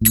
All 0.00 0.06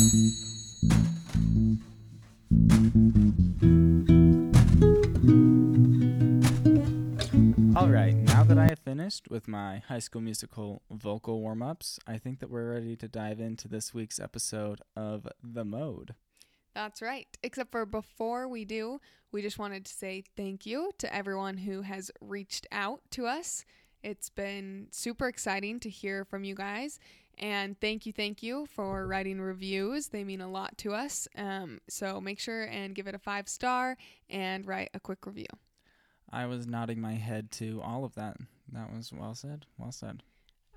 right, 7.88 8.14
now 8.14 8.44
that 8.44 8.58
I 8.58 8.68
have 8.68 8.80
finished 8.80 9.30
with 9.30 9.48
my 9.48 9.78
high 9.88 10.00
school 10.00 10.20
musical 10.20 10.82
vocal 10.92 11.40
warm 11.40 11.62
ups, 11.62 12.00
I 12.06 12.18
think 12.18 12.40
that 12.40 12.50
we're 12.50 12.74
ready 12.74 12.98
to 12.98 13.08
dive 13.08 13.40
into 13.40 13.70
this 13.70 13.94
week's 13.94 14.20
episode 14.20 14.82
of 14.98 15.26
The 15.42 15.64
Mode. 15.64 16.16
That's 16.76 17.02
right. 17.02 17.28
Except 17.42 17.72
for 17.72 17.86
before 17.86 18.50
we 18.50 18.66
do, 18.66 19.00
we 19.32 19.42
just 19.42 19.58
wanted 19.58 19.86
to 19.86 19.94
say 19.94 20.22
thank 20.36 20.66
you 20.66 20.92
to 20.98 21.16
everyone 21.16 21.60
who 21.60 21.84
has 21.84 22.12
reached 22.20 22.68
out 22.74 23.00
to 23.12 23.26
us. 23.26 23.64
It's 24.04 24.30
been 24.30 24.88
super 24.92 25.30
exciting 25.30 25.80
to 25.80 25.90
hear 25.90 26.26
from 26.26 26.44
you 26.44 26.56
guys. 26.56 27.00
And 27.38 27.80
thank 27.80 28.06
you, 28.06 28.14
thank 28.14 28.42
you 28.42 28.66
for 28.66 29.06
writing 29.06 29.40
reviews. 29.40 30.08
They 30.08 30.24
mean 30.24 30.42
a 30.42 30.50
lot 30.50 30.78
to 30.80 30.94
us. 30.94 31.28
Um, 31.36 31.80
so 31.88 32.20
make 32.20 32.40
sure 32.40 32.64
and 32.64 32.96
give 32.96 33.08
it 33.08 33.14
a 33.16 33.20
five 33.20 33.48
star 33.48 33.96
and 34.30 34.66
write 34.66 34.90
a 34.94 35.00
quick 35.00 35.26
review. 35.26 35.46
I 36.32 36.46
was 36.46 36.68
nodding 36.68 37.00
my 37.00 37.14
head 37.14 37.52
to 37.52 37.82
all 37.82 38.04
of 38.04 38.16
that. 38.16 38.38
That 38.74 38.92
was 38.92 39.14
well 39.14 39.36
said. 39.36 39.66
Well 39.78 39.92
said. 39.92 40.24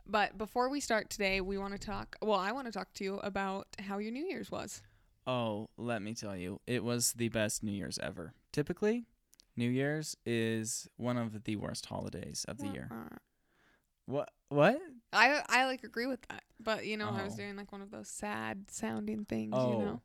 But 0.07 0.37
before 0.37 0.69
we 0.69 0.81
start 0.81 1.09
today, 1.09 1.41
we 1.41 1.57
want 1.57 1.73
to 1.73 1.79
talk. 1.79 2.17
Well, 2.21 2.39
I 2.39 2.53
want 2.53 2.67
to 2.67 2.73
talk 2.73 2.93
to 2.95 3.05
you 3.05 3.19
about 3.19 3.69
how 3.79 3.99
your 3.99 4.13
New 4.13 4.25
Year's 4.25 4.51
was. 4.51 4.83
Oh, 5.27 5.69
let 5.77 6.03
me 6.03 6.15
tell 6.15 6.37
you, 6.37 6.61
it 6.67 6.83
was 6.83 7.13
the 7.13 7.29
best 7.29 7.63
New 7.63 7.73
Year's 7.73 7.99
ever. 7.99 8.35
Typically, 8.53 9.05
New 9.57 9.69
Year's 9.69 10.17
is 10.27 10.89
one 10.97 11.17
of 11.17 11.45
the 11.45 11.57
worst 11.57 11.87
holidays 11.87 12.45
of 12.49 12.59
the 12.59 12.69
year. 12.69 12.91
What? 14.07 14.31
What? 14.49 14.81
I 15.13 15.43
I 15.49 15.67
like 15.67 15.85
agree 15.85 16.07
with 16.07 16.23
that, 16.29 16.43
but 16.63 16.87
you 16.87 16.97
know 16.97 17.09
I 17.11 17.25
was 17.25 17.35
Oh. 17.35 17.37
doing 17.39 17.57
like 17.57 17.73
one 17.73 17.83
of 17.83 17.91
those 17.91 18.09
sad 18.09 18.67
sounding 18.71 19.25
things. 19.25 19.53
Oh. 19.55 19.73
You 19.79 19.85
know. 19.85 20.01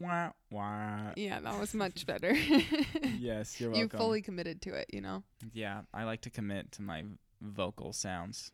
Wah, 0.00 0.30
wah. 0.50 1.12
Yeah, 1.16 1.38
that 1.40 1.60
was 1.60 1.74
much 1.74 2.06
better. 2.12 2.32
Yes, 3.18 3.60
you're 3.60 3.72
you 3.74 3.88
fully 3.88 4.20
committed 4.20 4.60
to 4.62 4.74
it. 4.74 4.86
You 4.92 5.00
know. 5.00 5.22
Yeah, 5.52 5.82
I 5.94 6.04
like 6.04 6.22
to 6.22 6.30
commit 6.30 6.72
to 6.72 6.82
my 6.82 7.04
vocal 7.40 7.92
sounds. 7.92 8.50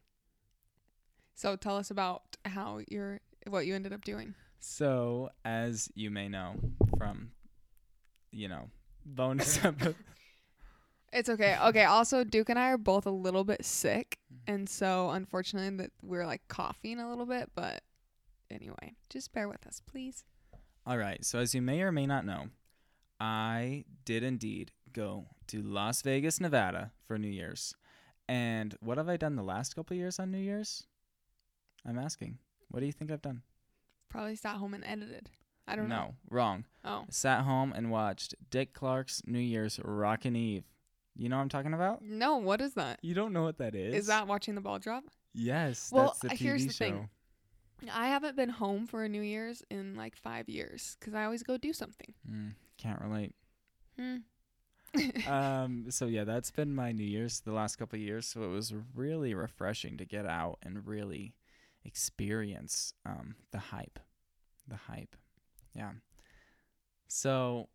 So 1.35 1.57
tell 1.57 1.77
us 1.77 1.91
about 1.91 2.37
how 2.45 2.81
you're 2.89 3.21
what 3.47 3.67
you 3.67 3.75
ended 3.75 3.93
up 3.93 4.05
doing. 4.05 4.35
So, 4.61 5.31
as 5.45 5.89
you 5.95 6.11
may 6.11 6.29
know 6.29 6.57
from, 6.99 7.31
you 8.33 8.49
know, 8.49 8.71
bonus 9.07 9.57
episode. 9.65 9.95
It's 11.13 11.29
okay. 11.29 11.57
Okay. 11.67 11.85
Also, 11.85 12.25
Duke 12.25 12.51
and 12.51 12.59
I 12.59 12.71
are 12.71 12.79
both 12.79 13.07
a 13.07 13.11
little 13.11 13.45
bit 13.45 13.65
sick, 13.65 14.19
mm-hmm. 14.33 14.55
and 14.55 14.69
so 14.69 15.11
unfortunately 15.11 15.77
that 15.83 15.93
we're 16.03 16.27
like 16.27 16.43
coughing 16.49 17.01
a 17.01 17.09
little 17.09 17.27
bit. 17.27 17.51
But 17.55 17.83
anyway, 18.51 18.95
just 19.09 19.33
bear 19.33 19.49
with 19.49 19.67
us, 19.67 19.81
please. 19.87 20.25
All 20.87 20.99
right. 20.99 21.25
So, 21.25 21.39
as 21.39 21.55
you 21.55 21.63
may 21.63 21.83
or 21.83 21.93
may 21.93 22.07
not 22.07 22.25
know, 22.25 22.47
I 23.21 23.85
did 24.05 24.23
indeed 24.23 24.73
go 24.93 25.27
to 25.49 25.63
Las 25.63 26.03
Vegas, 26.03 26.41
Nevada 26.41 26.93
for 27.07 27.19
New 27.19 27.29
Year's. 27.29 27.75
And 28.29 28.77
what 28.81 28.99
have 28.99 29.09
I 29.09 29.17
done 29.17 29.37
the 29.37 29.43
last 29.43 29.75
couple 29.75 29.95
of 29.95 29.99
years 29.99 30.19
on 30.19 30.31
New 30.31 30.39
Year's? 30.39 30.85
I'm 31.87 31.99
asking. 31.99 32.39
What 32.71 32.81
do 32.81 32.87
you 32.87 32.93
think 32.93 33.11
I've 33.11 33.23
done? 33.23 33.43
Probably 34.11 34.37
sat 34.37 34.57
home 34.57 34.75
and 34.75 34.85
edited. 34.85 35.31
I 35.67 35.77
don't 35.77 35.89
no, 35.89 35.97
know. 35.97 36.03
No, 36.03 36.15
wrong. 36.31 36.65
Oh, 36.85 37.05
Sat 37.11 37.43
home 37.43 37.73
and 37.75 37.91
watched 37.91 38.35
Dick 38.51 38.73
Clark's 38.73 39.23
New 39.27 39.39
Year's 39.39 39.79
Rockin' 39.85 40.37
Eve. 40.37 40.65
You 41.19 41.29
know 41.29 41.37
what 41.37 41.43
I'm 41.43 41.49
talking 41.49 41.75
about? 41.75 42.01
no. 42.03 42.37
What 42.37 42.61
is 42.61 42.75
that? 42.75 43.01
You 43.03 43.13
don't 43.15 43.33
know 43.33 43.43
what 43.43 43.59
that 43.59 43.75
is? 43.75 43.95
Is 43.95 44.07
that 44.07 44.27
watching 44.27 44.55
the 44.55 44.61
ball 44.61 44.79
drop? 44.79 45.05
Yes, 45.35 45.91
Well, 45.93 46.07
that's 46.07 46.21
the 46.21 46.29
uh, 46.29 46.31
TV 46.33 46.39
here's 46.39 46.67
the 46.67 46.73
show. 46.73 46.85
thing. 46.85 47.09
I 47.93 48.09
haven't 48.09 48.35
been 48.37 48.49
home 48.49 48.87
for 48.87 49.05
a 49.05 49.09
New 49.09 49.21
Year's 49.23 49.63
in 49.71 49.95
like 49.97 50.17
five 50.17 50.49
years 50.49 50.97
because 50.99 51.15
I 51.15 51.25
always 51.25 51.43
go 51.43 51.57
do 51.59 51.73
something. 51.73 52.15
Mm, 52.29 52.55
can't 52.77 53.01
relate. 53.01 53.35
Hmm. 53.99 54.17
um 55.29 55.91
so 55.91 56.07
yeah 56.07 56.25
that's 56.25 56.51
been 56.51 56.75
my 56.75 56.93
new 56.93 57.05
year's 57.05 57.41
the 57.41 57.53
last 57.53 57.77
couple 57.77 57.99
of 57.99 58.01
years 58.03 58.27
so 58.27 58.43
it 58.43 58.47
was 58.49 58.73
really 58.95 59.35
refreshing 59.35 59.99
to 59.99 60.07
get 60.07 60.25
out 60.25 60.57
and 60.63 60.87
really 60.87 61.35
experience 61.85 62.95
um 63.05 63.35
the 63.53 63.59
hype 63.59 63.99
the 64.67 64.77
hype 64.77 65.15
yeah 65.75 65.91
so 67.07 67.69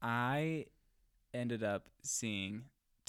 i 0.00 0.66
ended 1.34 1.64
up 1.64 1.88
seeing 2.02 2.62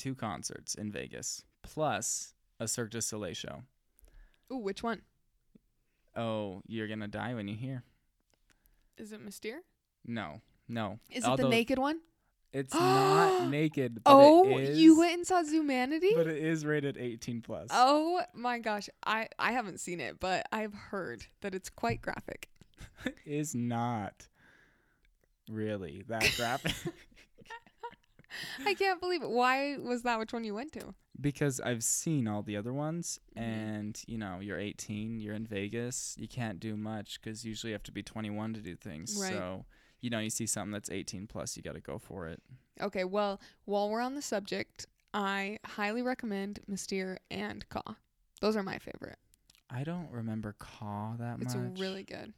two 0.04 0.14
concerts 0.14 0.76
in 0.76 0.92
vegas 0.92 1.46
plus 1.62 2.34
a 2.60 2.68
cirque 2.68 2.90
du 2.92 3.00
soleil 3.00 3.34
show 3.34 3.64
Ooh, 4.52 4.58
which 4.58 4.84
one? 4.84 5.02
oh 6.18 6.62
you're 6.68 6.90
gonna 6.90 7.08
die 7.08 7.34
when 7.34 7.48
you 7.48 7.56
hear 7.56 7.84
Is 8.98 9.14
it 9.14 9.22
Mystere? 9.22 9.62
no 10.06 10.42
no 10.68 11.00
Is 11.10 11.26
it 11.26 11.38
the 11.38 11.48
naked 11.48 11.80
one? 11.80 12.02
it's 12.52 12.74
not 12.74 13.48
naked 13.50 14.04
but 14.04 14.12
oh, 14.14 14.58
it 14.58 14.72
is, 14.72 14.78
you 14.78 15.00
went 15.00 15.14
and 15.14 15.26
saw 15.26 15.42
Zumanity? 15.42 16.14
but 16.18 16.28
it 16.28 16.44
is 16.44 16.66
rated 16.66 16.98
18 16.98 17.42
plus 17.42 17.70
oh 17.72 18.22
my 18.34 18.60
gosh, 18.60 18.90
I 19.06 19.30
I 19.40 19.54
haven't 19.54 19.80
seen 19.80 20.02
it, 20.02 20.20
but 20.20 20.46
I've 20.52 20.74
heard 20.74 21.26
that 21.40 21.56
it's 21.56 21.70
quite 21.70 22.02
graphic. 22.02 22.50
it 23.06 23.16
is 23.26 23.56
not 23.56 24.28
really 25.50 26.04
that 26.10 26.30
graphic 26.38 26.74
I 28.66 28.74
can't 28.74 29.00
believe 29.00 29.22
it. 29.24 29.30
Why 29.30 29.78
was 29.78 30.04
that? 30.04 30.20
Which 30.20 30.34
one 30.34 30.44
you 30.44 30.54
went 30.56 30.72
to? 30.74 30.94
because 31.22 31.60
I've 31.60 31.84
seen 31.84 32.28
all 32.28 32.42
the 32.42 32.58
other 32.58 32.74
ones, 32.74 33.20
Mhm. 33.38 33.42
and 33.42 34.04
you 34.08 34.18
know, 34.18 34.40
you're 34.40 34.58
18, 34.60 35.20
you're 35.20 35.36
in 35.36 35.46
Vegas, 35.46 36.16
you 36.18 36.28
can't 36.28 36.60
do 36.60 36.76
much 36.76 37.22
because 37.22 37.46
usually 37.46 37.70
you 37.70 37.76
have 37.76 37.84
to 37.84 37.92
be 37.92 38.02
21 38.02 38.54
to 38.56 38.62
do 38.62 38.76
things. 38.76 39.16
Right. 39.22 39.32
So, 39.32 39.66
you 40.02 40.10
know, 40.10 40.18
you 40.18 40.32
see 40.32 40.48
something 40.48 40.72
that's 40.72 40.90
18 40.90 41.28
plus, 41.28 41.56
you 41.56 41.62
got 41.62 41.76
to 41.76 41.80
go 41.82 42.00
for 42.00 42.28
it. 42.28 42.42
Okay, 42.82 43.04
well, 43.04 43.40
while 43.66 43.92
we're 43.92 44.02
on 44.02 44.16
the 44.16 44.24
subject, 44.24 44.88
I 45.14 45.60
highly 45.64 46.02
recommend 46.02 46.62
Mystere 46.68 47.20
and 47.30 47.64
KÀ. 47.70 47.96
Those 48.42 48.56
are 48.56 48.64
my 48.64 48.80
favorite. 48.80 49.20
I 49.70 49.84
don't 49.84 50.10
remember 50.12 50.56
KÀ 50.58 51.16
that 51.20 51.40
It's 51.42 51.54
much. 51.54 51.72
It's 51.74 51.80
really 51.80 52.04
good. 52.04 52.34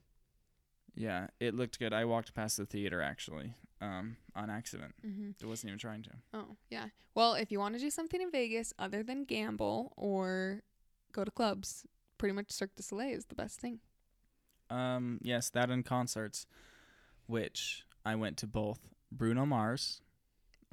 yeah, 0.96 1.28
it 1.40 1.56
looked 1.56 1.80
good. 1.80 1.94
I 1.94 2.04
walked 2.04 2.34
past 2.34 2.58
the 2.58 2.66
theater 2.66 3.02
actually, 3.02 3.56
um, 3.81 4.18
on 4.36 4.50
accident. 4.50 4.96
Mm-hmm. 5.06 5.31
It 5.41 5.46
wasn't 5.46 5.69
even 5.69 5.80
trying 5.80 6.03
to. 6.03 6.12
Oh, 6.34 6.56
yeah. 6.69 6.86
Well, 7.13 7.34
if 7.34 7.52
you 7.52 7.59
want 7.59 7.75
to 7.75 7.80
do 7.80 7.90
something 7.90 8.22
in 8.22 8.31
Vegas 8.31 8.74
other 8.80 9.03
than 9.03 9.24
gamble 9.24 9.94
or 9.96 10.63
go 11.12 11.24
to 11.24 11.31
clubs, 11.31 11.85
pretty 12.18 12.34
much 12.34 12.52
Cirque 12.52 12.75
du 12.75 12.84
Soleil 12.84 13.16
is 13.18 13.25
the 13.25 13.35
best 13.35 13.59
thing. 13.59 13.80
Um, 14.69 15.19
yes, 15.22 15.50
that 15.52 15.69
and 15.69 15.85
concerts, 15.85 16.46
which 17.28 17.84
I 18.06 18.16
went 18.16 18.38
to 18.38 18.47
both. 18.47 18.90
Bruno 19.12 19.46
Mars. 19.46 20.02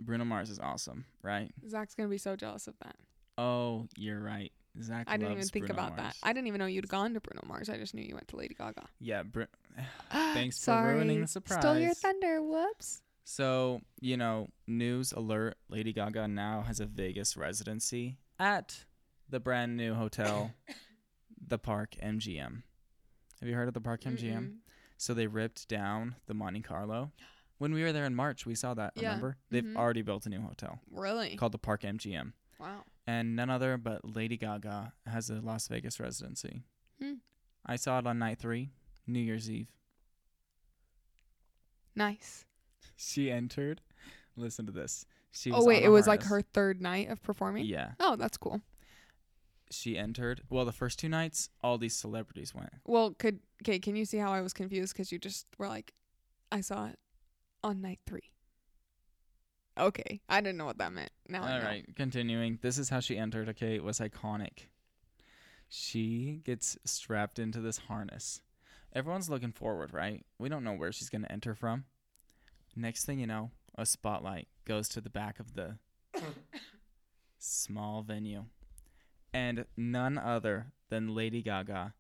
Bruno 0.01 0.25
Mars 0.25 0.51
is 0.51 0.59
awesome, 0.59 1.05
right? 1.23 1.51
Zach's 1.69 1.95
going 1.95 2.09
to 2.09 2.11
be 2.11 2.19
so 2.19 2.35
jealous 2.35 2.67
of 2.67 2.75
that. 2.83 2.97
Oh, 3.39 3.89
you're 3.97 4.21
right. 4.21 4.53
Zach 4.81 5.07
I 5.09 5.17
didn't 5.17 5.33
even 5.33 5.45
think 5.49 5.67
Bruno 5.67 5.83
about 5.83 5.97
that. 5.97 6.17
I 6.23 6.33
didn't 6.33 6.47
even 6.49 6.59
know 6.61 6.67
you'd 6.67 6.89
gone 6.89 7.13
to 7.15 7.21
Bruno 7.21 7.43
Mars. 7.47 7.69
I 7.69 7.77
just 7.77 7.95
knew 7.95 8.03
you 8.03 8.15
went 8.15 8.29
to 8.29 8.37
Lady 8.37 8.55
Gaga. 8.55 8.87
yeah, 9.01 9.23
Bru- 9.23 9.47
Thanks 10.11 10.65
for 10.65 10.83
ruining 10.83 11.21
the 11.21 11.27
surprise. 11.29 11.61
Stole 11.61 11.79
your 11.79 11.95
thunder. 11.95 12.43
Whoops. 12.43 13.03
So, 13.25 13.81
you 14.01 14.17
know, 14.17 14.49
news 14.67 15.13
alert 15.13 15.57
Lady 15.69 15.93
Gaga 15.93 16.27
now 16.29 16.63
has 16.67 16.81
a 16.81 16.87
Vegas 16.87 17.37
residency 17.37 18.19
at 18.39 18.85
the 19.29 19.39
brand 19.41 19.77
new 19.77 19.95
hotel, 19.95 20.53
the 21.47 21.59
Park 21.59 21.95
MGM. 22.03 22.63
Have 23.41 23.49
you 23.49 23.55
heard 23.55 23.69
of 23.69 23.75
the 23.75 23.81
Park 23.81 24.03
MGM? 24.03 24.33
Mm-mm. 24.39 24.55
So 24.97 25.15
they 25.15 25.27
ripped 25.27 25.69
down 25.69 26.17
the 26.27 26.35
Monte 26.35 26.61
Carlo. 26.61 27.13
When 27.59 27.73
we 27.73 27.83
were 27.83 27.93
there 27.93 28.05
in 28.07 28.15
March, 28.15 28.45
we 28.47 28.55
saw 28.55 28.75
that, 28.75 28.93
Yeah. 28.97 29.09
remember? 29.09 29.37
They've 29.51 29.63
Mhm. 29.65 29.77
already 29.77 30.03
built 30.03 30.27
a 30.27 30.29
new 30.29 30.41
hotel 30.41 30.81
Really? 30.91 31.37
called 31.37 31.53
the 31.53 31.59
Park 31.59 31.83
MGM. 31.85 32.33
Wow. 32.59 32.85
And 33.07 33.35
none 33.35 33.51
other 33.51 33.77
but 33.77 34.17
Lady 34.17 34.37
Gaga 34.37 34.93
has 35.07 35.29
a 35.29 35.41
Las 35.41 35.67
Vegas 35.69 35.99
residency. 35.99 36.63
Hmm. 37.01 37.15
I 37.67 37.77
saw 37.77 37.99
it 37.99 38.07
on 38.07 38.19
night 38.19 38.39
three, 38.39 38.71
New 39.07 39.21
Year's 39.21 39.51
Eve. 39.51 39.69
Nice. 41.95 42.45
She 42.95 43.33
entered. 43.33 43.81
Listen 44.37 44.65
to 44.67 44.73
this. 44.73 45.07
She 45.33 45.51
Oh, 45.51 45.65
wait. 45.65 45.83
It 45.83 45.89
was 45.89 46.07
like 46.07 46.23
her 46.25 46.41
third 46.41 46.81
night 46.81 47.11
of 47.11 47.21
performing? 47.23 47.65
Yeah. 47.65 47.93
Oh, 47.99 48.15
that's 48.15 48.37
cool. 48.37 48.61
She 49.71 49.99
entered. 49.99 50.43
Well, 50.49 50.65
the 50.65 50.73
first 50.73 51.01
two 51.01 51.09
nights, 51.09 51.49
all 51.65 51.79
these 51.79 51.97
celebrities 51.97 52.55
went. 52.55 52.71
Well, 52.85 53.15
could 53.19 53.41
okay? 53.63 53.79
Can 53.81 53.97
you 53.97 54.05
see 54.05 54.19
how 54.19 54.33
I 54.33 54.41
was 54.41 54.53
confused 54.53 54.93
because 54.93 55.11
you 55.11 55.19
just 55.19 55.47
were 55.59 55.67
like, 55.67 55.95
I 56.53 56.61
saw 56.61 56.87
it 56.87 56.99
on 57.65 57.81
night 57.81 58.01
three. 58.07 58.32
Okay, 59.83 60.21
I 60.29 60.41
didn't 60.41 60.59
know 60.59 60.65
what 60.65 60.79
that 60.79 60.93
meant. 60.93 61.11
Now 61.29 61.43
I 61.43 61.55
All 61.55 61.59
know. 61.59 61.65
right, 61.65 61.85
continuing. 61.97 62.61
This 62.63 62.79
is 62.79 62.89
how 62.89 63.01
she 63.01 63.19
entered. 63.19 63.49
Okay, 63.49 63.75
it 63.75 63.83
was 63.83 63.99
iconic. 63.99 64.67
She 65.69 66.41
gets 66.45 66.79
strapped 66.85 67.41
into 67.41 67.61
this 67.61 67.79
harness. 67.79 68.43
Everyone's 68.95 69.29
looking 69.29 69.51
forward, 69.51 69.93
right? 69.93 70.25
We 70.39 70.49
don't 70.49 70.63
know 70.63 70.75
where 70.75 70.93
she's 70.93 71.09
going 71.09 71.23
to 71.23 71.33
enter 71.33 71.57
from. 71.57 71.87
Next 72.77 73.07
thing 73.07 73.19
you 73.19 73.27
know, 73.27 73.51
a 73.77 73.85
spotlight 73.85 74.47
goes 74.65 74.89
to 74.91 75.01
the 75.01 75.11
back 75.11 75.41
of 75.41 75.55
the 75.55 75.79
small 77.39 78.03
venue. 78.03 78.45
And 79.35 79.65
none 79.77 80.17
other 80.17 80.67
than 80.91 81.15
Lady 81.15 81.43
Gaga 81.43 81.95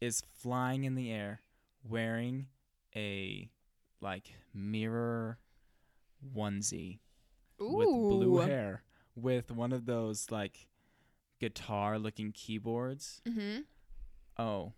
is 0.00 0.22
flying 0.38 0.84
in 0.84 0.94
the 0.94 1.10
air 1.10 1.40
wearing 1.82 2.46
a 2.94 3.50
like 4.00 4.34
mirror 4.54 5.38
onesie. 6.36 6.98
With 7.72 7.88
blue 7.88 8.38
hair 8.38 8.82
with 9.16 9.50
one 9.50 9.72
of 9.72 9.86
those 9.86 10.30
like 10.30 10.66
guitar 11.40 11.98
looking 11.98 12.32
keyboards. 12.32 13.20
Mm-hmm. 13.26 13.60
Oh, 14.38 14.72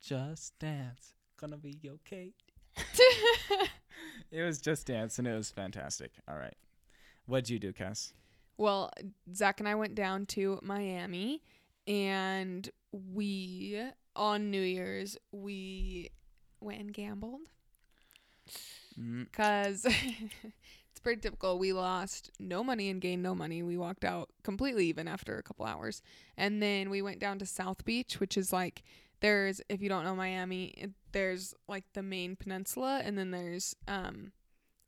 just 0.00 0.58
dance, 0.58 1.14
gonna 1.38 1.56
be 1.56 1.78
okay. 1.86 2.32
It 4.30 4.42
was 4.42 4.60
just 4.60 4.86
dance 4.86 5.18
and 5.18 5.28
it 5.28 5.34
was 5.34 5.50
fantastic. 5.50 6.12
All 6.26 6.36
right. 6.36 6.56
What'd 7.26 7.50
you 7.50 7.58
do, 7.58 7.72
Cass? 7.72 8.14
well, 8.56 8.90
Zach 9.34 9.60
and 9.60 9.68
I 9.68 9.74
went 9.74 9.94
down 9.94 10.24
to 10.26 10.58
Miami, 10.62 11.42
and 11.86 12.68
we 12.92 13.82
on 14.16 14.50
New 14.50 14.60
Year's 14.62 15.16
we 15.32 16.10
went 16.60 16.80
and 16.80 16.92
gambled 16.92 17.40
Mm, 18.98 19.24
because 19.24 19.86
it's 19.86 19.94
pretty 21.02 21.20
typical. 21.20 21.58
We 21.58 21.72
lost 21.72 22.30
no 22.38 22.62
money 22.64 22.88
and 22.88 23.00
gained 23.00 23.22
no 23.22 23.34
money. 23.34 23.62
We 23.62 23.76
walked 23.76 24.04
out 24.04 24.30
completely 24.42 24.86
even 24.86 25.08
after 25.08 25.36
a 25.36 25.42
couple 25.42 25.66
hours, 25.66 26.02
and 26.36 26.62
then 26.62 26.90
we 26.90 27.02
went 27.02 27.18
down 27.18 27.38
to 27.40 27.46
South 27.46 27.84
Beach, 27.84 28.20
which 28.20 28.36
is 28.36 28.52
like 28.52 28.82
there's 29.20 29.60
if 29.68 29.80
you 29.80 29.88
don't 29.88 30.04
know 30.04 30.14
Miami, 30.14 30.66
it, 30.76 30.90
there's 31.12 31.54
like 31.68 31.84
the 31.94 32.02
main 32.02 32.36
peninsula, 32.36 33.00
and 33.04 33.16
then 33.16 33.30
there's 33.30 33.74
um 33.88 34.32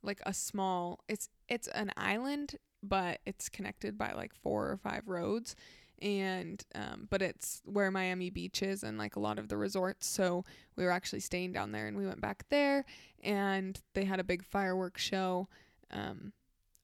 like 0.03 0.21
a 0.27 0.35
small 0.35 1.01
it's 1.09 1.29
it's 1.49 1.69
an 1.69 1.91
island, 1.97 2.57
but 2.83 3.21
it's 3.27 3.49
connected 3.49 3.97
by 3.97 4.13
like 4.13 4.35
four 4.35 4.71
or 4.71 4.77
five 4.77 5.09
roads. 5.09 5.57
And 6.03 6.63
um, 6.75 7.07
but 7.09 7.23
it's 7.23 7.63
where 7.65 7.91
Miami 7.91 8.29
Beach 8.29 8.63
is 8.63 8.83
and 8.83 8.99
like 8.99 9.17
a 9.17 9.21
lot 9.21 9.39
of 9.39 9.49
the 9.49 9.57
resorts. 9.57 10.07
So 10.07 10.45
we 10.77 10.85
were 10.85 10.91
actually 10.91 11.21
staying 11.21 11.53
down 11.53 11.73
there, 11.73 11.87
and 11.87 11.97
we 11.97 12.07
went 12.07 12.21
back 12.21 12.45
there, 12.51 12.85
and 13.23 13.81
they 13.95 14.05
had 14.05 14.21
a 14.21 14.25
big 14.25 14.45
fireworks 14.45 15.03
show 15.03 15.49
um, 15.91 16.33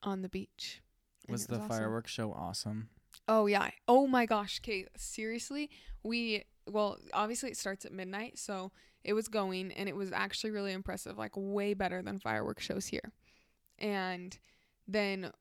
on 0.03 0.23
the 0.23 0.29
beach. 0.29 0.83
and 1.27 1.33
was 1.33 1.47
the 1.47 1.57
awesome. 1.57 1.69
fireworks 1.69 2.11
show 2.11 2.33
awesome? 2.33 2.89
Oh 3.29 3.47
yeah. 3.47 3.71
Oh 3.87 4.07
my 4.07 4.27
gosh, 4.27 4.61
Kate. 4.61 4.89
Seriously, 4.97 5.71
we 6.03 6.45
well, 6.67 6.99
obviously 7.13 7.51
it 7.51 7.57
starts 7.57 7.85
at 7.85 7.93
midnight, 7.93 8.39
so 8.39 8.73
it 9.05 9.15
was 9.15 9.29
going 9.29 9.73
and 9.73 9.89
it 9.89 9.97
was 9.97 10.13
actually 10.13 10.51
really 10.51 10.73
impressive, 10.73 11.19
like 11.19 11.33
way 11.35 11.75
better 11.75 12.03
than 12.03 12.19
fireworks 12.19 12.65
shows 12.65 12.87
here. 12.87 13.13
And 13.79 14.39
then 14.87 15.33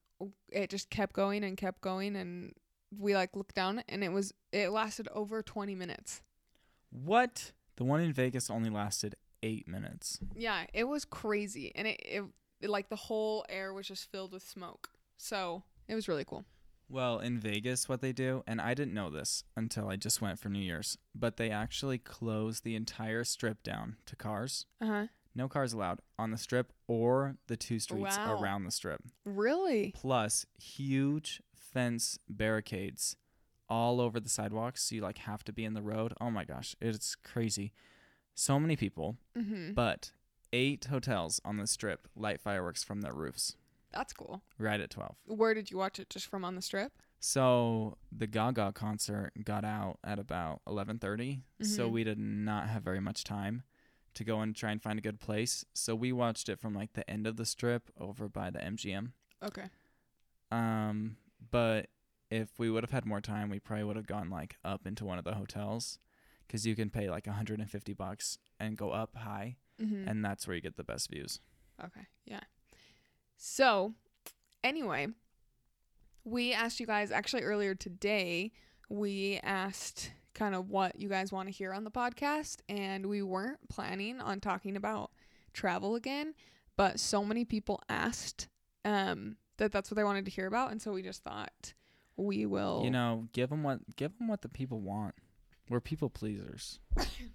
it 0.50 0.70
just 0.70 0.90
kept 0.90 1.14
going 1.14 1.44
and 1.44 1.58
kept 1.58 1.82
going 1.82 2.16
and 2.16 2.54
we 2.98 3.14
like 3.16 3.36
looked 3.36 3.56
down 3.56 3.84
and 3.88 4.04
it 4.04 4.12
was 4.12 4.34
it 4.52 4.70
lasted 4.70 5.08
over 5.14 5.44
20 5.44 5.76
minutes. 5.76 6.22
What? 6.92 7.52
The 7.76 7.84
one 7.84 8.02
in 8.02 8.14
Vegas 8.14 8.50
only 8.50 8.70
lasted 8.70 9.16
eight 9.44 9.68
minutes. 9.68 10.20
Yeah, 10.36 10.66
it 10.74 10.86
was 10.86 11.06
crazy 11.06 11.72
and 11.76 11.88
it, 11.88 12.00
it 12.04 12.24
like 12.62 12.90
the 12.90 12.96
whole 12.96 13.46
air 13.50 13.74
was 13.74 13.88
just 13.88 14.12
filled 14.12 14.32
with 14.32 14.44
smoke. 14.44 14.90
So, 15.18 15.64
it 15.88 15.96
was 15.96 16.08
really 16.08 16.26
cool. 16.26 16.46
Well, 16.92 17.20
in 17.20 17.40
Vegas, 17.40 17.88
what 17.88 18.02
they 18.02 18.12
do, 18.12 18.44
and 18.48 18.60
I 18.60 18.74
didn't 18.74 18.94
know 18.96 19.10
this 19.12 19.44
until 19.56 19.90
I 19.90 19.96
just 19.96 20.22
went 20.22 20.40
for 20.40 20.50
New 20.50 20.60
Year's, 20.60 20.98
but 21.14 21.38
they 21.38 21.52
actually 21.52 22.00
close 22.00 22.62
the 22.62 22.76
entire 22.76 23.24
strip 23.24 23.62
down 23.62 23.98
to 24.08 24.16
cars. 24.16 24.66
Uh-huh. 24.82 25.06
No 25.36 25.48
cars 25.48 25.72
allowed 25.74 26.00
on 26.18 26.32
the 26.32 26.38
strip 26.38 26.74
or 26.88 27.36
the 27.48 27.56
two 27.56 27.80
streets 27.80 28.18
Wow. 28.18 28.42
around 28.42 28.64
the 28.64 28.72
strip. 28.72 29.02
Really? 29.24 29.92
Plus, 29.96 30.48
huge 30.58 31.44
fence 31.54 32.18
barricades 32.28 33.16
all 33.70 34.02
over 34.02 34.20
the 34.20 34.28
sidewalks. 34.30 34.82
So 34.84 34.96
you 34.96 35.02
like 35.02 35.20
have 35.20 35.44
to 35.44 35.54
be 35.54 35.66
in 35.66 35.76
the 35.76 35.84
road. 35.84 36.14
Oh 36.20 36.32
my 36.32 36.44
gosh, 36.44 36.76
it's 36.82 37.14
crazy. 37.16 37.72
So 38.34 38.60
many 38.60 38.76
people, 38.76 39.18
Mhm. 39.38 39.76
but 39.76 40.12
eight 40.54 40.86
hotels 40.86 41.40
on 41.46 41.58
the 41.58 41.68
strip 41.68 42.08
light 42.16 42.42
fireworks 42.42 42.84
from 42.84 43.02
their 43.02 43.14
roofs 43.14 43.56
That's 43.92 44.14
cool. 44.14 44.42
right 44.58 44.80
at 44.80 44.90
12. 44.90 45.16
Where 45.26 45.54
did 45.54 45.72
you 45.72 45.78
watch 45.78 46.00
it? 46.00 46.10
Just 46.10 46.26
from 46.28 46.44
on 46.46 46.56
the 46.56 46.62
strip? 46.62 46.92
So 47.20 47.98
the 48.12 48.28
Gaga 48.28 48.72
concert 48.74 49.32
got 49.44 49.66
out 49.66 50.00
at 50.04 50.20
about 50.20 50.62
11:30, 50.66 51.44
so 51.62 51.90
Mhm. 51.90 51.92
we 51.92 52.04
did 52.04 52.18
not 52.18 52.70
have 52.70 52.82
very 52.84 53.02
much 53.02 53.24
time 53.26 53.64
to 54.14 54.24
go 54.24 54.40
and 54.42 54.56
try 54.56 54.72
and 54.72 54.82
find 54.82 54.98
a 54.98 55.02
good 55.02 55.20
place. 55.20 55.66
So 55.74 55.96
we 55.96 56.12
watched 56.14 56.48
it 56.50 56.60
from 56.60 56.74
like 56.74 56.94
the 56.94 57.08
end 57.10 57.28
of 57.28 57.36
the 57.36 57.46
strip 57.46 57.90
over 57.98 58.30
by 58.30 58.50
the 58.50 58.64
MGM. 58.64 59.14
Okay. 59.44 59.70
Um, 60.52 61.18
but 61.52 61.90
if 62.30 62.58
we 62.58 62.70
would 62.70 62.84
have 62.84 62.92
had 62.92 63.06
more 63.06 63.22
time, 63.22 63.50
we 63.50 63.60
probably 63.60 63.84
would 63.84 63.96
have 63.96 64.08
gone 64.08 64.30
like 64.30 64.58
up 64.64 64.88
into 64.88 65.06
one 65.06 65.18
of 65.18 65.24
the 65.26 65.36
hotels 65.36 66.00
cuz 66.48 66.66
you 66.66 66.76
can 66.76 66.90
pay 66.90 67.10
like 67.10 67.28
150 67.28 67.94
bucks 67.94 68.38
and 68.60 68.78
go 68.78 68.92
up 68.92 69.16
high, 69.16 69.58
Mm-hmm. 69.82 70.08
and 70.08 70.26
that's 70.26 70.48
where 70.48 70.56
you 70.56 70.62
get 70.62 70.78
the 70.78 70.84
best 70.84 71.10
views. 71.10 71.40
okay. 71.84 72.08
Yeah. 72.26 72.42
So, 73.38 73.94
anyway, 74.64 75.08
we 76.26 76.54
asked 76.54 76.80
you 76.80 76.86
guys 76.86 77.12
actually 77.12 77.44
earlier 77.44 77.76
today. 77.76 78.52
We 78.90 79.40
asked 79.44 80.12
kind 80.34 80.56
of 80.56 80.70
what 80.70 81.00
you 81.00 81.10
guys 81.10 81.32
want 81.32 81.48
to 81.48 81.54
hear 81.54 81.74
on 81.74 81.84
the 81.84 81.92
podcast, 81.92 82.58
and 82.68 83.06
we 83.06 83.22
weren't 83.22 83.70
planning 83.70 84.20
on 84.20 84.40
talking 84.40 84.76
about 84.76 85.12
travel 85.54 85.96
again, 85.96 86.34
but 86.76 87.00
so 87.00 87.24
many 87.24 87.46
people 87.46 87.82
asked 87.90 88.48
um, 88.86 89.38
that 89.58 89.72
that's 89.72 89.90
what 89.92 89.96
they 89.96 90.04
wanted 90.04 90.26
to 90.26 90.32
hear 90.32 90.48
about, 90.48 90.72
and 90.72 90.82
so 90.82 90.92
we 90.92 91.02
just 91.02 91.24
thought 91.24 91.74
we 92.18 92.46
will. 92.46 92.82
You 92.84 92.92
know, 92.92 93.28
give 93.34 93.50
them 93.50 93.64
what 93.64 93.80
give 93.96 94.18
them 94.18 94.28
what 94.28 94.42
the 94.42 94.50
people 94.50 94.82
want. 94.82 95.16
We're 95.70 95.80
people 95.80 96.10
pleasers. 96.10 96.80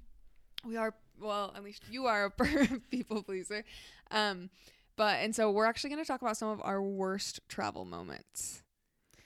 we 0.65 0.77
are 0.77 0.95
well 1.21 1.53
at 1.57 1.63
least 1.63 1.83
you 1.91 2.07
are 2.07 2.25
a 2.27 2.31
people 2.91 3.23
pleaser 3.23 3.65
um 4.11 4.51
but 4.97 5.17
and 5.21 5.35
so 5.35 5.51
we're 5.51 5.65
actually 5.67 5.91
going 5.91 6.03
to 6.03 6.07
talk 6.07 6.23
about 6.23 6.37
some 6.37 6.49
of 6.49 6.61
our 6.63 6.83
worst 6.83 7.41
travel 7.49 7.85
moments 7.85 8.63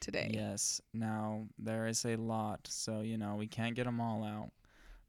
today 0.01 0.31
Yes. 0.33 0.81
Now 0.95 1.47
there 1.59 1.87
is 1.89 2.05
a 2.05 2.17
lot, 2.17 2.61
so 2.69 3.01
you 3.01 3.19
know 3.19 3.35
we 3.37 3.47
can't 3.47 3.75
get 3.75 3.85
them 3.85 4.01
all 4.01 4.23
out, 4.23 4.51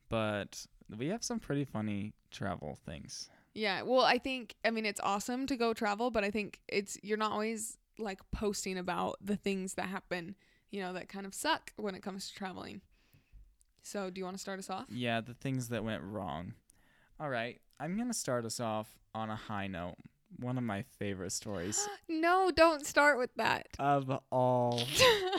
but 0.10 0.66
we 0.98 1.08
have 1.08 1.24
some 1.24 1.40
pretty 1.40 1.64
funny 1.66 2.14
travel 2.31 2.78
things. 2.86 3.30
yeah 3.54 3.81
well 3.84 4.04
i 4.06 4.18
think 4.18 4.56
i 4.66 4.70
mean 4.72 4.86
it's 4.86 5.00
awesome 5.04 5.46
to 5.48 5.56
go 5.56 5.74
travel 5.74 6.10
but 6.12 6.24
i 6.24 6.30
think 6.31 6.60
it's 6.68 6.98
you're 7.04 7.18
not 7.18 7.31
always 7.31 7.78
like 7.98 8.20
posting 8.31 8.78
about 8.78 9.18
the 9.22 9.36
things 9.36 9.74
that 9.76 9.88
happen 9.88 10.36
you 10.72 10.81
know 10.81 10.94
that 10.94 11.10
kind 11.10 11.26
of 11.26 11.34
suck 11.34 11.74
when 11.76 11.96
it 11.96 12.02
comes 12.04 12.28
to 12.30 12.36
traveling 12.36 12.81
so 13.81 14.10
do 14.10 14.20
you 14.20 14.26
want 14.26 14.36
to 14.38 14.42
start 14.42 14.60
us 14.60 14.70
off 14.70 14.86
Yeah, 14.90 15.22
the 15.22 15.34
things 15.34 15.70
that 15.70 15.84
went 15.84 16.04
wrong. 16.04 16.54
All 17.19 17.30
right, 17.30 17.60
I'm 17.80 17.98
gonna 17.98 18.13
start 18.13 18.45
us 18.45 18.60
off 18.60 18.88
on 19.13 19.30
a 19.30 19.36
high 19.36 19.68
note. 19.68 19.95
One 20.38 20.57
of 20.57 20.64
my 20.64 20.83
favorite 20.99 21.31
stories 21.31 21.85
no 22.07 22.52
don't 22.56 22.85
start 22.85 23.18
with 23.18 23.33
that 23.35 23.68
of 23.80 24.11
all 24.31 24.81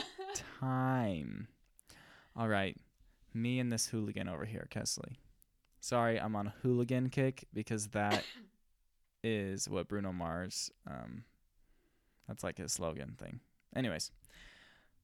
time. 0.59 1.47
All 2.35 2.47
right, 2.47 2.77
me 3.33 3.59
and 3.59 3.71
this 3.71 3.87
hooligan 3.87 4.27
over 4.29 4.45
here, 4.45 4.67
Kesley. 4.69 5.15
Sorry, 5.79 6.19
I'm 6.19 6.35
on 6.35 6.47
a 6.47 6.53
hooligan 6.61 7.09
kick 7.09 7.47
because 7.53 7.87
that 7.89 8.23
is 9.23 9.67
what 9.67 9.87
Bruno 9.87 10.11
Mars. 10.11 10.71
Um, 10.87 11.23
that's 12.27 12.43
like 12.43 12.57
his 12.59 12.71
slogan 12.71 13.15
thing. 13.17 13.39
Anyways, 13.75 14.11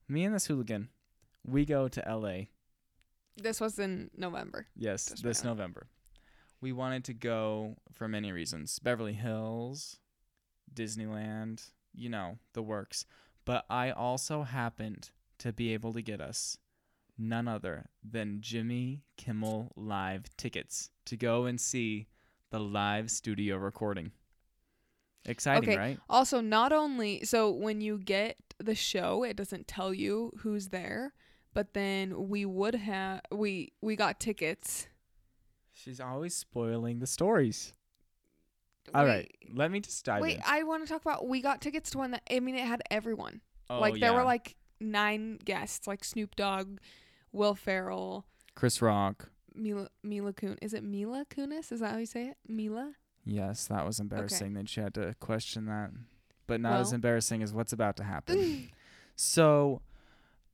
me 0.08 0.26
and 0.26 0.36
this 0.36 0.46
hooligan, 0.46 0.90
we 1.46 1.66
go 1.66 1.88
to 1.88 2.08
L.A. 2.08 2.50
this 3.36 3.60
was 3.60 3.80
in 3.80 4.10
november 4.16 4.68
Yes, 4.76 5.08
Just 5.08 5.24
this 5.24 5.40
right 5.44 5.50
November. 5.50 5.88
We 6.62 6.72
wanted 6.72 7.04
to 7.06 7.14
go 7.14 7.78
for 7.92 8.08
many 8.08 8.32
reasons. 8.32 8.80
Beverly 8.80 9.14
Hills, 9.14 9.98
Disneyland, 10.74 11.70
you 11.94 12.10
know, 12.10 12.38
the 12.54 12.62
works. 12.62 13.06
But 13.46 13.66
I 13.70 13.92
also 13.92 14.44
happened 14.44 15.12
to 15.40 15.54
be 15.54 15.74
able 15.74 15.94
to 15.94 16.02
get 16.02 16.20
us 16.20 16.58
none 17.18 17.48
other 17.48 17.86
than 18.04 18.42
Jimmy 18.42 19.04
Kimmel 19.18 19.72
live 19.76 20.26
tickets 20.38 20.90
to 21.06 21.16
go 21.18 21.46
and 21.46 21.60
see 21.60 22.08
the 22.52 22.60
live 22.60 23.10
studio 23.12 23.58
recording. 23.58 24.12
Exciting, 25.26 25.70
Okay. 25.70 25.78
right? 25.78 26.00
Also, 26.10 26.40
not 26.42 26.72
only 26.72 27.24
so 27.26 27.50
when 27.52 27.82
you 27.82 27.98
get 27.98 28.38
the 28.60 28.76
show, 28.76 29.24
it 29.24 29.36
doesn't 29.36 29.68
tell 29.68 29.94
you 29.94 30.32
who's 30.40 30.70
there, 30.70 31.14
but 31.54 31.74
then 31.74 32.30
we 32.30 32.46
would 32.46 32.76
have 32.76 33.22
we 33.32 33.74
we 33.82 33.96
got 33.96 34.20
tickets. 34.20 34.88
She's 35.78 36.00
always 36.00 36.36
spoiling 36.36 36.98
the 37.00 37.06
stories. 37.06 37.74
All 38.96 39.06
right, 39.06 39.30
let 39.54 39.70
me 39.70 39.80
just 39.80 40.04
dive 40.04 40.22
Wait, 40.22 40.38
in. 40.38 40.44
I 40.46 40.64
want 40.64 40.84
to 40.84 40.92
talk 40.92 41.04
about 41.04 41.28
we 41.28 41.40
got 41.40 41.62
tickets 41.62 41.92
to 41.92 42.00
one 42.00 42.12
that 42.12 42.24
I 42.32 42.40
mean 42.40 42.56
it 42.56 42.66
had 42.66 42.82
everyone. 42.90 43.42
oh, 43.70 43.80
like 43.80 43.94
there 43.94 44.12
yeah. 44.12 44.16
were 44.16 44.24
like 44.24 44.56
nine 44.80 45.38
guests, 45.44 45.86
like 45.86 46.04
Snoop 46.04 46.36
Dogg, 46.36 46.80
Will 47.32 47.54
Ferrell, 47.54 48.26
Chris 48.56 48.82
Rock. 48.82 49.30
Mila 49.54 49.90
Mila 50.04 50.34
Kun. 50.34 50.58
Is 50.62 50.74
it 50.74 50.84
Mila 50.84 51.26
Kunis? 51.30 51.72
Is 51.72 51.82
that 51.82 51.92
how 51.92 51.98
you 51.98 52.06
say 52.08 52.30
it? 52.30 52.38
Mila? 52.48 52.94
Yes, 53.24 53.68
that 53.68 53.86
was 53.86 54.00
embarrassing 54.00 54.54
that 54.54 54.70
she 54.70 54.80
had 54.80 54.96
to 54.96 55.14
question 55.20 55.66
that. 55.66 55.92
But 56.48 56.62
not 56.62 56.80
as 56.80 56.94
embarrassing 56.94 57.44
as 57.44 57.54
what's 57.54 57.74
about 57.74 57.98
to 57.98 58.04
happen. 58.04 58.70
so, 59.16 59.82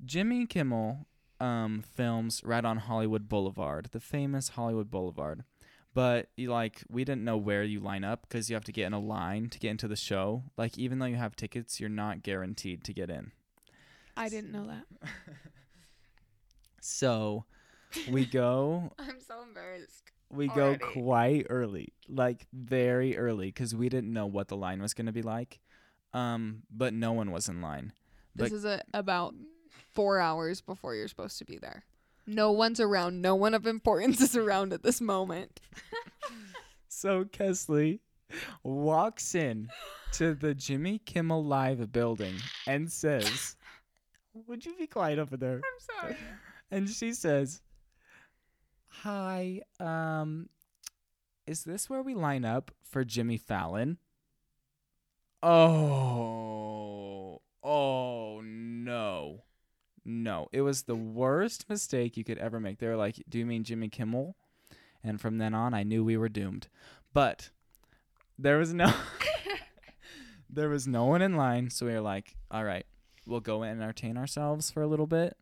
Jimmy 0.04 0.48
Kimmel 0.48 1.06
um, 1.40 1.84
films 1.96 2.42
right 2.44 2.64
on 2.64 2.78
Hollywood 2.78 3.28
Boulevard, 3.30 3.90
the 3.92 4.00
famous 4.00 4.50
Hollywood 4.50 4.90
Boulevard. 4.90 5.44
But 5.94 6.30
you 6.36 6.50
like 6.50 6.84
we 6.90 7.04
didn't 7.06 7.24
know 7.24 7.38
where 7.38 7.64
you 7.64 7.80
line 7.80 8.04
up 8.04 8.24
because 8.24 8.50
you 8.50 8.56
have 8.56 8.64
to 8.66 8.72
get 8.72 8.88
in 8.88 8.94
a 8.94 9.00
line 9.00 9.50
to 9.50 9.60
get 9.60 9.70
into 9.72 9.88
the 9.88 9.96
show. 9.96 10.44
Like 10.58 10.78
even 10.78 10.98
though 11.00 11.06
you 11.06 11.18
have 11.18 11.36
tickets, 11.36 11.80
you're 11.80 11.90
not 11.90 12.24
guaranteed 12.24 12.84
to 12.86 12.94
get 12.94 13.12
in. 13.12 13.32
I 14.18 14.30
didn't 14.30 14.52
know 14.52 14.68
that. 14.68 14.86
So 16.86 17.46
we 18.12 18.26
go 18.26 18.92
I'm 19.00 19.22
so 19.26 19.42
embarrassed. 19.42 20.12
we 20.30 20.50
go 20.50 20.76
quite 20.78 21.48
early, 21.50 21.94
like 22.10 22.46
very 22.52 23.18
early, 23.18 23.48
because 23.48 23.74
we 23.74 23.88
didn't 23.88 24.12
know 24.12 24.26
what 24.26 24.50
the 24.50 24.58
line 24.58 24.82
was 24.82 24.94
going 24.94 25.06
to 25.06 25.14
be 25.14 25.22
like. 25.22 25.60
Um, 26.14 26.64
but 26.70 26.94
no 26.94 27.14
one 27.14 27.32
was 27.32 27.48
in 27.48 27.62
line. 27.62 27.94
This 28.36 28.52
is 28.52 28.66
a, 28.66 28.82
about 28.94 29.34
four 29.94 30.20
hours 30.20 30.62
before 30.62 30.96
you're 30.96 31.08
supposed 31.08 31.38
to 31.40 31.46
be 31.46 31.58
there. 31.58 31.84
No 32.26 32.52
one's 32.52 32.80
around. 32.80 33.22
No 33.22 33.36
one 33.36 33.54
of 33.54 33.68
importance 33.68 34.22
is 34.22 34.36
around 34.36 34.74
at 34.74 34.84
this 34.84 35.02
moment. 35.02 35.60
So 36.96 37.26
Kesley 37.26 38.00
walks 38.64 39.36
in 39.36 39.68
to 40.14 40.36
the 40.36 40.54
Jimmy 40.54 41.00
Kimmel 41.00 41.44
Live 41.44 41.92
building 41.92 42.36
and 42.66 42.90
says, 42.90 43.58
"Would 44.48 44.66
you 44.66 44.74
be 44.78 44.88
quiet 44.88 45.20
over 45.20 45.36
there?" 45.36 45.56
I'm 45.56 46.02
sorry. 46.02 46.18
And 46.72 46.90
she 46.90 47.14
says, 47.14 47.62
"Hi, 48.88 49.64
um, 49.82 50.48
is 51.46 51.66
this 51.66 51.90
where 51.90 52.02
we 52.02 52.14
line 52.14 52.46
up 52.46 52.72
for 52.84 53.04
Jimmy 53.04 53.38
Fallon?" 53.38 53.98
Oh, 55.42 57.42
oh 57.64 58.40
no, 58.42 59.44
no! 60.06 60.48
It 60.52 60.62
was 60.62 60.84
the 60.84 60.96
worst 60.96 61.70
mistake 61.70 62.18
you 62.18 62.24
could 62.24 62.38
ever 62.38 62.60
make. 62.60 62.80
They 62.80 62.88
were 62.88 62.96
like, 62.96 63.24
"Do 63.30 63.40
you 63.40 63.46
mean 63.46 63.64
Jimmy 63.64 63.90
Kimmel?" 63.90 64.36
And 65.04 65.20
from 65.20 65.38
then 65.38 65.54
on, 65.54 65.74
I 65.74 65.84
knew 65.84 66.04
we 66.04 66.18
were 66.18 66.30
doomed. 66.30 66.68
But 67.14 67.50
there 68.40 68.58
was 68.58 68.74
no, 68.74 68.94
there 70.50 70.70
was 70.70 70.88
no 70.88 71.06
one 71.06 71.22
in 71.22 71.36
line, 71.36 71.70
so 71.70 71.86
we 71.86 71.94
were 71.94 72.02
like, 72.02 72.36
"All 72.50 72.64
right, 72.64 72.86
we'll 73.26 73.40
go 73.40 73.64
and 73.64 73.82
entertain 73.82 74.18
ourselves 74.18 74.72
for 74.72 74.82
a 74.82 74.88
little 74.88 75.08
bit." 75.08 75.38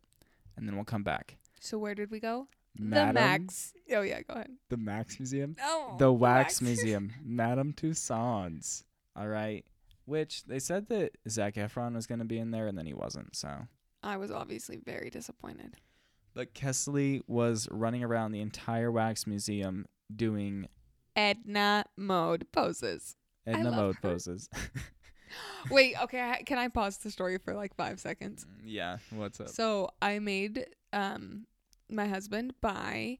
and 0.56 0.66
then 0.66 0.76
we'll 0.76 0.84
come 0.84 1.02
back. 1.02 1.36
So 1.60 1.78
where 1.78 1.94
did 1.94 2.10
we 2.10 2.20
go? 2.20 2.48
The 2.74 3.12
Max. 3.12 3.72
Oh 3.92 4.00
yeah, 4.02 4.22
go 4.22 4.34
ahead. 4.34 4.50
The 4.70 4.76
Max 4.76 5.18
Museum. 5.18 5.56
Oh, 5.62 5.88
no. 5.92 5.98
the 5.98 6.12
Wax 6.12 6.62
Museum. 6.62 7.12
Madame 7.22 7.72
Tussauds. 7.74 8.84
All 9.14 9.28
right. 9.28 9.64
Which 10.04 10.44
they 10.44 10.58
said 10.58 10.88
that 10.88 11.12
Zac 11.28 11.54
Efron 11.54 11.94
was 11.94 12.06
going 12.06 12.18
to 12.18 12.24
be 12.24 12.38
in 12.38 12.50
there, 12.50 12.66
and 12.66 12.76
then 12.76 12.86
he 12.86 12.94
wasn't. 12.94 13.36
So, 13.36 13.68
I 14.02 14.16
was 14.16 14.30
obviously 14.30 14.76
very 14.78 15.10
disappointed. 15.10 15.76
but 16.34 16.54
Kesley 16.54 17.20
was 17.26 17.68
running 17.70 18.02
around 18.02 18.32
the 18.32 18.40
entire 18.40 18.90
Wax 18.90 19.26
Museum 19.26 19.86
doing 20.14 20.66
Edna 21.14 21.84
mode 21.96 22.46
poses. 22.52 23.16
Edna 23.46 23.70
mode 23.70 23.96
her. 24.02 24.10
poses. 24.10 24.48
Wait, 25.70 25.94
okay, 26.02 26.20
I- 26.20 26.42
can 26.42 26.58
I 26.58 26.68
pause 26.68 26.98
the 26.98 27.10
story 27.10 27.38
for 27.38 27.54
like 27.54 27.74
five 27.76 28.00
seconds? 28.00 28.46
yeah. 28.64 28.98
What's 29.10 29.40
up? 29.40 29.48
So 29.48 29.90
I 30.00 30.18
made 30.18 30.66
um 30.92 31.46
my 31.88 32.06
husband 32.08 32.54
buy 32.60 33.18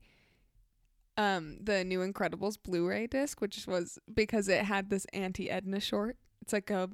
um 1.16 1.58
the 1.62 1.84
new 1.84 2.00
Incredibles 2.00 2.56
Blu-ray 2.62 3.06
disc, 3.06 3.40
which 3.40 3.66
was 3.66 3.98
because 4.12 4.48
it 4.48 4.64
had 4.64 4.90
this 4.90 5.06
Auntie 5.12 5.50
Edna 5.50 5.80
short. 5.80 6.16
It's 6.40 6.52
like 6.52 6.70
a 6.70 6.88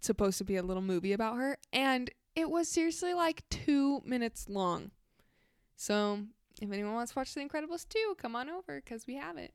supposed 0.00 0.38
to 0.38 0.44
be 0.44 0.56
a 0.56 0.62
little 0.62 0.82
movie 0.82 1.12
about 1.12 1.36
her, 1.36 1.58
and 1.72 2.10
it 2.36 2.50
was 2.50 2.68
seriously 2.68 3.14
like 3.14 3.42
two 3.48 4.02
minutes 4.04 4.48
long. 4.48 4.92
So 5.74 6.20
if 6.60 6.70
anyone 6.70 6.94
wants 6.94 7.12
to 7.12 7.18
watch 7.18 7.34
The 7.34 7.40
Incredibles 7.40 7.88
2, 7.88 8.16
come 8.18 8.36
on 8.36 8.48
over 8.48 8.80
because 8.82 9.06
we 9.06 9.16
have 9.16 9.36
it. 9.36 9.52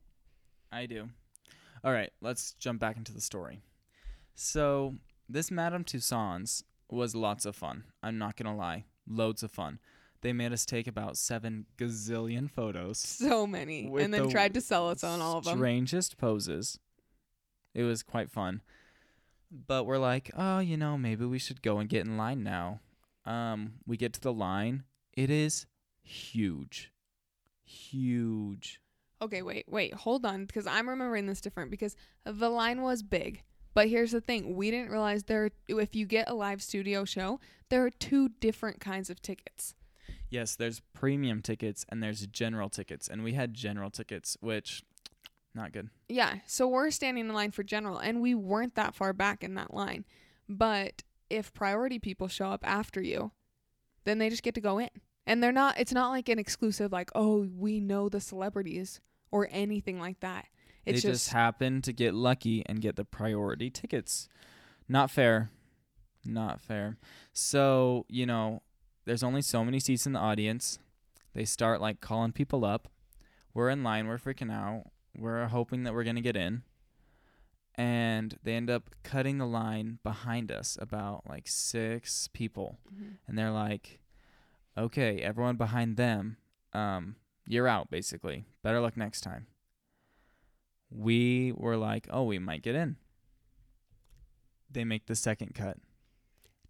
I 0.70 0.86
do. 0.86 1.08
All 1.84 1.92
right, 1.92 2.10
let's 2.20 2.52
jump 2.54 2.80
back 2.80 2.96
into 2.96 3.12
the 3.12 3.20
story. 3.20 3.62
So, 4.34 4.94
this 5.28 5.50
Madame 5.50 5.84
Tussauds 5.84 6.62
was 6.88 7.14
lots 7.14 7.44
of 7.44 7.56
fun. 7.56 7.84
I'm 8.02 8.18
not 8.18 8.36
going 8.36 8.50
to 8.50 8.56
lie. 8.56 8.84
Loads 9.06 9.42
of 9.42 9.50
fun. 9.50 9.78
They 10.20 10.32
made 10.32 10.52
us 10.52 10.64
take 10.64 10.86
about 10.86 11.16
seven 11.16 11.66
gazillion 11.76 12.48
photos. 12.48 12.98
So 12.98 13.46
many, 13.46 13.86
and 13.86 14.14
then 14.14 14.24
the 14.24 14.30
tried 14.30 14.54
to 14.54 14.60
sell 14.60 14.88
us 14.88 15.02
on 15.02 15.20
all 15.20 15.38
of 15.38 15.44
them. 15.44 15.58
Strangest 15.58 16.16
poses. 16.16 16.78
It 17.74 17.82
was 17.82 18.02
quite 18.04 18.30
fun. 18.30 18.62
But 19.52 19.84
we're 19.84 19.98
like, 19.98 20.30
oh, 20.36 20.60
you 20.60 20.78
know, 20.78 20.96
maybe 20.96 21.26
we 21.26 21.38
should 21.38 21.60
go 21.60 21.78
and 21.78 21.88
get 21.88 22.06
in 22.06 22.16
line 22.16 22.42
now. 22.42 22.80
Um, 23.26 23.74
we 23.86 23.98
get 23.98 24.14
to 24.14 24.20
the 24.20 24.32
line. 24.32 24.84
It 25.12 25.28
is 25.28 25.66
huge. 26.02 26.90
Huge. 27.62 28.80
Okay, 29.20 29.42
wait, 29.42 29.66
wait, 29.68 29.94
hold 29.94 30.24
on, 30.24 30.46
because 30.46 30.66
I'm 30.66 30.88
remembering 30.88 31.26
this 31.26 31.40
different 31.40 31.70
because 31.70 31.94
the 32.24 32.48
line 32.48 32.82
was 32.82 33.02
big. 33.02 33.42
But 33.74 33.88
here's 33.88 34.10
the 34.10 34.20
thing: 34.20 34.56
we 34.56 34.70
didn't 34.70 34.90
realize 34.90 35.24
there. 35.24 35.50
If 35.68 35.94
you 35.94 36.06
get 36.06 36.28
a 36.28 36.34
live 36.34 36.62
studio 36.62 37.04
show, 37.04 37.38
there 37.68 37.84
are 37.84 37.90
two 37.90 38.30
different 38.40 38.80
kinds 38.80 39.10
of 39.10 39.22
tickets. 39.22 39.74
Yes, 40.28 40.56
there's 40.56 40.80
premium 40.94 41.42
tickets 41.42 41.84
and 41.88 42.02
there's 42.02 42.26
general 42.26 42.68
tickets, 42.68 43.06
and 43.06 43.22
we 43.22 43.34
had 43.34 43.54
general 43.54 43.90
tickets, 43.90 44.36
which 44.40 44.82
not 45.54 45.72
good. 45.72 45.88
Yeah, 46.08 46.36
so 46.46 46.66
we're 46.68 46.90
standing 46.90 47.26
in 47.26 47.32
line 47.32 47.50
for 47.50 47.62
general, 47.62 47.98
and 47.98 48.20
we 48.20 48.34
weren't 48.34 48.74
that 48.74 48.94
far 48.94 49.12
back 49.12 49.44
in 49.44 49.54
that 49.54 49.74
line. 49.74 50.04
But 50.48 51.02
if 51.30 51.52
priority 51.52 51.98
people 51.98 52.28
show 52.28 52.46
up 52.46 52.66
after 52.66 53.00
you, 53.00 53.32
then 54.04 54.18
they 54.18 54.30
just 54.30 54.42
get 54.42 54.54
to 54.54 54.60
go 54.60 54.78
in, 54.78 54.90
and 55.26 55.42
they're 55.42 55.52
not. 55.52 55.78
It's 55.78 55.92
not 55.92 56.10
like 56.10 56.28
an 56.28 56.38
exclusive, 56.38 56.92
like 56.92 57.10
oh, 57.14 57.48
we 57.56 57.80
know 57.80 58.08
the 58.08 58.20
celebrities 58.20 59.00
or 59.30 59.48
anything 59.50 59.98
like 59.98 60.20
that. 60.20 60.46
It's 60.84 61.02
they 61.02 61.10
just, 61.10 61.30
happen 61.30 61.80
to 61.82 61.92
get 61.92 62.14
lucky 62.14 62.64
and 62.66 62.80
get 62.80 62.96
the 62.96 63.04
priority 63.04 63.70
tickets. 63.70 64.28
Not 64.88 65.10
fair. 65.10 65.50
Not 66.24 66.60
fair. 66.60 66.98
So, 67.32 68.04
you 68.08 68.26
know, 68.26 68.62
there's 69.04 69.22
only 69.22 69.42
so 69.42 69.64
many 69.64 69.80
seats 69.80 70.06
in 70.06 70.12
the 70.12 70.18
audience. 70.18 70.78
They 71.34 71.44
start 71.44 71.80
like 71.80 72.00
calling 72.00 72.32
people 72.32 72.64
up. 72.64 72.88
We're 73.54 73.70
in 73.70 73.82
line, 73.82 74.06
we're 74.06 74.18
freaking 74.18 74.52
out. 74.52 74.91
We're 75.16 75.46
hoping 75.46 75.84
that 75.84 75.92
we're 75.94 76.04
going 76.04 76.16
to 76.16 76.22
get 76.22 76.36
in. 76.36 76.62
And 77.74 78.38
they 78.42 78.54
end 78.54 78.68
up 78.70 78.90
cutting 79.02 79.38
the 79.38 79.46
line 79.46 79.98
behind 80.02 80.52
us 80.52 80.76
about 80.80 81.22
like 81.28 81.48
6 81.48 82.28
people. 82.28 82.78
Mhm. 82.92 83.16
And 83.26 83.38
they're 83.38 83.50
like, 83.50 84.00
"Okay, 84.76 85.18
everyone 85.20 85.56
behind 85.56 85.96
them, 85.96 86.36
um 86.72 87.16
you're 87.46 87.66
out 87.68 87.90
basically. 87.90 88.44
Better 88.62 88.80
luck 88.80 88.96
next 88.96 89.20
time." 89.22 89.46
we 90.94 91.52
were 91.52 91.78
like, 91.78 92.06
oh, 92.10 92.22
we 92.24 92.38
might 92.38 92.60
get 92.60 92.74
in. 92.74 92.96
They 94.70 94.84
make 94.84 95.06
the 95.06 95.14
second 95.16 95.54
cut. 95.54 95.78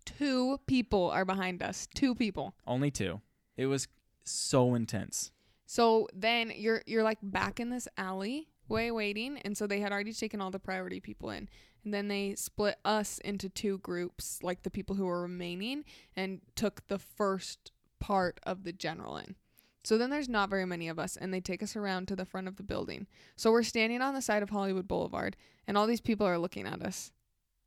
two 0.05 0.59
people 0.67 1.11
are 1.11 1.25
behind 1.25 1.61
us. 1.63 1.89
Two 1.93 2.15
people. 2.15 2.55
Only 2.65 2.91
two. 2.93 3.21
It 3.57 3.67
was 3.67 3.89
so 4.25 4.75
intense. 4.77 5.33
So 5.73 6.07
then 6.13 6.53
you're 6.55 6.83
you're 6.85 7.03
like 7.03 7.17
back 7.23 7.59
in 7.59 7.71
this 7.71 7.89
alley 7.97 8.47
way 8.69 8.91
waiting 8.91 9.39
and 9.39 9.57
so 9.57 9.67
they 9.67 9.81
had 9.81 9.91
already 9.91 10.13
taken 10.13 10.39
all 10.39 10.51
the 10.51 10.59
priority 10.59 11.01
people 11.01 11.31
in 11.31 11.49
and 11.83 11.95
then 11.95 12.09
they 12.09 12.35
split 12.35 12.77
us 12.85 13.17
into 13.25 13.49
two 13.49 13.79
groups 13.79 14.39
like 14.43 14.65
the 14.65 14.71
people 14.71 14.97
who 14.97 15.07
were 15.07 15.23
remaining 15.23 15.83
and 16.15 16.43
took 16.57 16.87
the 16.89 16.99
first 16.99 17.73
part 18.01 18.39
of 18.43 18.65
the 18.65 18.73
general 18.75 19.17
in. 19.17 19.35
So 19.83 19.97
then 19.97 20.11
there's 20.11 20.29
not 20.29 20.51
very 20.51 20.67
many 20.67 20.89
of 20.89 20.99
us 20.99 21.17
and 21.17 21.33
they 21.33 21.41
take 21.41 21.63
us 21.63 21.75
around 21.75 22.07
to 22.09 22.17
the 22.17 22.27
front 22.27 22.49
of 22.49 22.57
the 22.57 22.63
building. 22.63 23.07
So 23.37 23.51
we're 23.51 23.63
standing 23.63 24.03
on 24.03 24.13
the 24.13 24.21
side 24.21 24.43
of 24.43 24.51
Hollywood 24.51 24.87
Boulevard 24.87 25.39
and 25.67 25.79
all 25.79 25.87
these 25.87 26.03
people 26.03 26.27
are 26.27 26.39
looking 26.39 26.67
at 26.67 26.83
us. 26.83 27.13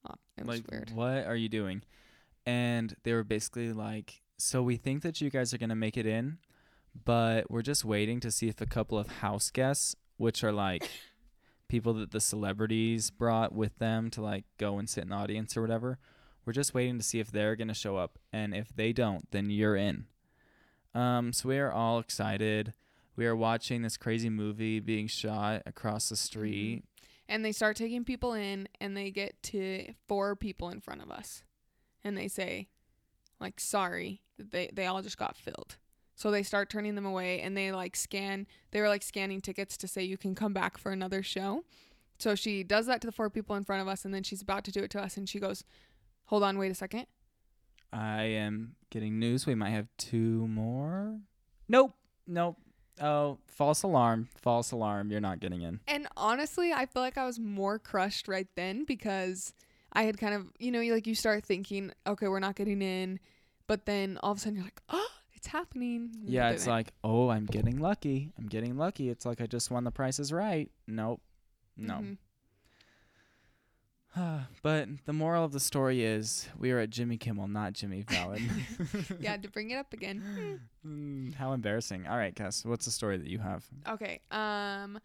Oh, 0.08 0.14
it 0.38 0.46
was 0.46 0.58
like, 0.60 0.70
weird. 0.70 0.92
what 0.94 1.26
are 1.26 1.36
you 1.36 1.50
doing? 1.50 1.82
And 2.46 2.96
they 3.02 3.14
were 3.14 3.24
basically 3.24 3.74
like, 3.74 4.22
so 4.38 4.62
we 4.62 4.76
think 4.78 5.02
that 5.02 5.22
you 5.22 5.32
guys 5.32 5.56
are 5.56 5.58
going 5.58 5.70
to 5.70 5.76
make 5.76 5.98
it 5.98 6.06
in, 6.06 6.38
but 7.04 7.50
we're 7.50 7.62
just 7.62 7.84
waiting 7.84 8.20
to 8.22 8.32
see 8.32 8.48
if 8.48 8.62
a 8.62 8.66
couple 8.66 8.98
of 8.98 9.08
house 9.08 9.52
guests, 9.52 9.96
which 10.18 10.44
are 10.44 10.52
like 10.52 10.90
people 11.68 11.94
that 11.96 12.12
the 12.12 12.22
celebrities 12.22 13.10
brought 13.10 13.54
with 13.54 13.78
them 13.80 14.10
to 14.12 14.22
like 14.22 14.46
go 14.58 14.78
and 14.78 14.90
sit 14.90 15.04
in 15.04 15.10
the 15.10 15.16
audience 15.16 15.58
or 15.58 15.62
whatever, 15.62 15.98
we're 16.46 16.54
just 16.54 16.74
waiting 16.74 16.98
to 16.98 17.04
see 17.04 17.20
if 17.20 17.32
they're 17.32 17.56
going 17.56 17.68
to 17.68 17.74
show 17.74 17.98
up. 17.98 18.20
And 18.32 18.54
if 18.54 18.76
they 18.76 18.94
don't, 18.94 19.30
then 19.32 19.50
you're 19.50 19.76
in. 19.76 20.06
Um, 20.94 21.34
so 21.34 21.50
we 21.50 21.58
are 21.58 21.72
all 21.72 22.00
excited. 22.00 22.74
We 23.16 23.26
are 23.26 23.36
watching 23.36 23.82
this 23.82 23.98
crazy 23.98 24.30
movie 24.30 24.80
being 24.80 25.08
shot 25.08 25.64
across 25.66 26.10
the 26.10 26.16
street. 26.16 26.84
And 27.28 27.44
they 27.44 27.52
start 27.52 27.76
taking 27.76 28.04
people 28.04 28.34
in 28.34 28.68
and 28.80 28.96
they 28.96 29.10
get 29.10 29.42
to 29.44 29.94
four 30.08 30.36
people 30.36 30.70
in 30.70 30.80
front 30.80 31.02
of 31.02 31.10
us. 31.10 31.44
And 32.04 32.16
they 32.16 32.28
say, 32.28 32.68
like, 33.40 33.60
sorry, 33.60 34.22
they 34.38 34.70
they 34.72 34.86
all 34.86 35.02
just 35.02 35.18
got 35.18 35.36
filled. 35.36 35.78
So 36.16 36.32
they 36.32 36.44
start 36.44 36.70
turning 36.70 36.96
them 36.96 37.06
away 37.06 37.42
and 37.42 37.56
they 37.58 37.72
like 37.72 37.96
scan 37.96 38.48
they 38.72 38.80
were 38.80 38.88
like 38.88 39.04
scanning 39.04 39.42
tickets 39.42 39.78
to 39.78 39.88
say 39.88 40.04
you 40.04 40.18
can 40.18 40.34
come 40.34 40.54
back 40.54 40.78
for 40.78 40.92
another 40.92 41.22
show. 41.22 41.64
So 42.18 42.36
she 42.36 42.64
does 42.64 42.86
that 42.86 43.02
to 43.02 43.08
the 43.08 43.12
four 43.12 43.30
people 43.30 43.56
in 43.56 43.66
front 43.66 43.82
of 43.82 43.88
us 43.88 44.06
and 44.06 44.14
then 44.14 44.24
she's 44.24 44.42
about 44.42 44.64
to 44.66 44.72
do 44.72 44.82
it 44.82 44.92
to 44.92 45.02
us 45.02 45.18
and 45.18 45.28
she 45.28 45.40
goes, 45.40 45.64
Hold 46.26 46.44
on, 46.44 46.58
wait 46.58 46.72
a 46.72 46.76
second. 46.76 47.06
I 47.94 48.24
am 48.24 48.76
getting 48.90 49.20
news. 49.20 49.46
We 49.46 49.56
might 49.56 49.70
have 49.70 49.88
two 49.98 50.48
more. 50.48 51.20
Nope. 51.68 51.94
Nope. 52.28 52.58
Oh, 53.02 53.40
false 53.48 53.84
alarm! 53.84 54.30
False 54.38 54.72
alarm! 54.72 55.12
You're 55.12 55.20
not 55.20 55.42
getting 55.42 55.62
in. 55.62 55.82
And 55.86 56.08
honestly, 56.16 56.72
I 56.72 56.86
feel 56.86 57.02
like 57.02 57.18
I 57.18 57.26
was 57.26 57.38
more 57.40 57.78
crushed 57.78 58.28
right 58.30 58.48
then 58.56 58.86
because 58.86 59.54
I 59.92 60.04
had 60.04 60.18
kind 60.18 60.34
of, 60.34 60.48
you 60.60 60.72
know, 60.72 60.80
you 60.80 60.94
like 60.94 61.06
you 61.08 61.16
start 61.16 61.46
thinking, 61.46 61.92
okay, 62.08 62.28
we're 62.28 62.40
not 62.40 62.56
getting 62.56 62.82
in, 62.82 63.20
but 63.68 63.86
then 63.86 64.18
all 64.24 64.32
of 64.32 64.38
a 64.38 64.42
sudden 64.42 64.56
you're 64.56 64.64
like, 64.64 64.82
oh, 64.90 65.08
it's 65.46 65.52
happening. 65.52 66.10
Yeah, 66.26 66.50
it's 66.50 66.66
like, 66.66 66.92
oh, 67.04 67.30
I'm 67.30 67.46
getting 67.46 67.78
lucky. 67.78 68.32
I'm 68.38 68.48
getting 68.48 68.78
lucky. 68.78 69.10
It's 69.10 69.26
like 69.28 69.42
I 69.42 69.46
just 69.46 69.70
won 69.70 69.84
the 69.84 69.92
Price 69.92 70.18
is 70.18 70.34
right. 70.34 70.72
Nope. 70.88 71.22
No. 71.78 71.94
Mhm. 71.94 72.18
but 74.64 74.88
the 75.06 75.14
moral 75.14 75.44
of 75.44 75.52
the 75.52 75.60
story 75.60 76.04
is 76.04 76.50
we 76.58 76.72
are 76.72 76.80
at 76.80 76.90
Jimmy 76.90 77.18
Kimmel, 77.18 77.48
not 77.48 77.74
Jimmy 77.74 78.02
Fallon. 78.08 78.50
yeah, 79.20 79.38
to 79.38 79.48
bring 79.50 79.70
it 79.70 79.76
up 79.76 79.94
again. 79.94 80.62
Mm, 80.86 81.34
how 81.34 81.54
embarrassing. 81.54 82.06
All 82.06 82.16
right, 82.16 82.36
Cass, 82.36 82.64
what's 82.64 82.86
the 82.86 82.92
story 82.92 83.18
that 83.18 83.26
you 83.26 83.40
have? 83.40 83.66
Okay. 83.90 84.22
Um, 84.30 85.00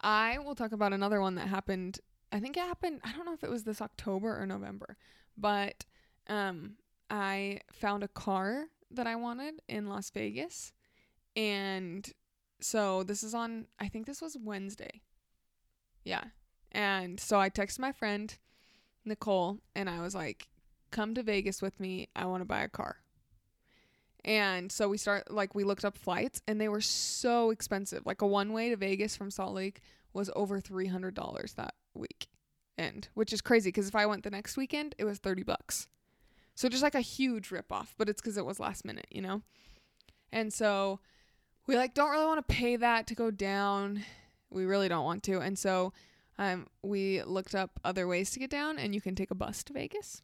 I 0.00 0.38
will 0.38 0.54
talk 0.54 0.72
about 0.72 0.94
another 0.94 1.20
one 1.20 1.34
that 1.34 1.46
happened. 1.46 2.00
I 2.32 2.40
think 2.40 2.56
it 2.56 2.60
happened. 2.60 3.02
I 3.04 3.12
don't 3.12 3.26
know 3.26 3.34
if 3.34 3.44
it 3.44 3.50
was 3.50 3.64
this 3.64 3.82
October 3.82 4.40
or 4.40 4.46
November, 4.46 4.96
but 5.36 5.84
um, 6.26 6.76
I 7.10 7.60
found 7.70 8.02
a 8.02 8.08
car 8.08 8.68
that 8.90 9.06
I 9.06 9.16
wanted 9.16 9.62
in 9.68 9.88
Las 9.88 10.10
Vegas, 10.10 10.72
and 11.34 12.08
so 12.60 13.02
this 13.02 13.22
is 13.22 13.34
on. 13.34 13.66
I 13.78 13.88
think 13.88 14.06
this 14.06 14.22
was 14.22 14.36
Wednesday. 14.40 15.02
Yeah, 16.04 16.24
and 16.72 17.18
so 17.18 17.40
I 17.40 17.50
texted 17.50 17.80
my 17.80 17.92
friend 17.92 18.36
Nicole, 19.04 19.58
and 19.74 19.90
I 19.90 20.00
was 20.00 20.14
like, 20.14 20.48
"Come 20.90 21.14
to 21.14 21.22
Vegas 21.22 21.62
with 21.62 21.80
me. 21.80 22.08
I 22.14 22.26
want 22.26 22.40
to 22.42 22.46
buy 22.46 22.62
a 22.62 22.68
car." 22.68 22.98
And 24.26 24.72
so 24.72 24.88
we 24.88 24.98
start 24.98 25.30
like 25.30 25.54
we 25.54 25.62
looked 25.62 25.84
up 25.84 25.96
flights 25.96 26.42
and 26.48 26.60
they 26.60 26.68
were 26.68 26.80
so 26.80 27.50
expensive. 27.50 28.04
Like 28.04 28.22
a 28.22 28.26
one 28.26 28.52
way 28.52 28.70
to 28.70 28.76
Vegas 28.76 29.16
from 29.16 29.30
Salt 29.30 29.54
Lake 29.54 29.80
was 30.12 30.30
over 30.34 30.60
three 30.60 30.88
hundred 30.88 31.14
dollars 31.14 31.54
that 31.54 31.74
week, 31.94 32.26
and 32.76 33.08
which 33.14 33.32
is 33.32 33.40
crazy 33.40 33.68
because 33.68 33.86
if 33.86 33.94
I 33.94 34.06
went 34.06 34.24
the 34.24 34.30
next 34.30 34.56
weekend, 34.56 34.96
it 34.98 35.04
was 35.04 35.18
thirty 35.18 35.44
bucks. 35.44 35.86
So 36.56 36.70
just 36.70 36.82
like 36.82 36.94
a 36.94 37.00
huge 37.00 37.50
rip 37.50 37.70
off, 37.70 37.94
but 37.98 38.08
it's 38.08 38.20
because 38.20 38.38
it 38.38 38.46
was 38.46 38.58
last 38.58 38.84
minute, 38.84 39.06
you 39.10 39.20
know. 39.20 39.42
And 40.32 40.52
so 40.52 41.00
we 41.66 41.76
like 41.76 41.94
don't 41.94 42.10
really 42.10 42.24
want 42.24 42.46
to 42.46 42.54
pay 42.54 42.76
that 42.76 43.06
to 43.08 43.14
go 43.14 43.30
down. 43.30 44.02
We 44.50 44.64
really 44.64 44.88
don't 44.88 45.04
want 45.04 45.22
to, 45.24 45.38
and 45.40 45.58
so 45.58 45.92
um 46.38 46.66
we 46.82 47.22
looked 47.22 47.54
up 47.54 47.78
other 47.84 48.08
ways 48.08 48.30
to 48.32 48.40
get 48.40 48.50
down, 48.50 48.78
and 48.78 48.94
you 48.94 49.00
can 49.00 49.14
take 49.14 49.30
a 49.30 49.34
bus 49.34 49.62
to 49.64 49.74
Vegas. 49.74 50.22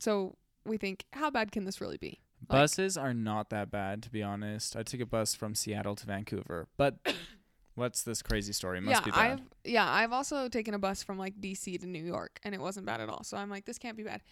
So 0.00 0.36
we 0.64 0.78
think, 0.78 1.04
how 1.12 1.30
bad 1.30 1.52
can 1.52 1.64
this 1.64 1.80
really 1.80 1.98
be? 1.98 2.20
Like- 2.48 2.60
Buses 2.60 2.96
are 2.96 3.12
not 3.12 3.50
that 3.50 3.70
bad, 3.70 4.02
to 4.04 4.10
be 4.10 4.22
honest. 4.22 4.74
I 4.74 4.82
took 4.82 5.00
a 5.00 5.06
bus 5.06 5.34
from 5.34 5.54
Seattle 5.54 5.96
to 5.96 6.06
Vancouver, 6.06 6.68
but 6.76 6.96
what's 7.74 8.02
this 8.02 8.22
crazy 8.22 8.54
story? 8.54 8.78
It 8.78 8.82
must 8.82 9.02
yeah, 9.02 9.04
be 9.04 9.10
bad. 9.10 9.30
I've 9.30 9.40
yeah, 9.64 9.90
I've 9.90 10.12
also 10.12 10.48
taken 10.48 10.72
a 10.72 10.78
bus 10.78 11.02
from 11.02 11.18
like 11.18 11.38
DC 11.40 11.78
to 11.80 11.86
New 11.86 12.02
York 12.02 12.40
and 12.42 12.54
it 12.54 12.60
wasn't 12.60 12.86
bad 12.86 13.02
at 13.02 13.10
all. 13.10 13.22
So 13.22 13.36
I'm 13.36 13.50
like, 13.50 13.66
this 13.66 13.78
can't 13.78 13.96
be 13.96 14.02
bad. 14.02 14.22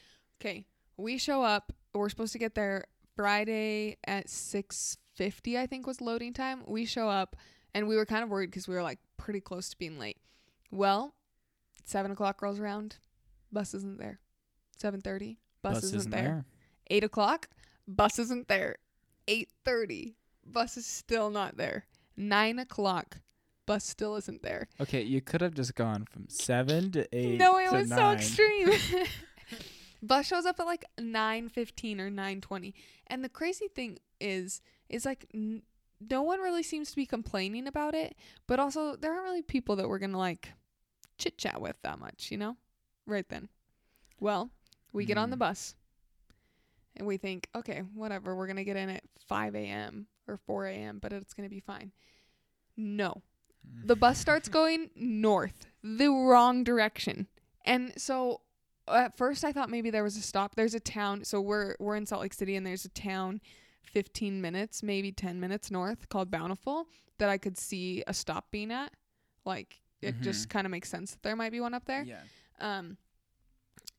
Okay, 0.40 0.66
we 0.96 1.18
show 1.18 1.42
up. 1.42 1.72
We're 1.94 2.08
supposed 2.08 2.32
to 2.32 2.38
get 2.38 2.54
there 2.54 2.84
Friday 3.14 3.96
at 4.06 4.28
six 4.28 4.98
fifty. 5.14 5.58
I 5.58 5.66
think 5.66 5.86
was 5.86 6.00
loading 6.00 6.32
time. 6.32 6.62
We 6.66 6.84
show 6.84 7.08
up 7.08 7.36
and 7.74 7.86
we 7.88 7.96
were 7.96 8.06
kind 8.06 8.24
of 8.24 8.30
worried 8.30 8.50
because 8.50 8.66
we 8.66 8.74
were 8.74 8.82
like 8.82 8.98
pretty 9.18 9.40
close 9.40 9.68
to 9.68 9.78
being 9.78 9.98
late. 9.98 10.18
Well, 10.70 11.14
seven 11.84 12.10
o'clock 12.10 12.40
rolls 12.40 12.58
around, 12.58 12.96
bus 13.52 13.74
isn't 13.74 13.98
there. 13.98 14.20
Seven 14.78 15.00
thirty, 15.00 15.38
bus, 15.62 15.84
isn't, 15.84 16.10
there. 16.10 16.44
Eight 16.88 17.04
o'clock, 17.04 17.48
bus 17.86 18.18
isn't 18.18 18.48
there. 18.48 18.76
Eight 19.28 19.50
thirty, 19.64 20.16
bus 20.44 20.76
is 20.76 20.86
still 20.86 21.30
not 21.30 21.56
there. 21.56 21.86
Nine 22.16 22.58
o'clock, 22.58 23.18
bus 23.66 23.84
still 23.84 24.16
isn't 24.16 24.42
there. 24.42 24.68
Okay, 24.80 25.02
you 25.02 25.20
could 25.20 25.40
have 25.42 25.54
just 25.54 25.74
gone 25.74 26.06
from 26.10 26.28
seven 26.28 26.90
to 26.92 27.06
eight. 27.14 27.38
no, 27.38 27.58
it 27.58 27.70
was 27.72 27.88
so 27.88 28.10
extreme. 28.12 28.70
bus 30.06 30.26
shows 30.26 30.46
up 30.46 30.60
at 30.60 30.66
like 30.66 30.84
nine 30.98 31.48
fifteen 31.48 32.00
or 32.00 32.10
nine 32.10 32.40
twenty, 32.40 32.74
and 33.06 33.22
the 33.24 33.28
crazy 33.28 33.68
thing 33.68 33.98
is, 34.20 34.60
is 34.88 35.04
like 35.04 35.26
n- 35.34 35.62
no 36.00 36.22
one 36.22 36.40
really 36.40 36.62
seems 36.62 36.90
to 36.90 36.96
be 36.96 37.06
complaining 37.06 37.66
about 37.66 37.94
it, 37.94 38.16
but 38.46 38.60
also 38.60 38.96
there 38.96 39.12
aren't 39.12 39.24
really 39.24 39.42
people 39.42 39.76
that 39.76 39.88
we're 39.88 39.98
gonna 39.98 40.18
like 40.18 40.52
chit 41.18 41.38
chat 41.38 41.60
with 41.60 41.76
that 41.82 41.98
much, 41.98 42.30
you 42.30 42.36
know? 42.36 42.56
Right 43.06 43.28
then. 43.28 43.48
Well, 44.20 44.50
we 44.92 45.04
get 45.04 45.16
on 45.18 45.30
the 45.30 45.36
Mm. 45.36 45.40
bus 45.40 45.74
and 46.96 47.06
we 47.06 47.16
think, 47.16 47.48
okay, 47.54 47.80
whatever, 47.94 48.34
we're 48.34 48.46
going 48.46 48.56
to 48.56 48.64
get 48.64 48.76
in 48.76 48.88
at 48.88 49.04
5 49.26 49.54
a.m. 49.54 50.06
or 50.26 50.36
4 50.38 50.66
a.m., 50.66 50.98
but 50.98 51.12
it's 51.12 51.34
going 51.34 51.46
to 51.48 51.54
be 51.54 51.60
fine. 51.60 51.92
No. 52.76 53.22
The 53.84 53.96
bus 53.96 54.18
starts 54.18 54.48
going 54.50 54.90
north, 54.96 55.66
the 55.82 56.08
wrong 56.08 56.64
direction. 56.64 57.26
And 57.64 57.92
so 58.00 58.40
at 58.88 59.16
first 59.16 59.44
I 59.44 59.52
thought 59.52 59.70
maybe 59.70 59.90
there 59.90 60.04
was 60.04 60.16
a 60.16 60.22
stop. 60.22 60.54
There's 60.54 60.74
a 60.74 60.80
town. 60.80 61.24
So 61.24 61.40
we're 61.40 61.76
we're 61.78 61.96
in 61.96 62.06
Salt 62.06 62.22
Lake 62.22 62.34
City 62.34 62.56
and 62.56 62.66
there's 62.66 62.84
a 62.84 62.90
town 62.90 63.40
15 63.82 64.40
minutes, 64.40 64.82
maybe 64.82 65.12
10 65.12 65.40
minutes 65.40 65.70
north 65.70 66.08
called 66.08 66.30
Bountiful 66.30 66.88
that 67.18 67.28
I 67.28 67.38
could 67.38 67.56
see 67.56 68.02
a 68.06 68.14
stop 68.14 68.50
being 68.50 68.70
at. 68.70 68.92
Like 69.44 69.80
it 70.02 70.20
just 70.20 70.48
kind 70.50 70.66
of 70.66 70.70
makes 70.70 70.88
sense 70.88 71.12
that 71.12 71.22
there 71.22 71.36
might 71.36 71.52
be 71.52 71.60
one 71.60 71.74
up 71.74 71.84
there. 71.86 72.02
Yeah. 72.02 72.20
Um, 72.60 72.96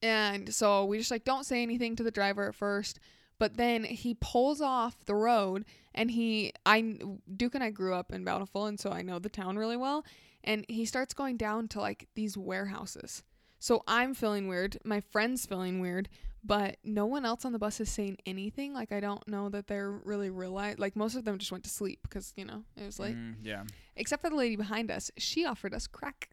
and 0.02 0.54
so 0.54 0.86
we 0.86 0.98
just 0.98 1.12
like 1.12 1.24
don't 1.24 1.46
say 1.46 1.64
anything 1.64 1.96
to 1.96 2.04
the 2.04 2.12
driver 2.12 2.48
at 2.48 2.56
first, 2.56 3.00
but 3.40 3.58
then 3.58 3.84
he 3.84 4.14
pulls 4.14 4.62
off 4.62 5.04
the 5.06 5.16
road 5.16 5.66
and 5.96 6.12
he 6.12 6.54
I 6.66 7.00
Duke 7.36 7.56
and 7.56 7.64
I 7.64 7.72
grew 7.72 7.94
up 7.94 8.12
in 8.12 8.24
Bountiful 8.24 8.66
and 8.66 8.80
so 8.80 8.92
I 8.92 9.02
know 9.02 9.20
the 9.20 9.30
town 9.30 9.58
really 9.58 9.78
well 9.78 10.06
and 10.44 10.66
he 10.70 10.86
starts 10.86 11.14
going 11.14 11.38
down 11.38 11.68
to 11.70 11.80
like 11.80 12.08
these 12.16 12.38
warehouses. 12.38 13.24
So 13.60 13.84
I'm 13.88 14.14
feeling 14.14 14.48
weird, 14.48 14.78
my 14.84 15.02
friend's 15.02 15.46
feeling 15.46 15.80
weird, 15.80 16.10
but 16.44 16.78
no 16.84 17.06
one 17.06 17.26
else 17.26 17.44
on 17.44 17.52
the 17.52 17.60
bus 17.60 17.80
is 17.80 17.90
saying 17.90 18.18
anything. 18.26 18.74
Like 18.74 18.92
I 18.92 19.00
don't 19.00 19.28
know 19.28 19.50
that 19.50 19.68
they're 19.68 19.92
really 19.92 20.30
realize 20.30 20.78
like 20.80 20.96
most 20.96 21.16
of 21.16 21.26
them 21.26 21.38
just 21.38 21.52
went 21.52 21.64
to 21.66 21.70
sleep 21.70 22.00
because, 22.04 22.34
you 22.36 22.46
know, 22.46 22.64
it 22.76 22.86
was 22.86 23.00
late. 23.00 23.16
Mm, 23.16 23.36
yeah. 23.42 23.64
Except 23.96 24.22
for 24.22 24.30
the 24.30 24.36
lady 24.36 24.56
behind 24.56 24.92
us. 24.92 25.12
She 25.18 25.46
offered 25.46 25.74
us 25.74 25.88
crack. 25.88 26.30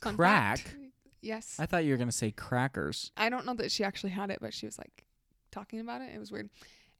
Fun 0.00 0.16
Crack? 0.16 0.58
fact. 0.58 0.76
Yes. 1.22 1.56
I 1.58 1.66
thought 1.66 1.84
you 1.84 1.92
were 1.92 1.96
gonna 1.96 2.12
say 2.12 2.30
crackers. 2.30 3.10
I 3.16 3.30
don't 3.30 3.46
know 3.46 3.54
that 3.54 3.72
she 3.72 3.82
actually 3.82 4.10
had 4.10 4.30
it, 4.30 4.38
but 4.40 4.52
she 4.52 4.66
was 4.66 4.78
like 4.78 5.04
talking 5.50 5.80
about 5.80 6.02
it. 6.02 6.10
It 6.14 6.18
was 6.18 6.30
weird. 6.30 6.50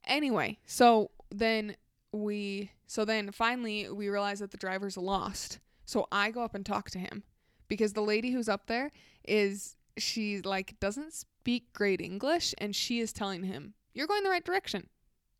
Anyway, 0.07 0.57
so 0.65 1.11
then 1.29 1.75
we 2.11 2.71
so 2.87 3.05
then 3.05 3.31
finally 3.31 3.89
we 3.89 4.09
realize 4.09 4.39
that 4.39 4.51
the 4.51 4.57
driver's 4.57 4.97
lost. 4.97 5.59
So 5.85 6.07
I 6.11 6.31
go 6.31 6.43
up 6.43 6.55
and 6.55 6.65
talk 6.65 6.89
to 6.91 6.99
him 6.99 7.23
because 7.67 7.93
the 7.93 8.01
lady 8.01 8.31
who's 8.31 8.49
up 8.49 8.67
there 8.67 8.91
is 9.27 9.75
she 9.97 10.41
like 10.41 10.79
doesn't 10.79 11.13
speak 11.13 11.71
great 11.73 12.01
English 12.01 12.53
and 12.57 12.75
she 12.75 12.99
is 12.99 13.13
telling 13.13 13.43
him, 13.43 13.73
"You're 13.93 14.07
going 14.07 14.23
the 14.23 14.29
right 14.29 14.45
direction." 14.45 14.89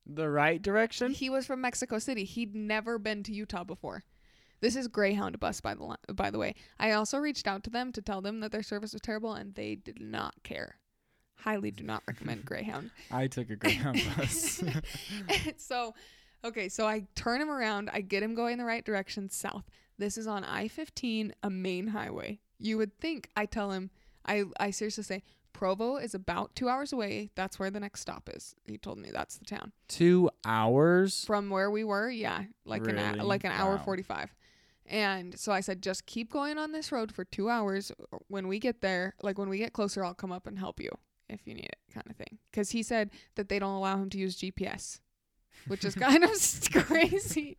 The 0.05 0.29
right 0.29 0.61
direction. 0.61 1.11
He 1.11 1.29
was 1.29 1.47
from 1.47 1.61
Mexico 1.61 1.97
City. 1.97 2.25
He'd 2.25 2.53
never 2.55 2.99
been 2.99 3.23
to 3.23 3.33
Utah 3.33 3.63
before. 3.63 4.03
This 4.61 4.75
is 4.75 4.87
Greyhound 4.87 5.39
bus 5.39 5.61
by 5.61 5.73
the 5.75 6.13
by 6.13 6.31
the 6.31 6.37
way. 6.37 6.55
I 6.79 6.91
also 6.91 7.17
reached 7.17 7.47
out 7.47 7.63
to 7.65 7.69
them 7.69 7.91
to 7.93 8.01
tell 8.01 8.21
them 8.21 8.39
that 8.39 8.51
their 8.51 8.63
service 8.63 8.93
was 8.93 9.01
terrible 9.01 9.33
and 9.33 9.53
they 9.55 9.75
did 9.75 10.01
not 10.01 10.35
care. 10.43 10.77
Highly 11.35 11.71
do 11.71 11.83
not 11.83 12.03
recommend 12.07 12.45
Greyhound. 12.45 12.91
I 13.11 13.27
took 13.27 13.49
a 13.49 13.55
Greyhound 13.55 14.01
bus. 14.17 14.63
so, 15.57 15.93
okay, 16.43 16.69
so 16.69 16.87
I 16.87 17.05
turn 17.15 17.41
him 17.41 17.49
around. 17.49 17.89
I 17.91 18.01
get 18.01 18.23
him 18.23 18.35
going 18.35 18.57
the 18.57 18.65
right 18.65 18.83
direction 18.83 19.29
south. 19.29 19.65
This 19.97 20.17
is 20.17 20.27
on 20.27 20.43
I-15, 20.43 21.31
a 21.43 21.49
main 21.49 21.87
highway. 21.87 22.39
You 22.59 22.77
would 22.77 22.97
think 22.99 23.29
I 23.35 23.45
tell 23.45 23.71
him 23.71 23.89
I 24.25 24.43
I 24.59 24.71
seriously 24.71 25.03
say 25.03 25.23
Provo 25.53 25.95
is 25.97 26.13
about 26.13 26.53
2 26.55 26.67
hours 26.67 26.91
away. 26.91 27.29
That's 27.35 27.57
where 27.59 27.71
the 27.71 27.79
next 27.79 28.01
stop 28.01 28.29
is. 28.33 28.55
He 28.65 28.77
told 28.77 28.97
me 28.97 29.09
that's 29.11 29.37
the 29.37 29.45
town. 29.45 29.71
Two 29.87 30.29
hours. 30.45 31.23
from 31.25 31.49
where 31.49 31.71
we 31.71 31.83
were 31.83 32.09
yeah 32.09 32.43
like 32.65 32.85
an 32.87 32.95
Really? 32.97 33.19
a, 33.19 33.23
like 33.23 33.43
an 33.45 33.51
hour 33.51 33.75
Wow. 33.77 33.83
45 33.85 34.35
and 34.87 35.39
so 35.39 35.51
i 35.51 35.61
said 35.61 35.81
just 35.81 36.05
keep 36.05 36.31
going 36.31 36.59
on 36.59 36.71
this 36.71 36.91
road 36.91 37.11
for 37.11 37.25
two 37.25 37.49
hours 37.49 37.91
when 38.27 38.47
we 38.47 38.59
get 38.59 38.81
there 38.81 39.15
like 39.23 39.37
when 39.39 39.49
we 39.49 39.57
get 39.57 39.73
closer 39.73 40.03
i'll 40.05 40.13
come 40.13 40.31
up 40.31 40.45
and 40.45 40.59
help 40.59 40.79
you 40.79 40.91
if 41.27 41.47
you 41.47 41.55
need 41.55 41.65
it 41.65 41.79
kind 41.91 42.05
of 42.07 42.15
thing 42.15 42.37
because 42.51 42.69
he 42.69 42.83
said 42.83 43.09
that 43.33 43.49
they 43.49 43.57
don't 43.57 43.73
allow 43.73 43.97
him 43.97 44.11
to 44.11 44.19
use 44.19 44.37
gps 44.37 44.99
which 45.67 45.83
is 45.83 45.95
kind 45.95 46.23
of 46.23 46.29
crazy 46.85 47.57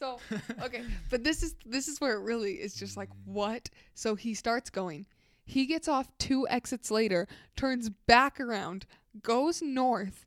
so 0.00 0.18
okay 0.62 0.82
but 1.10 1.22
this 1.22 1.42
is 1.42 1.54
this 1.66 1.86
is 1.86 2.00
where 2.00 2.14
it 2.14 2.22
really 2.22 2.54
is 2.54 2.74
just 2.74 2.96
like 2.96 3.10
what 3.24 3.68
so 3.94 4.14
he 4.14 4.34
starts 4.34 4.70
going 4.70 5.06
he 5.44 5.66
gets 5.66 5.88
off 5.88 6.08
two 6.18 6.48
exits 6.48 6.90
later 6.90 7.28
turns 7.56 7.90
back 8.06 8.40
around 8.40 8.86
goes 9.22 9.60
north 9.60 10.26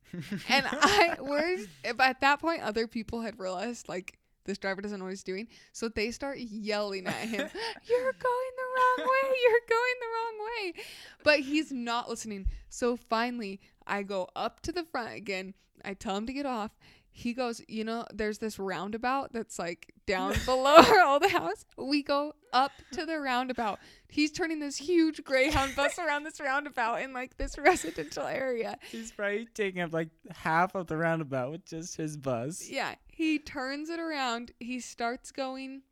and 0.49 0.65
I 0.69 1.17
we're 1.19 1.65
at 1.99 2.21
that 2.21 2.39
point 2.39 2.61
other 2.61 2.87
people 2.87 3.21
had 3.21 3.39
realized 3.39 3.89
like 3.89 4.17
this 4.45 4.57
driver 4.57 4.81
doesn't 4.81 4.99
know 4.99 5.05
what 5.05 5.11
he's 5.11 5.23
doing. 5.23 5.47
So 5.71 5.87
they 5.87 6.11
start 6.11 6.37
yelling 6.37 7.07
at 7.07 7.13
him, 7.13 7.49
You're 7.87 8.11
going 8.11 8.51
the 8.57 9.03
wrong 9.03 9.09
way, 9.09 9.29
you're 9.41 9.61
going 9.69 9.95
the 9.99 10.07
wrong 10.13 10.47
way. 10.47 10.83
But 11.23 11.39
he's 11.39 11.71
not 11.71 12.09
listening. 12.09 12.47
So 12.69 12.97
finally 12.97 13.61
I 13.87 14.03
go 14.03 14.27
up 14.35 14.61
to 14.61 14.71
the 14.71 14.83
front 14.83 15.13
again. 15.15 15.53
I 15.85 15.93
tell 15.93 16.15
him 16.17 16.27
to 16.27 16.33
get 16.33 16.45
off. 16.45 16.71
He 17.15 17.33
goes, 17.33 17.61
you 17.67 17.83
know, 17.83 18.05
there's 18.11 18.39
this 18.39 18.57
roundabout 18.57 19.33
that's 19.33 19.59
like 19.59 19.93
down 20.07 20.33
below 20.45 20.77
our 20.77 21.01
old 21.05 21.23
house. 21.27 21.63
We 21.77 22.01
go 22.01 22.33
up 22.51 22.71
to 22.93 23.05
the 23.05 23.19
roundabout. 23.19 23.77
He's 24.09 24.31
turning 24.31 24.59
this 24.59 24.77
huge 24.77 25.23
Greyhound 25.23 25.75
bus 25.75 25.99
around 25.99 26.23
this 26.23 26.41
roundabout 26.41 27.01
in 27.03 27.13
like 27.13 27.37
this 27.37 27.55
residential 27.59 28.23
area. 28.25 28.79
He's 28.91 29.11
probably 29.11 29.47
taking 29.53 29.81
up 29.81 29.93
like 29.93 30.09
half 30.31 30.73
of 30.73 30.87
the 30.87 30.97
roundabout 30.97 31.51
with 31.51 31.65
just 31.67 31.97
his 31.97 32.17
bus. 32.17 32.67
Yeah, 32.67 32.95
he 33.07 33.37
turns 33.37 33.89
it 33.89 33.99
around. 33.99 34.51
He 34.59 34.79
starts 34.79 35.31
going. 35.31 35.83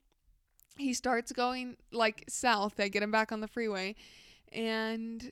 He 0.77 0.95
starts 0.95 1.31
going 1.31 1.77
like 1.91 2.23
south. 2.29 2.77
They 2.77 2.89
get 2.89 3.03
him 3.03 3.11
back 3.11 3.31
on 3.31 3.41
the 3.41 3.47
freeway, 3.47 3.93
and 4.51 5.31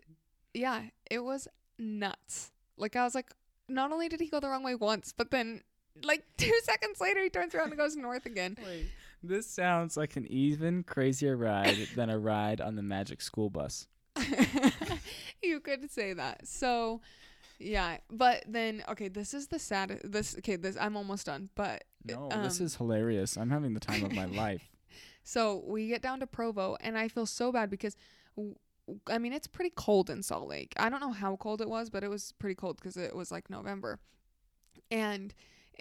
yeah, 0.54 0.84
it 1.10 1.23
was 1.23 1.47
nuts. 1.80 2.52
Like 2.78 2.95
I 2.95 3.04
was 3.04 3.15
like, 3.15 3.32
not 3.67 3.91
only 3.91 4.08
did 4.08 4.19
he 4.19 4.28
go 4.28 4.39
the 4.39 4.49
wrong 4.49 4.63
way 4.63 4.75
once, 4.75 5.13
but 5.15 5.32
then 5.32 5.62
like 6.03 6.23
two 6.38 6.57
seconds 6.63 6.99
later 7.01 7.21
he 7.23 7.29
turns 7.29 7.53
around 7.55 7.69
and 7.69 7.77
goes 7.77 7.95
north 7.95 8.25
again. 8.25 8.57
Wait, 8.65 8.88
this 9.23 9.47
sounds 9.47 9.97
like 9.97 10.15
an 10.15 10.25
even 10.27 10.83
crazier 10.83 11.35
ride 11.38 11.77
than 11.95 12.09
a 12.09 12.17
ride 12.19 12.62
on 12.62 12.75
the 12.75 12.83
Magic 12.83 13.21
School 13.21 13.49
Bus. 13.49 13.88
you 15.41 15.59
could 15.59 15.89
say 15.91 16.13
that. 16.13 16.47
So, 16.47 17.01
yeah, 17.59 17.97
but 18.09 18.43
then 18.47 18.83
okay, 18.89 19.07
this 19.07 19.33
is 19.33 19.47
the 19.47 19.59
sad. 19.59 19.99
This 20.03 20.35
okay, 20.39 20.55
this 20.55 20.77
I'm 20.79 20.95
almost 20.97 21.25
done. 21.25 21.49
But 21.55 21.83
No, 22.05 22.29
this 22.43 22.59
Um, 22.59 22.65
is 22.65 22.75
hilarious. 22.75 23.38
I'm 23.38 23.49
having 23.49 23.73
the 23.73 23.79
time 23.79 24.03
of 24.03 24.13
my 24.13 24.25
life. 24.25 24.69
so 25.23 25.63
we 25.67 25.88
get 25.88 26.01
down 26.01 26.19
to 26.21 26.27
Provo, 26.27 26.77
and 26.81 26.97
I 26.97 27.07
feel 27.07 27.25
so 27.25 27.51
bad 27.51 27.69
because. 27.69 27.95
w- 28.35 28.55
I 29.07 29.19
mean, 29.19 29.33
it's 29.33 29.45
pretty 29.45 29.71
cold 29.75 30.09
in 30.09 30.23
Salt 30.23 30.47
Lake. 30.47 30.73
I 30.75 30.89
don't 30.89 30.99
know 30.99 31.12
how 31.12 31.35
cold 31.35 31.62
it 31.62 31.69
was, 31.69 31.91
but 31.91 32.03
it 32.03 32.07
was 32.07 32.31
pretty 32.39 32.55
cold 32.55 32.77
because 32.77 32.97
it 32.97 33.15
was 33.15 33.31
like 33.31 33.47
November. 33.47 33.99
And 34.89 35.31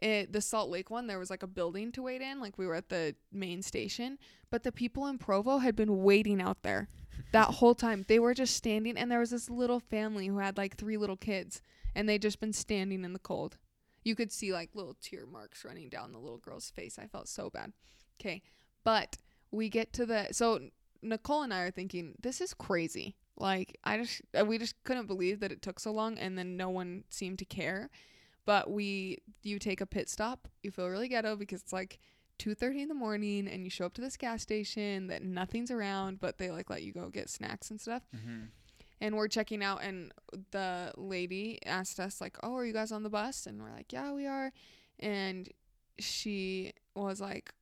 it, 0.02 0.32
the 0.32 0.40
Salt 0.40 0.70
Lake 0.70 0.90
one, 0.90 1.06
there 1.06 1.18
was 1.18 1.30
like 1.30 1.42
a 1.42 1.48
building 1.48 1.92
to 1.92 2.02
wait 2.02 2.20
in. 2.20 2.40
Like 2.40 2.58
we 2.58 2.66
were 2.66 2.74
at 2.74 2.88
the 2.88 3.14
main 3.32 3.62
station, 3.62 4.18
but 4.50 4.62
the 4.62 4.72
people 4.72 5.06
in 5.06 5.18
Provo 5.18 5.58
had 5.58 5.76
been 5.76 6.02
waiting 6.02 6.40
out 6.40 6.62
there 6.62 6.88
that 7.32 7.48
whole 7.48 7.74
time. 7.74 8.04
They 8.08 8.18
were 8.18 8.34
just 8.34 8.56
standing, 8.56 8.96
and 8.96 9.10
there 9.10 9.20
was 9.20 9.30
this 9.30 9.50
little 9.50 9.80
family 9.80 10.26
who 10.26 10.38
had 10.38 10.56
like 10.56 10.76
three 10.76 10.96
little 10.96 11.16
kids, 11.16 11.60
and 11.94 12.08
they'd 12.08 12.22
just 12.22 12.40
been 12.40 12.52
standing 12.52 13.04
in 13.04 13.12
the 13.12 13.18
cold. 13.18 13.58
You 14.04 14.14
could 14.14 14.32
see 14.32 14.52
like 14.52 14.70
little 14.74 14.96
tear 15.00 15.26
marks 15.26 15.64
running 15.64 15.88
down 15.88 16.12
the 16.12 16.18
little 16.18 16.38
girl's 16.38 16.70
face. 16.70 16.98
I 16.98 17.06
felt 17.06 17.28
so 17.28 17.50
bad. 17.50 17.72
Okay, 18.20 18.42
but 18.84 19.16
we 19.50 19.68
get 19.68 19.92
to 19.94 20.06
the 20.06 20.28
so 20.32 20.60
Nicole 21.02 21.42
and 21.42 21.52
I 21.52 21.60
are 21.60 21.70
thinking 21.70 22.14
this 22.20 22.40
is 22.40 22.54
crazy. 22.54 23.16
Like 23.36 23.78
I 23.84 23.98
just 23.98 24.22
we 24.46 24.58
just 24.58 24.82
couldn't 24.84 25.06
believe 25.06 25.40
that 25.40 25.52
it 25.52 25.62
took 25.62 25.80
so 25.80 25.92
long, 25.92 26.18
and 26.18 26.38
then 26.38 26.56
no 26.56 26.70
one 26.70 27.04
seemed 27.10 27.38
to 27.40 27.44
care. 27.44 27.90
But 28.48 28.70
we 28.70 29.18
you 29.42 29.58
take 29.58 29.82
a 29.82 29.86
pit 29.86 30.08
stop. 30.08 30.48
You 30.62 30.70
feel 30.70 30.88
really 30.88 31.08
ghetto 31.08 31.36
because 31.36 31.60
it's 31.60 31.72
like 31.72 31.98
2:30 32.38 32.80
in 32.84 32.88
the 32.88 32.94
morning 32.94 33.46
and 33.46 33.62
you 33.62 33.68
show 33.68 33.84
up 33.84 33.92
to 33.94 34.00
this 34.00 34.16
gas 34.16 34.40
station 34.40 35.08
that 35.08 35.22
nothing's 35.22 35.70
around 35.70 36.18
but 36.18 36.38
they 36.38 36.50
like 36.50 36.70
let 36.70 36.82
you 36.82 36.92
go 36.92 37.10
get 37.10 37.28
snacks 37.28 37.70
and 37.70 37.78
stuff. 37.78 38.04
Mm-hmm. 38.16 38.44
and 39.02 39.16
we're 39.16 39.28
checking 39.28 39.62
out 39.62 39.82
and 39.82 40.12
the 40.52 40.92
lady 40.96 41.58
asked 41.66 42.00
us 42.00 42.22
like 42.22 42.38
oh 42.42 42.54
are 42.56 42.64
you 42.64 42.72
guys 42.72 42.90
on 42.90 43.02
the 43.02 43.10
bus? 43.10 43.44
And 43.46 43.60
we're 43.60 43.70
like 43.70 43.92
yeah 43.92 44.12
we 44.12 44.26
are. 44.26 44.50
And 44.98 45.50
she 45.98 46.72
was 46.94 47.20
like 47.20 47.52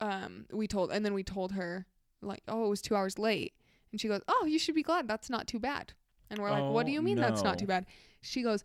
um 0.00 0.46
we 0.52 0.68
told 0.68 0.92
and 0.92 1.04
then 1.04 1.14
we 1.14 1.24
told 1.24 1.50
her 1.52 1.84
like 2.22 2.42
oh 2.46 2.66
it 2.66 2.68
was 2.68 2.80
two 2.80 2.94
hours 2.94 3.18
late. 3.18 3.54
And 3.90 4.00
she 4.00 4.06
goes 4.06 4.20
oh 4.28 4.44
you 4.46 4.60
should 4.60 4.76
be 4.76 4.84
glad 4.84 5.08
that's 5.08 5.28
not 5.30 5.48
too 5.48 5.58
bad. 5.58 5.94
And 6.30 6.38
we're 6.38 6.50
like 6.52 6.70
what 6.70 6.86
do 6.86 6.92
Oh, 6.92 6.94
you 6.94 7.02
mean 7.02 7.16
that's 7.18 7.42
not 7.42 7.58
too 7.58 7.66
bad? 7.66 7.86
She 8.20 8.42
goes 8.42 8.62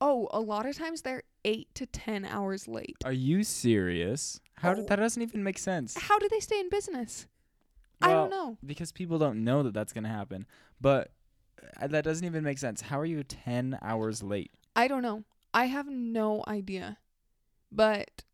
oh 0.00 0.28
a 0.32 0.40
lot 0.40 0.66
of 0.66 0.76
times 0.76 1.02
they're 1.02 1.22
eight 1.44 1.68
to 1.74 1.86
ten 1.86 2.24
hours 2.24 2.66
late 2.68 2.96
Are 3.04 3.12
you 3.12 3.42
serious? 3.44 4.40
How 4.56 4.72
Oh. 4.72 4.74
did, 4.74 4.88
that 4.88 4.96
doesn't 4.96 5.22
even 5.22 5.42
make 5.42 5.58
sense. 5.58 5.96
how 5.96 6.18
do 6.18 6.28
they 6.28 6.40
stay 6.40 6.60
in 6.60 6.68
business 6.68 7.26
i 8.02 8.12
don't 8.12 8.30
know 8.30 8.56
Because 8.64 8.92
people 8.92 9.18
don't 9.18 9.42
know 9.44 9.62
that 9.62 9.74
that's 9.74 9.92
going 9.92 10.04
to 10.04 10.10
happen. 10.10 10.46
But 10.80 11.12
uh, 11.80 11.86
that 11.88 12.02
doesn't 12.04 12.24
even 12.24 12.42
make 12.42 12.56
sense. 12.58 12.80
How 12.80 12.98
are 12.98 13.04
you 13.04 13.22
10 13.22 13.78
hours 13.82 14.22
late? 14.22 14.50
I 14.74 14.88
don't 14.88 15.02
know. 15.02 15.24
I 15.52 15.66
have 15.66 15.86
no 15.86 16.42
idea. 16.48 16.96
But 17.70 18.24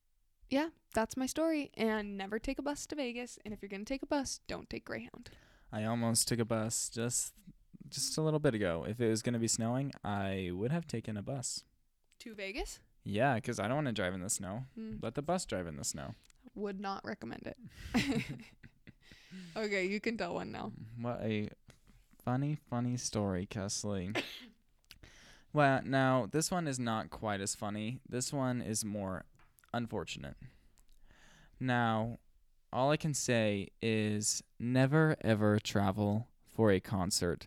yeah, 0.48 0.68
that's 0.94 1.16
my 1.16 1.26
story. 1.26 1.72
And 1.74 2.16
never 2.16 2.38
take 2.38 2.60
a 2.60 2.62
bus 2.62 2.86
to 2.86 2.94
Vegas. 2.94 3.38
And 3.44 3.52
if 3.52 3.60
you're 3.60 3.68
going 3.68 3.84
to 3.84 3.92
take 3.92 4.04
a 4.04 4.06
bus, 4.06 4.38
don't 4.46 4.70
take 4.70 4.84
Greyhound. 4.84 5.30
I 5.72 5.82
almost 5.84 6.28
took 6.28 6.38
a 6.38 6.44
bus 6.44 6.88
just 6.88 7.32
just 7.90 8.16
a 8.18 8.22
little 8.22 8.40
bit 8.40 8.54
ago. 8.54 8.84
If 8.88 9.00
it 9.00 9.08
was 9.08 9.22
going 9.22 9.32
to 9.34 9.38
be 9.38 9.48
snowing, 9.48 9.92
I 10.04 10.50
would 10.52 10.72
have 10.72 10.86
taken 10.86 11.16
a 11.16 11.22
bus. 11.22 11.64
To 12.20 12.34
Vegas? 12.34 12.80
Yeah, 13.04 13.36
because 13.36 13.60
I 13.60 13.66
don't 13.68 13.76
want 13.76 13.86
to 13.88 13.92
drive 13.92 14.14
in 14.14 14.20
the 14.20 14.30
snow. 14.30 14.64
Mm, 14.78 15.02
Let 15.02 15.14
the 15.14 15.22
bus 15.22 15.44
drive 15.46 15.66
in 15.66 15.76
the 15.76 15.84
snow. 15.84 16.14
would 16.54 16.80
not 16.80 17.04
recommend 17.04 17.42
it. 17.46 17.56
okay, 19.56 19.86
you 19.86 20.00
can 20.00 20.16
tell 20.16 20.34
one 20.34 20.50
now. 20.52 20.72
What 21.00 21.20
a 21.22 21.48
funny, 22.24 22.56
funny 22.68 22.96
story, 22.96 23.46
Kesley. 23.46 24.16
well, 25.52 25.80
now 25.84 26.28
this 26.30 26.50
one 26.50 26.66
is 26.66 26.78
not 26.78 27.10
quite 27.10 27.40
as 27.40 27.54
funny. 27.54 28.00
This 28.08 28.32
one 28.32 28.60
is 28.60 28.84
more 28.84 29.24
unfortunate. 29.72 30.36
Now, 31.60 32.18
all 32.72 32.90
I 32.90 32.96
can 32.96 33.14
say 33.14 33.68
is 33.80 34.42
never 34.58 35.16
ever 35.22 35.58
travel 35.58 36.26
for 36.54 36.70
a 36.72 36.80
concert. 36.80 37.46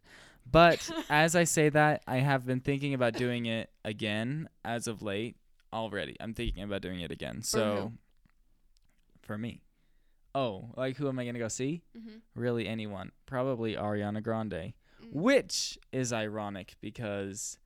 But 0.52 0.90
as 1.10 1.36
I 1.36 1.44
say 1.44 1.70
that, 1.70 2.04
I 2.08 2.18
have 2.18 2.46
been 2.46 2.60
thinking 2.60 2.94
about 2.94 3.14
doing 3.14 3.46
it 3.46 3.70
again 3.86 4.50
as 4.66 4.88
of 4.88 5.02
late 5.02 5.38
already. 5.74 6.16
I'm 6.20 6.34
thinking 6.34 6.64
about 6.64 6.82
doing 6.82 7.02
it 7.02 7.12
again. 7.12 7.42
So 7.44 7.76
who? 7.76 7.92
for 9.22 9.38
me. 9.38 9.62
Oh, 10.36 10.70
like 10.78 10.98
who 10.98 11.08
am 11.08 11.20
I 11.20 11.24
going 11.24 11.34
to 11.36 11.40
go 11.40 11.48
see? 11.48 11.82
Mm-hmm. 11.98 12.18
really 12.40 12.68
anyone. 12.68 13.12
Probably 13.26 13.76
Ariana 13.76 14.22
Grande, 14.24 14.74
Mm. 15.02 15.14
which 15.14 15.78
is 15.94 16.12
ironic 16.12 16.76
because 16.82 17.58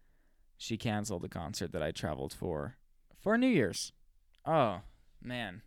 she 0.55 0.77
canceled 0.77 1.23
the 1.23 1.29
concert 1.29 1.71
that 1.71 1.81
I 1.81 1.89
traveled 1.89 2.31
for 2.31 2.75
for 3.19 3.39
New 3.39 3.47
Year's. 3.47 3.91
Oh, 4.45 4.81
man. 5.19 5.63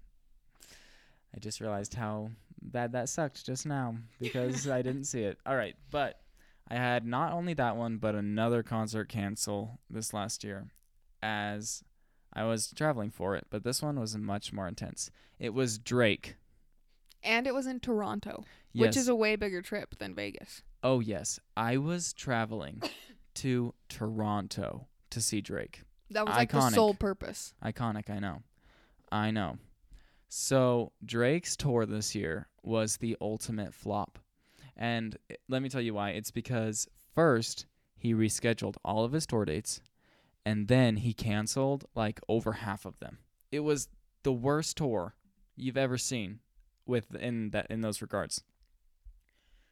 I 1.35 1.41
just 1.41 1.61
realized 1.61 1.95
how 1.95 2.31
bad 2.63 2.93
that 2.93 3.09
sucked 3.09 3.45
just 3.45 3.67
now 3.67 3.97
because 4.21 4.69
I 4.69 4.81
didn't 4.83 5.05
see 5.05 5.23
it. 5.23 5.39
All 5.45 5.57
right, 5.57 5.75
but 5.91 6.21
I 6.69 6.75
had 6.75 7.05
not 7.07 7.33
only 7.33 7.55
that 7.55 7.77
one 7.77 7.99
but 7.99 8.15
another 8.15 8.63
concert 8.63 9.09
cancel 9.09 9.79
this 9.89 10.13
last 10.13 10.43
year 10.45 10.67
as 11.23 11.83
I 12.33 12.45
was 12.45 12.73
traveling 12.75 13.11
for 13.11 13.35
it, 13.37 13.47
but 13.51 13.65
this 13.65 13.81
one 13.83 13.99
was 13.99 14.17
much 14.17 14.53
more 14.53 14.69
intense. 14.69 15.11
It 15.39 15.55
was 15.55 15.79
Drake. 15.79 16.37
And 17.23 17.47
it 17.47 17.55
was 17.55 17.67
in 17.67 17.81
Toronto, 17.81 18.45
Yes. 18.73 18.89
which 18.89 18.97
is 18.97 19.09
a 19.09 19.15
way 19.15 19.37
bigger 19.37 19.63
trip 19.63 19.97
than 19.99 20.15
Vegas. 20.15 20.63
Oh 20.83 21.01
yes, 21.01 21.41
I 21.57 21.79
was 21.79 22.13
traveling 22.13 22.83
to 23.35 23.75
Toronto 23.89 24.87
to 25.11 25.21
see 25.21 25.41
Drake. 25.41 25.83
That 26.11 26.27
was 26.27 26.37
like 26.37 26.53
the 26.53 26.71
sole 26.71 26.95
purpose. 26.95 27.55
Iconic, 27.65 28.11
I 28.11 28.19
know. 28.19 28.43
I 29.11 29.31
know. 29.31 29.59
So, 30.29 30.93
Drake's 31.05 31.57
tour 31.57 31.87
this 31.87 32.15
year 32.15 32.49
was 32.63 32.97
the 32.99 33.17
ultimate 33.21 33.73
flop. 33.73 34.19
And 34.77 35.17
eh, 35.31 35.35
let 35.49 35.63
me 35.63 35.69
tell 35.69 35.81
you 35.81 35.95
why. 35.95 36.11
It's 36.11 36.31
because 36.31 36.89
first, 37.15 37.67
he 37.97 38.15
rescheduled 38.15 38.77
all 38.85 39.05
of 39.05 39.13
his 39.13 39.27
tour 39.27 39.45
dates 39.45 39.81
and 40.47 40.69
then 40.69 40.99
he 40.99 41.13
canceled 41.13 41.87
like 41.95 42.21
over 42.29 42.53
half 42.53 42.87
of 42.87 43.01
them. 43.01 43.19
It 43.51 43.61
was 43.61 43.89
the 44.23 44.33
worst 44.33 44.77
tour 44.77 45.17
you've 45.57 45.77
ever 45.77 45.99
seen 45.99 46.39
with 46.87 47.15
in 47.17 47.51
that 47.51 47.67
in 47.69 47.81
those 47.81 48.01
regards. 48.01 48.45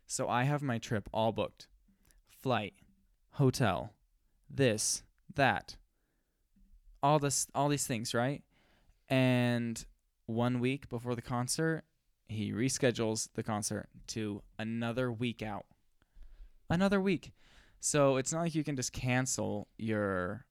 So 0.06 0.28
I 0.28 0.42
have 0.42 0.62
my 0.62 0.78
trip 0.78 1.08
all 1.12 1.32
booked. 1.32 1.68
Flight, 2.28 2.74
hotel, 3.32 3.94
this, 4.50 5.04
that. 5.34 5.76
All 7.02 7.18
this 7.18 7.46
all 7.54 7.68
these 7.68 7.86
things, 7.86 8.12
right? 8.12 8.42
And 9.08 9.84
one 10.26 10.58
week 10.58 10.88
before 10.88 11.14
the 11.14 11.22
concert, 11.22 11.84
he 12.28 12.52
reschedules 12.52 13.28
the 13.34 13.42
concert 13.42 13.88
to 14.08 14.42
another 14.58 15.12
week 15.12 15.42
out. 15.42 15.66
Another 16.70 17.00
week. 17.00 17.32
So 17.80 18.16
it's 18.16 18.32
not 18.32 18.40
like 18.40 18.54
you 18.54 18.64
can 18.64 18.76
just 18.76 18.92
cancel 18.92 19.68
your 19.76 20.46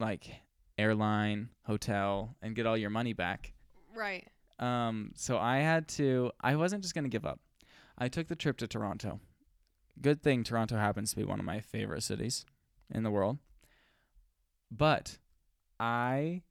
like 0.00 0.28
airline, 0.76 1.50
hotel 1.64 2.36
and 2.42 2.56
get 2.56 2.66
all 2.66 2.76
your 2.76 2.90
money 2.90 3.12
back. 3.12 3.52
Right. 3.94 4.26
Um, 4.58 5.12
so 5.14 5.38
I 5.38 5.58
had 5.58 5.88
to. 5.88 6.32
I 6.40 6.56
wasn't 6.56 6.82
just 6.82 6.94
gonna 6.94 7.08
give 7.08 7.26
up. 7.26 7.40
I 7.96 8.08
took 8.08 8.28
the 8.28 8.36
trip 8.36 8.56
to 8.58 8.66
Toronto. 8.66 9.20
Good 10.00 10.22
thing 10.22 10.42
Toronto 10.42 10.76
happens 10.76 11.10
to 11.10 11.16
be 11.16 11.24
one 11.24 11.38
of 11.38 11.44
my 11.44 11.60
favorite 11.60 12.02
cities 12.02 12.44
in 12.90 13.02
the 13.02 13.10
world. 13.10 13.38
But 14.70 15.18
I 15.78 16.42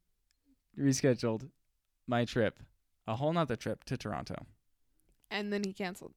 rescheduled 0.78 1.50
my 2.06 2.24
trip, 2.24 2.58
a 3.06 3.16
whole 3.16 3.32
nother 3.32 3.56
trip 3.56 3.84
to 3.84 3.96
Toronto. 3.96 4.46
And 5.30 5.52
then 5.52 5.64
he 5.64 5.72
canceled. 5.72 6.12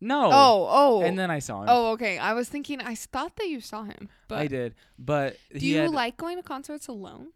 No. 0.00 0.26
Oh, 0.32 0.68
oh. 0.70 1.02
And 1.02 1.18
then 1.18 1.30
I 1.30 1.38
saw 1.38 1.62
him. 1.62 1.68
oh, 1.70 1.92
okay. 1.92 2.18
I 2.18 2.34
was 2.34 2.48
thinking, 2.48 2.80
I 2.80 2.94
thought 2.94 3.36
that 3.36 3.48
you 3.48 3.60
saw 3.60 3.84
him. 3.84 4.08
But 4.28 4.38
I 4.38 4.46
did, 4.46 4.74
but 4.98 5.36
do 5.56 5.64
you 5.66 5.78
had, 5.78 5.90
like 5.90 6.16
going 6.16 6.36
to 6.36 6.42
concerts 6.42 6.88
alone? 6.88 7.28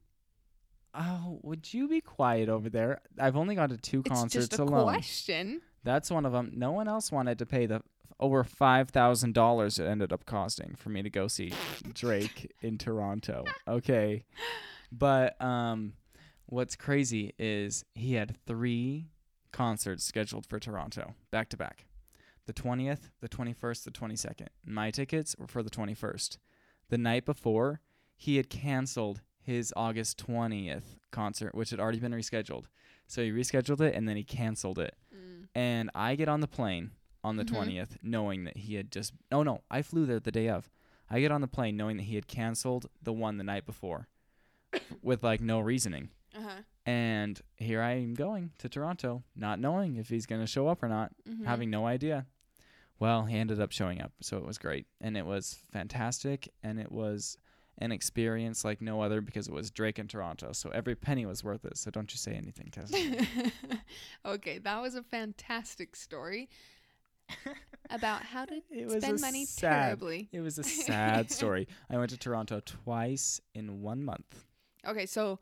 Oh, 0.93 1.39
would 1.43 1.73
you 1.73 1.89
be 1.89 2.01
quiet 2.01 2.49
over 2.49 2.69
there? 2.69 3.01
I've 3.19 3.37
only 3.37 3.55
gone 3.55 3.69
to 3.71 3.77
two 3.77 4.01
It's 4.01 4.09
concerts 4.09 4.49
just 4.49 4.61
a 4.61 4.65
alone. 4.65 4.83
question. 4.85 5.63
That's 5.85 6.11
one 6.11 6.27
of 6.27 6.33
them. 6.33 6.53
No 6.57 6.73
one 6.73 6.89
else 6.89 7.11
wanted 7.13 7.39
to 7.39 7.47
pay 7.47 7.67
the 7.67 7.83
over 8.19 8.45
five 8.45 8.91
thousand 8.91 9.33
dollars 9.33 9.79
it 9.79 9.87
ended 9.87 10.13
up 10.13 10.27
costing 10.27 10.75
for 10.77 10.91
me 10.91 11.03
to 11.03 11.09
go 11.09 11.27
see 11.27 11.55
Drake 11.95 12.53
in 12.61 12.77
Toronto. 12.77 13.45
Okay, 13.69 14.25
but 14.93 15.41
um, 15.41 15.93
what's 16.51 16.77
crazy 16.77 17.33
is 17.39 17.85
he 17.95 18.15
had 18.15 18.37
three 18.47 19.09
concerts 19.53 20.05
scheduled 20.05 20.47
for 20.47 20.59
Toronto 20.59 21.15
back 21.31 21.49
to 21.51 21.57
back. 21.57 21.87
The 22.47 22.53
twentieth, 22.53 23.11
the 23.21 23.29
twenty 23.29 23.53
first, 23.53 23.85
the 23.85 23.91
twenty 23.91 24.17
second. 24.17 24.51
My 24.65 24.91
tickets 24.91 25.37
were 25.39 25.47
for 25.47 25.63
the 25.63 25.71
twenty 25.71 25.95
first. 25.95 26.39
The 26.89 26.99
night 26.99 27.25
before, 27.25 27.81
he 28.17 28.37
had 28.37 28.51
canceled 28.51 29.21
his 29.41 29.73
August 29.77 30.19
twentieth 30.19 30.97
concert, 31.11 31.55
which 31.55 31.71
had 31.71 31.81
already 31.81 32.01
been 32.01 32.13
rescheduled. 32.13 32.65
So 33.07 33.23
he 33.23 33.31
rescheduled 33.31 33.81
it 33.81 33.95
and 33.95 34.09
then 34.09 34.17
he 34.17 34.23
canceled 34.25 34.79
it 34.79 34.95
and 35.55 35.91
I 35.95 36.15
get 36.15 36.29
on 36.29 36.41
the 36.41 36.47
plane 36.47 36.93
on 37.25 37.37
the 37.37 37.45
Mhm. 37.45 37.49
20th 37.57 37.97
knowing 38.03 38.45
that 38.45 38.57
he 38.57 38.75
had 38.75 38.91
just 38.93 39.13
oh 39.33 39.43
no, 39.43 39.63
I 39.71 39.83
flew 39.83 40.07
there 40.07 40.21
the 40.21 40.31
day 40.33 40.49
of. 40.49 40.71
I 41.09 41.21
get 41.21 41.33
on 41.33 41.41
the 41.41 41.49
plane 41.49 41.77
knowing 41.77 41.97
that 41.97 42.05
he 42.05 42.15
had 42.15 42.29
canceled 42.29 42.87
the 43.03 43.13
one 43.13 43.37
the 43.37 43.43
night 43.45 43.67
before 43.67 44.09
with 45.03 45.23
like 45.25 45.41
no 45.41 45.59
reasoning. 45.61 46.11
Uh 46.37 46.41
huh. 46.43 46.63
And 46.87 47.41
here 47.57 47.83
I 47.83 47.93
am 47.93 48.15
going 48.15 48.51
to 48.59 48.69
Toronto, 48.69 49.23
not 49.37 49.59
knowing 49.61 49.97
if 49.97 50.09
he's 50.09 50.27
going 50.27 50.41
to 50.41 50.47
show 50.47 50.69
up 50.69 50.83
or 50.83 50.89
not, 50.89 51.13
Mm-hmm. 51.29 51.45
having 51.45 51.71
no 51.71 51.87
idea. 51.87 52.27
Well, 52.99 53.25
he 53.25 53.37
ended 53.39 53.61
up 53.61 53.73
showing 53.73 54.01
up, 54.03 54.13
so 54.21 54.37
it 54.37 54.45
was 54.45 54.59
great. 54.59 54.87
And 55.01 55.17
it 55.17 55.25
was 55.25 55.59
fantastic 55.73 56.49
and 56.63 56.79
it 56.79 56.93
was 56.93 57.39
an 57.79 57.93
experience 57.93 58.63
like 58.65 58.83
no 58.83 59.01
other 59.01 59.23
because 59.23 59.49
it 59.49 59.55
was 59.55 59.71
Drake 59.71 59.99
in 59.99 60.07
Toronto. 60.07 60.53
So 60.53 60.69
every 60.71 60.95
penny 60.95 61.25
was 61.25 61.43
worth 61.43 61.65
it. 61.65 61.79
So 61.79 61.91
don't 61.91 62.13
you 62.13 62.19
say 62.19 62.33
anything, 62.33 62.69
Tess. 62.73 62.93
okay, 64.25 64.59
that 64.59 64.81
was 64.83 64.95
a 64.95 65.03
fantastic 65.03 65.97
story 65.97 66.49
about 67.91 68.23
how 68.23 68.45
to 68.45 68.61
It 68.71 68.91
spend 69.03 69.21
money 69.21 69.45
sad- 69.47 69.71
terribly. 69.85 70.29
It 70.33 70.41
was 70.41 70.59
a 70.59 70.65
sad 70.65 71.31
story. 71.31 71.69
I 71.91 71.97
went 71.97 72.11
to 72.11 72.19
Toronto 72.19 72.61
twice 72.65 73.41
in 73.55 73.81
one 73.83 74.05
month. 74.05 74.45
Okay, 74.87 75.07
so 75.07 75.39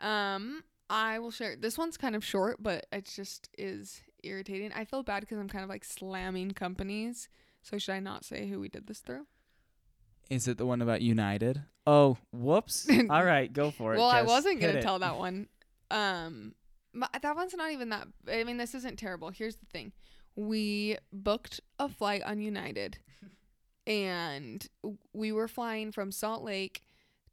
um 0.00 0.62
I 0.88 1.18
will 1.18 1.30
share 1.30 1.56
this 1.56 1.76
one's 1.76 1.96
kind 1.96 2.14
of 2.14 2.24
short, 2.24 2.62
but 2.62 2.86
it 2.92 3.06
just 3.06 3.48
is 3.58 4.02
irritating. 4.22 4.72
I 4.72 4.84
feel 4.84 5.02
bad 5.02 5.20
because 5.20 5.38
I'm 5.38 5.48
kind 5.48 5.64
of 5.64 5.70
like 5.70 5.84
slamming 5.84 6.52
companies. 6.52 7.28
So 7.62 7.78
should 7.78 7.92
I 7.92 8.00
not 8.00 8.24
say 8.24 8.46
who 8.48 8.60
we 8.60 8.68
did 8.68 8.86
this 8.86 9.00
through? 9.00 9.26
Is 10.30 10.46
it 10.46 10.58
the 10.58 10.66
one 10.66 10.82
about 10.82 11.02
United? 11.02 11.62
Oh, 11.86 12.18
whoops. 12.32 12.88
All 13.10 13.24
right, 13.24 13.52
go 13.52 13.70
for 13.70 13.94
it. 13.94 13.98
well, 13.98 14.08
I 14.08 14.22
wasn't 14.22 14.60
gonna 14.60 14.82
tell 14.82 14.98
that 15.00 15.16
one. 15.18 15.48
Um, 15.90 16.54
but 16.94 17.10
that 17.22 17.36
one's 17.36 17.54
not 17.54 17.72
even 17.72 17.90
that. 17.90 18.08
I 18.30 18.44
mean, 18.44 18.56
this 18.56 18.74
isn't 18.74 18.98
terrible. 18.98 19.30
Here's 19.30 19.56
the 19.56 19.66
thing: 19.66 19.92
we 20.34 20.98
booked 21.12 21.60
a 21.78 21.88
flight 21.88 22.22
on 22.24 22.40
United, 22.40 22.98
and 23.86 24.66
we 25.12 25.32
were 25.32 25.48
flying 25.48 25.92
from 25.92 26.10
Salt 26.10 26.42
Lake 26.42 26.82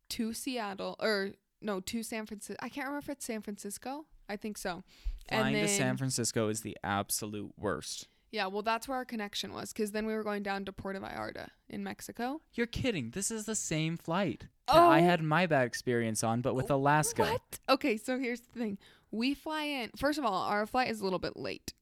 to 0.09 0.33
Seattle, 0.33 0.95
or 0.99 1.31
no, 1.63 1.79
to 1.79 2.03
San 2.03 2.25
Francisco. 2.25 2.59
I 2.61 2.69
can't 2.69 2.85
remember 2.87 3.03
if 3.03 3.09
it's 3.09 3.25
San 3.25 3.41
Francisco. 3.41 4.05
I 4.29 4.35
think 4.37 4.57
so. 4.57 4.83
Flying 5.29 5.55
and 5.55 5.55
to 5.55 5.71
then, 5.71 5.77
San 5.79 5.97
Francisco 5.97 6.49
is 6.49 6.61
the 6.61 6.77
absolute 6.83 7.53
worst. 7.57 8.07
Yeah, 8.31 8.47
well, 8.47 8.63
that's 8.63 8.87
where 8.87 8.97
our 8.97 9.05
connection 9.05 9.53
was, 9.53 9.71
because 9.71 9.91
then 9.91 10.05
we 10.07 10.13
were 10.15 10.23
going 10.23 10.41
down 10.43 10.65
to 10.65 10.73
Puerto 10.73 10.99
Vallarta 10.99 11.49
in 11.69 11.83
Mexico. 11.83 12.41
You're 12.53 12.65
kidding. 12.67 13.11
This 13.11 13.29
is 13.29 13.45
the 13.45 13.55
same 13.55 13.95
flight 13.95 14.47
that 14.67 14.75
I 14.75 15.01
Oh. 15.01 15.03
had 15.03 15.21
my 15.21 15.45
bad 15.45 15.67
experience 15.67 16.23
on, 16.23 16.41
but 16.41 16.55
with 16.55 16.71
Alaska. 16.71 17.23
What? 17.23 17.59
Okay, 17.69 17.95
so 17.97 18.17
here's 18.17 18.41
the 18.41 18.57
thing. 18.59 18.77
We 19.11 19.33
fly 19.35 19.63
in. 19.65 19.91
First 19.95 20.17
of 20.17 20.25
all, 20.25 20.41
our 20.43 20.65
flight 20.65 20.89
is 20.89 20.99
a 20.99 21.03
little 21.03 21.19
bit 21.19 21.37
late, 21.37 21.73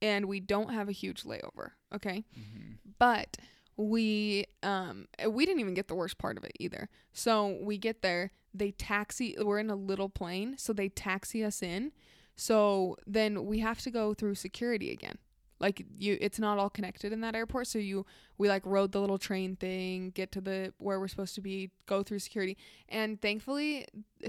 and 0.00 0.26
we 0.26 0.38
don't 0.38 0.72
have 0.72 0.88
a 0.88 0.92
huge 0.92 1.24
layover. 1.24 1.72
Okay, 1.92 2.24
Mhm. 2.38 2.76
but 2.98 3.36
we 3.76 4.46
um 4.62 5.06
we 5.28 5.44
didn't 5.44 5.60
even 5.60 5.74
get 5.74 5.88
the 5.88 5.94
worst 5.94 6.16
part 6.18 6.38
of 6.38 6.44
it 6.44 6.52
either. 6.60 6.88
So 7.12 7.58
we 7.60 7.76
get 7.78 8.00
there, 8.02 8.30
they 8.58 8.70
taxi. 8.72 9.36
We're 9.38 9.58
in 9.58 9.70
a 9.70 9.76
little 9.76 10.08
plane, 10.08 10.56
so 10.58 10.72
they 10.72 10.88
taxi 10.88 11.44
us 11.44 11.62
in. 11.62 11.92
So 12.34 12.96
then 13.06 13.46
we 13.46 13.60
have 13.60 13.80
to 13.80 13.90
go 13.90 14.14
through 14.14 14.34
security 14.34 14.90
again. 14.90 15.18
Like 15.58 15.86
you, 15.98 16.18
it's 16.20 16.38
not 16.38 16.58
all 16.58 16.68
connected 16.68 17.12
in 17.12 17.22
that 17.22 17.34
airport. 17.34 17.66
So 17.68 17.78
you, 17.78 18.04
we 18.36 18.48
like 18.48 18.66
rode 18.66 18.92
the 18.92 19.00
little 19.00 19.18
train 19.18 19.56
thing, 19.56 20.10
get 20.10 20.30
to 20.32 20.40
the 20.42 20.74
where 20.78 21.00
we're 21.00 21.08
supposed 21.08 21.34
to 21.36 21.40
be, 21.40 21.70
go 21.86 22.02
through 22.02 22.18
security, 22.18 22.58
and 22.88 23.20
thankfully, 23.20 23.86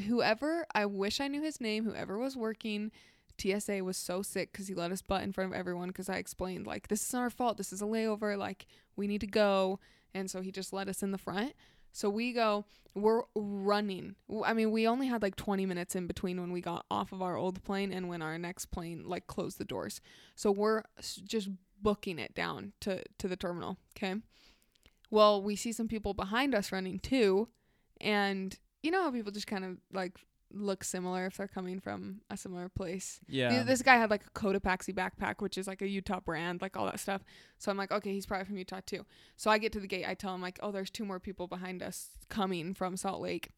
whoever 0.07 0.65
I 0.73 0.85
wish 0.85 1.19
I 1.19 1.27
knew 1.27 1.41
his 1.41 1.59
name, 1.59 1.83
whoever 1.83 2.17
was 2.17 2.37
working 2.37 2.91
TSA 3.37 3.83
was 3.83 3.97
so 3.97 4.21
sick 4.21 4.51
because 4.51 4.67
he 4.67 4.73
let 4.73 4.91
us 4.91 5.01
butt 5.01 5.23
in 5.23 5.31
front 5.31 5.51
of 5.51 5.57
everyone 5.57 5.89
because 5.89 6.09
I 6.09 6.15
explained 6.15 6.67
like 6.67 6.87
this 6.87 7.05
is 7.07 7.13
our 7.13 7.29
fault, 7.29 7.57
this 7.57 7.71
is 7.71 7.81
a 7.81 7.85
layover, 7.85 8.37
like 8.37 8.65
we 8.95 9.07
need 9.07 9.21
to 9.21 9.27
go, 9.27 9.79
and 10.13 10.29
so 10.29 10.41
he 10.41 10.51
just 10.51 10.73
let 10.73 10.87
us 10.87 11.03
in 11.03 11.11
the 11.11 11.17
front. 11.17 11.53
So 11.97 12.11
we 12.11 12.31
go, 12.31 12.63
we're 12.93 13.23
running. 13.33 14.13
I 14.45 14.53
mean, 14.53 14.69
we 14.69 14.87
only 14.87 15.07
had 15.07 15.23
like 15.23 15.35
20 15.35 15.65
minutes 15.65 15.95
in 15.95 16.05
between 16.05 16.39
when 16.39 16.51
we 16.51 16.61
got 16.61 16.85
off 16.91 17.11
of 17.11 17.23
our 17.23 17.35
old 17.35 17.63
plane 17.63 17.91
and 17.91 18.07
when 18.07 18.21
our 18.21 18.37
next 18.37 18.67
plane 18.67 19.01
like 19.07 19.25
closed 19.25 19.57
the 19.57 19.65
doors. 19.65 19.99
So 20.35 20.51
we're 20.51 20.83
just 21.01 21.49
booking 21.81 22.19
it 22.19 22.35
down 22.35 22.73
to 22.81 23.01
to 23.17 23.27
the 23.27 23.35
terminal. 23.35 23.77
Okay. 23.97 24.13
Well, 25.09 25.41
we 25.41 25.55
see 25.55 25.71
some 25.71 25.87
people 25.87 26.13
behind 26.13 26.53
us 26.53 26.71
running 26.71 26.99
too, 26.99 27.47
and 27.99 28.55
you 28.83 28.91
know 28.91 29.01
how 29.01 29.09
people 29.09 29.31
just 29.31 29.47
kind 29.47 29.65
of 29.65 29.77
like 29.91 30.19
look 30.51 30.83
similar 30.83 31.25
if 31.25 31.37
they're 31.37 31.47
coming 31.47 31.79
from 31.79 32.21
a 32.29 32.37
similar 32.37 32.69
place. 32.69 33.19
Yeah. 33.27 33.63
This 33.63 33.81
guy 33.81 33.95
had 33.95 34.09
like 34.09 34.23
a 34.25 34.39
Cotopaxi 34.39 34.93
backpack, 34.93 35.41
which 35.41 35.57
is 35.57 35.67
like 35.67 35.81
a 35.81 35.87
Utah 35.87 36.19
brand, 36.19 36.61
like 36.61 36.77
all 36.77 36.85
that 36.85 36.99
stuff. 36.99 37.23
So 37.57 37.71
I'm 37.71 37.77
like, 37.77 37.91
okay, 37.91 38.13
he's 38.13 38.25
probably 38.25 38.45
from 38.45 38.57
Utah 38.57 38.81
too. 38.85 39.05
So 39.35 39.51
I 39.51 39.57
get 39.57 39.71
to 39.73 39.79
the 39.79 39.87
gate, 39.87 40.05
I 40.07 40.13
tell 40.13 40.33
him 40.33 40.41
like, 40.41 40.59
oh, 40.61 40.71
there's 40.71 40.89
two 40.89 41.05
more 41.05 41.19
people 41.19 41.47
behind 41.47 41.83
us 41.83 42.09
coming 42.29 42.73
from 42.73 42.97
Salt 42.97 43.21
Lake. 43.21 43.51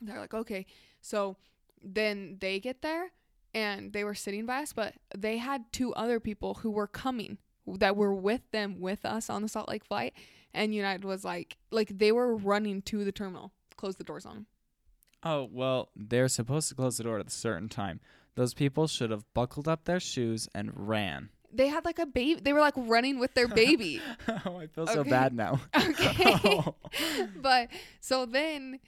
They're 0.00 0.20
like, 0.20 0.34
okay. 0.34 0.66
So 1.00 1.36
then 1.82 2.38
they 2.40 2.60
get 2.60 2.82
there 2.82 3.12
and 3.54 3.92
they 3.92 4.04
were 4.04 4.14
sitting 4.14 4.46
by 4.46 4.62
us, 4.62 4.72
but 4.72 4.94
they 5.16 5.38
had 5.38 5.72
two 5.72 5.94
other 5.94 6.20
people 6.20 6.54
who 6.54 6.70
were 6.70 6.86
coming 6.86 7.38
that 7.66 7.96
were 7.96 8.14
with 8.14 8.50
them 8.50 8.80
with 8.80 9.04
us 9.04 9.30
on 9.30 9.42
the 9.42 9.48
Salt 9.48 9.68
Lake 9.68 9.84
flight. 9.84 10.14
And 10.54 10.74
United 10.74 11.04
was 11.04 11.24
like, 11.24 11.56
like 11.70 11.96
they 11.96 12.12
were 12.12 12.36
running 12.36 12.82
to 12.82 13.04
the 13.04 13.12
terminal, 13.12 13.52
close 13.76 13.96
the 13.96 14.04
doors 14.04 14.26
on 14.26 14.34
them. 14.34 14.46
Oh, 15.22 15.48
well, 15.50 15.90
they're 15.94 16.28
supposed 16.28 16.68
to 16.70 16.74
close 16.74 16.96
the 16.96 17.04
door 17.04 17.18
at 17.18 17.26
a 17.26 17.30
certain 17.30 17.68
time. 17.68 18.00
Those 18.34 18.54
people 18.54 18.86
should 18.86 19.10
have 19.10 19.24
buckled 19.34 19.68
up 19.68 19.84
their 19.84 20.00
shoes 20.00 20.48
and 20.54 20.70
ran. 20.74 21.28
They 21.52 21.68
had 21.68 21.84
like 21.84 21.98
a 21.98 22.06
baby. 22.06 22.40
They 22.40 22.52
were 22.54 22.60
like 22.60 22.74
running 22.76 23.18
with 23.18 23.34
their 23.34 23.46
baby. 23.46 24.00
oh, 24.46 24.56
I 24.56 24.66
feel 24.68 24.86
so 24.86 25.04
bad 25.04 25.34
now. 25.34 25.60
Okay. 25.76 26.34
Oh. 26.44 26.74
but 27.36 27.68
so 28.00 28.24
then 28.26 28.80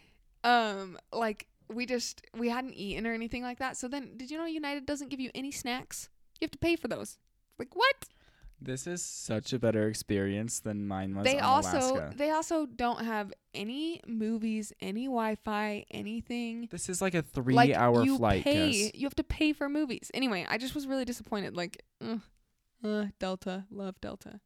um 0.45 0.99
like 1.13 1.47
we 1.73 1.87
just 1.87 2.23
we 2.37 2.49
hadn't 2.49 2.75
eaten 2.75 3.07
or 3.07 3.13
anything 3.15 3.43
like 3.43 3.59
that 3.59 3.77
so 3.77 3.89
then 3.89 4.17
did 4.17 4.31
you 4.31 4.37
know 4.39 4.45
united 4.45 4.85
doesn't 4.85 5.09
give 5.09 5.19
you 5.21 5.31
any 5.35 5.51
snacks 5.51 6.09
you 6.39 6.45
have 6.45 6.51
to 6.51 6.59
pay 6.59 6.77
for 6.77 6.89
those 6.89 7.19
like 7.59 7.75
what 7.75 8.05
This 8.61 8.87
is 8.87 9.03
such 9.03 9.53
a 9.55 9.59
better 9.59 9.89
experience 9.89 10.61
than 10.61 10.87
mine 10.87 11.15
was 11.17 11.25
they 11.25 11.39
also 11.39 11.79
Alaska. 11.79 12.13
they 12.17 12.31
also 12.31 12.67
don't 12.67 13.05
have 13.05 13.33
any 13.55 14.01
movies 14.07 14.73
any 14.81 15.05
wi-fi 15.07 15.85
anything 15.91 16.69
This 16.71 16.89
is 16.89 17.01
like 17.01 17.15
a 17.15 17.19
like 17.19 17.33
three-hour 17.33 18.05
you 18.05 18.19
flight. 18.19 18.45
pay 18.45 18.91
you 18.95 19.07
have 19.07 19.15
to 19.17 19.25
pay 19.25 19.53
for 19.53 19.69
movies 19.69 20.11
anyway 20.15 20.47
i 20.49 20.59
just 20.59 20.75
was 20.75 20.87
really 20.87 21.05
disappointed 21.05 21.57
like 21.57 21.83
uh, 22.05 22.17
uh, 22.85 23.07
delta 23.19 23.65
love 23.71 24.01
delta 24.01 24.41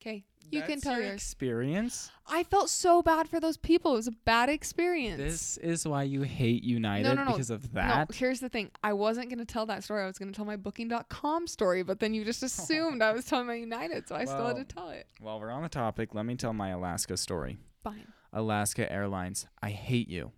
okay 0.00 0.24
you 0.50 0.60
can 0.62 0.78
tell 0.80 0.94
your 0.98 1.04
yours 1.06 1.14
experience. 1.14 2.10
i 2.26 2.42
felt 2.42 2.68
so 2.68 3.00
bad 3.02 3.26
for 3.28 3.40
those 3.40 3.56
people 3.56 3.94
it 3.94 3.96
was 3.96 4.06
a 4.06 4.12
bad 4.26 4.50
experience 4.50 5.16
This 5.18 5.56
is 5.56 5.88
why 5.88 6.02
you 6.02 6.22
hate 6.22 6.62
United 6.62 7.14
no, 7.14 7.24
no. 7.24 7.30
because 7.32 7.48
of 7.50 7.72
that. 7.72 8.10
No, 8.10 8.14
here's 8.14 8.40
the 8.40 8.50
thing. 8.50 8.70
I 8.82 8.92
wasn't 8.92 9.30
going 9.30 9.38
to 9.38 9.46
tell 9.46 9.64
that 9.66 9.82
story. 9.82 10.02
I 10.02 10.06
was 10.06 10.18
going 10.18 10.30
to 10.30 10.36
tell 10.36 10.44
my 10.44 10.56
booking.com 10.56 11.46
story, 11.46 11.82
but 11.82 11.98
then 12.00 12.12
you 12.12 12.24
just 12.24 12.42
assumed 12.48 13.02
I 13.02 13.12
was 13.12 13.24
telling 13.24 13.46
my 13.46 13.54
United, 13.54 14.06
so 14.06 14.14
I 14.14 14.26
still 14.26 14.46
had 14.46 14.56
to 14.56 14.64
tell 14.64 14.90
it. 14.90 15.06
While 15.20 15.40
we're 15.40 15.50
on 15.50 15.62
the 15.62 15.68
topic, 15.70 16.14
let 16.14 16.26
me 16.26 16.36
tell 16.36 16.52
my 16.52 16.68
Alaska 16.70 17.16
story. 17.16 17.56
Fine. 17.84 18.08
Alaska 18.32 18.90
Airlines, 18.90 19.46
I 19.62 19.70
hate 19.70 20.08
you. 20.08 20.32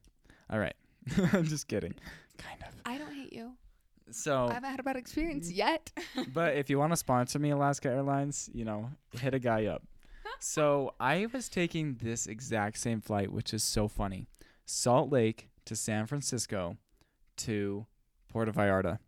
All 0.51 0.59
right. 0.59 0.75
I'm 1.33 1.45
just 1.45 1.69
kidding. 1.69 1.95
Kind 2.37 2.63
of. 2.63 2.75
I 2.85 2.99
don't 2.99 3.13
hate 3.15 3.33
you. 3.33 3.53
So, 4.11 4.49
I 4.49 4.55
haven't 4.55 4.71
had 4.71 4.81
a 4.81 4.83
bad 4.83 4.97
experience 4.97 5.51
yet. 5.51 5.91
but 6.35 6.57
if 6.57 6.69
you 6.69 6.79
want 6.79 6.93
to 6.93 6.97
sponsor 6.97 7.39
me, 7.39 7.51
Alaska 7.51 7.89
Airlines, 7.89 8.51
you 8.53 8.65
know, 8.65 8.91
hit 9.13 9.33
a 9.33 9.39
guy 9.39 9.67
up. 9.67 9.83
So 10.39 10.93
I 11.01 11.27
was 11.33 11.49
taking 11.49 11.95
this 11.95 12.27
exact 12.27 12.77
same 12.77 13.01
flight, 13.01 13.33
which 13.33 13.55
is 13.55 13.63
so 13.63 13.89
funny. 13.89 14.27
Salt 14.67 15.11
Lake 15.11 15.49
to 15.65 15.75
San 15.75 16.05
Francisco 16.05 16.77
to 17.39 17.87
Puerto 18.29 18.53
Vallarta. 18.53 18.99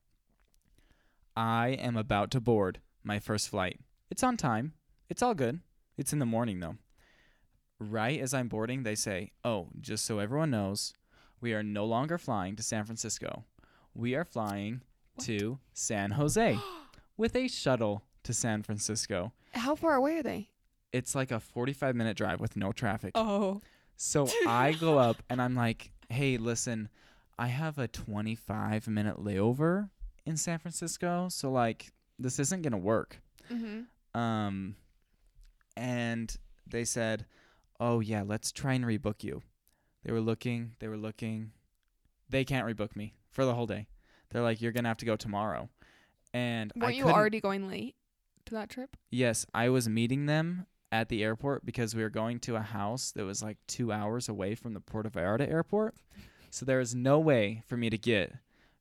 I 1.37 1.70
am 1.70 1.98
about 1.98 2.31
to 2.31 2.40
board 2.40 2.81
my 3.05 3.18
first 3.18 3.51
flight. 3.51 3.79
It's 4.11 4.22
on 4.22 4.38
time. 4.38 4.72
It's 5.11 5.22
all 5.22 5.35
good. 5.35 5.61
It's 5.98 6.14
in 6.14 6.18
the 6.18 6.24
morning 6.24 6.61
though. 6.61 6.77
Right 7.81 8.21
as 8.21 8.35
I'm 8.35 8.49
boarding, 8.49 8.83
they 8.83 8.95
say, 8.97 9.33
"Oh, 9.45 9.69
just 9.81 10.05
so 10.05 10.19
everyone 10.19 10.51
knows, 10.51 10.95
We 11.41 11.55
are 11.55 11.62
no 11.62 11.85
longer 11.85 12.19
flying 12.19 12.57
to 12.57 12.62
San 12.64 12.85
Francisco. 12.85 13.45
We 13.95 14.14
are 14.17 14.25
flying 14.25 14.83
What? 15.14 15.27
to 15.27 15.59
San 15.73 16.11
Jose 16.12 16.59
with 17.17 17.37
a 17.37 17.47
shuttle 17.47 18.03
to 18.25 18.33
San 18.35 18.62
Francisco. 18.64 19.33
How 19.55 19.77
far 19.77 19.95
away 19.95 20.19
are 20.19 20.23
they? 20.25 20.51
It's 20.93 21.14
like 21.14 21.31
a 21.31 21.38
45 21.38 21.95
minute 21.95 22.17
drive 22.17 22.41
with 22.41 22.57
no 22.57 22.73
traffic. 22.73 23.12
Oh. 23.14 23.61
So 23.97 24.29
I 24.49 24.73
go 24.73 24.99
up 24.99 25.23
and 25.31 25.41
I'm 25.41 25.55
like, 25.55 25.93
hey, 26.09 26.37
listen, 26.38 26.88
I 27.38 27.47
have 27.49 27.79
a 27.79 27.87
25 27.87 28.88
minute 28.88 29.19
layover 29.19 29.91
in 30.27 30.37
San 30.37 30.59
Francisco. 30.59 31.29
So, 31.31 31.51
like, 31.53 31.93
this 32.19 32.38
isn't 32.41 32.62
going 32.62 32.73
to 32.73 32.79
work. 32.79 33.21
Mm-hmm. 33.53 34.21
Um, 34.21 34.75
and 35.77 36.37
they 36.67 36.85
said, 36.85 37.27
oh, 37.81 38.01
yeah, 38.01 38.23
let's 38.27 38.53
try 38.53 38.75
and 38.75 38.85
rebook 38.85 39.23
you. 39.23 39.43
They 40.05 40.12
were 40.12 40.21
looking, 40.21 40.73
they 40.79 40.88
were 40.88 40.97
looking. 40.97 41.53
They 42.29 42.45
can't 42.45 42.67
rebook 42.67 42.95
me 42.95 43.14
for 43.31 43.45
the 43.45 43.55
whole 43.55 43.67
day. 43.67 43.88
They're 44.31 44.43
like, 44.43 44.61
you're 44.61 44.73
going 44.73 44.85
to 44.85 44.88
have 44.88 44.99
to 44.99 45.07
go 45.07 45.17
tomorrow. 45.17 45.69
And 46.35 46.73
Weren't 46.77 46.95
you 46.95 47.07
already 47.07 47.41
going 47.41 47.69
late 47.69 47.97
to 48.47 48.55
that 48.55 48.69
trip? 48.69 48.97
Yes, 49.11 49.47
I 49.55 49.71
was 49.71 49.88
meeting 49.88 50.27
them 50.27 50.67
at 50.93 51.09
the 51.09 51.23
airport 51.23 51.64
because 51.64 51.95
we 51.95 52.03
were 52.03 52.11
going 52.11 52.38
to 52.41 52.57
a 52.57 52.61
house 52.61 53.12
that 53.12 53.25
was 53.25 53.43
like 53.43 53.59
two 53.67 53.93
hours 53.93 54.29
away 54.29 54.55
from 54.55 54.75
the 54.75 54.81
Puerto 54.81 55.11
Vallarta 55.11 55.49
airport. 55.49 55.95
So 56.51 56.64
there 56.64 56.79
was 56.79 56.95
no 56.95 57.19
way 57.19 57.62
for 57.67 57.77
me 57.77 57.91
to 57.91 57.99
get 57.99 58.35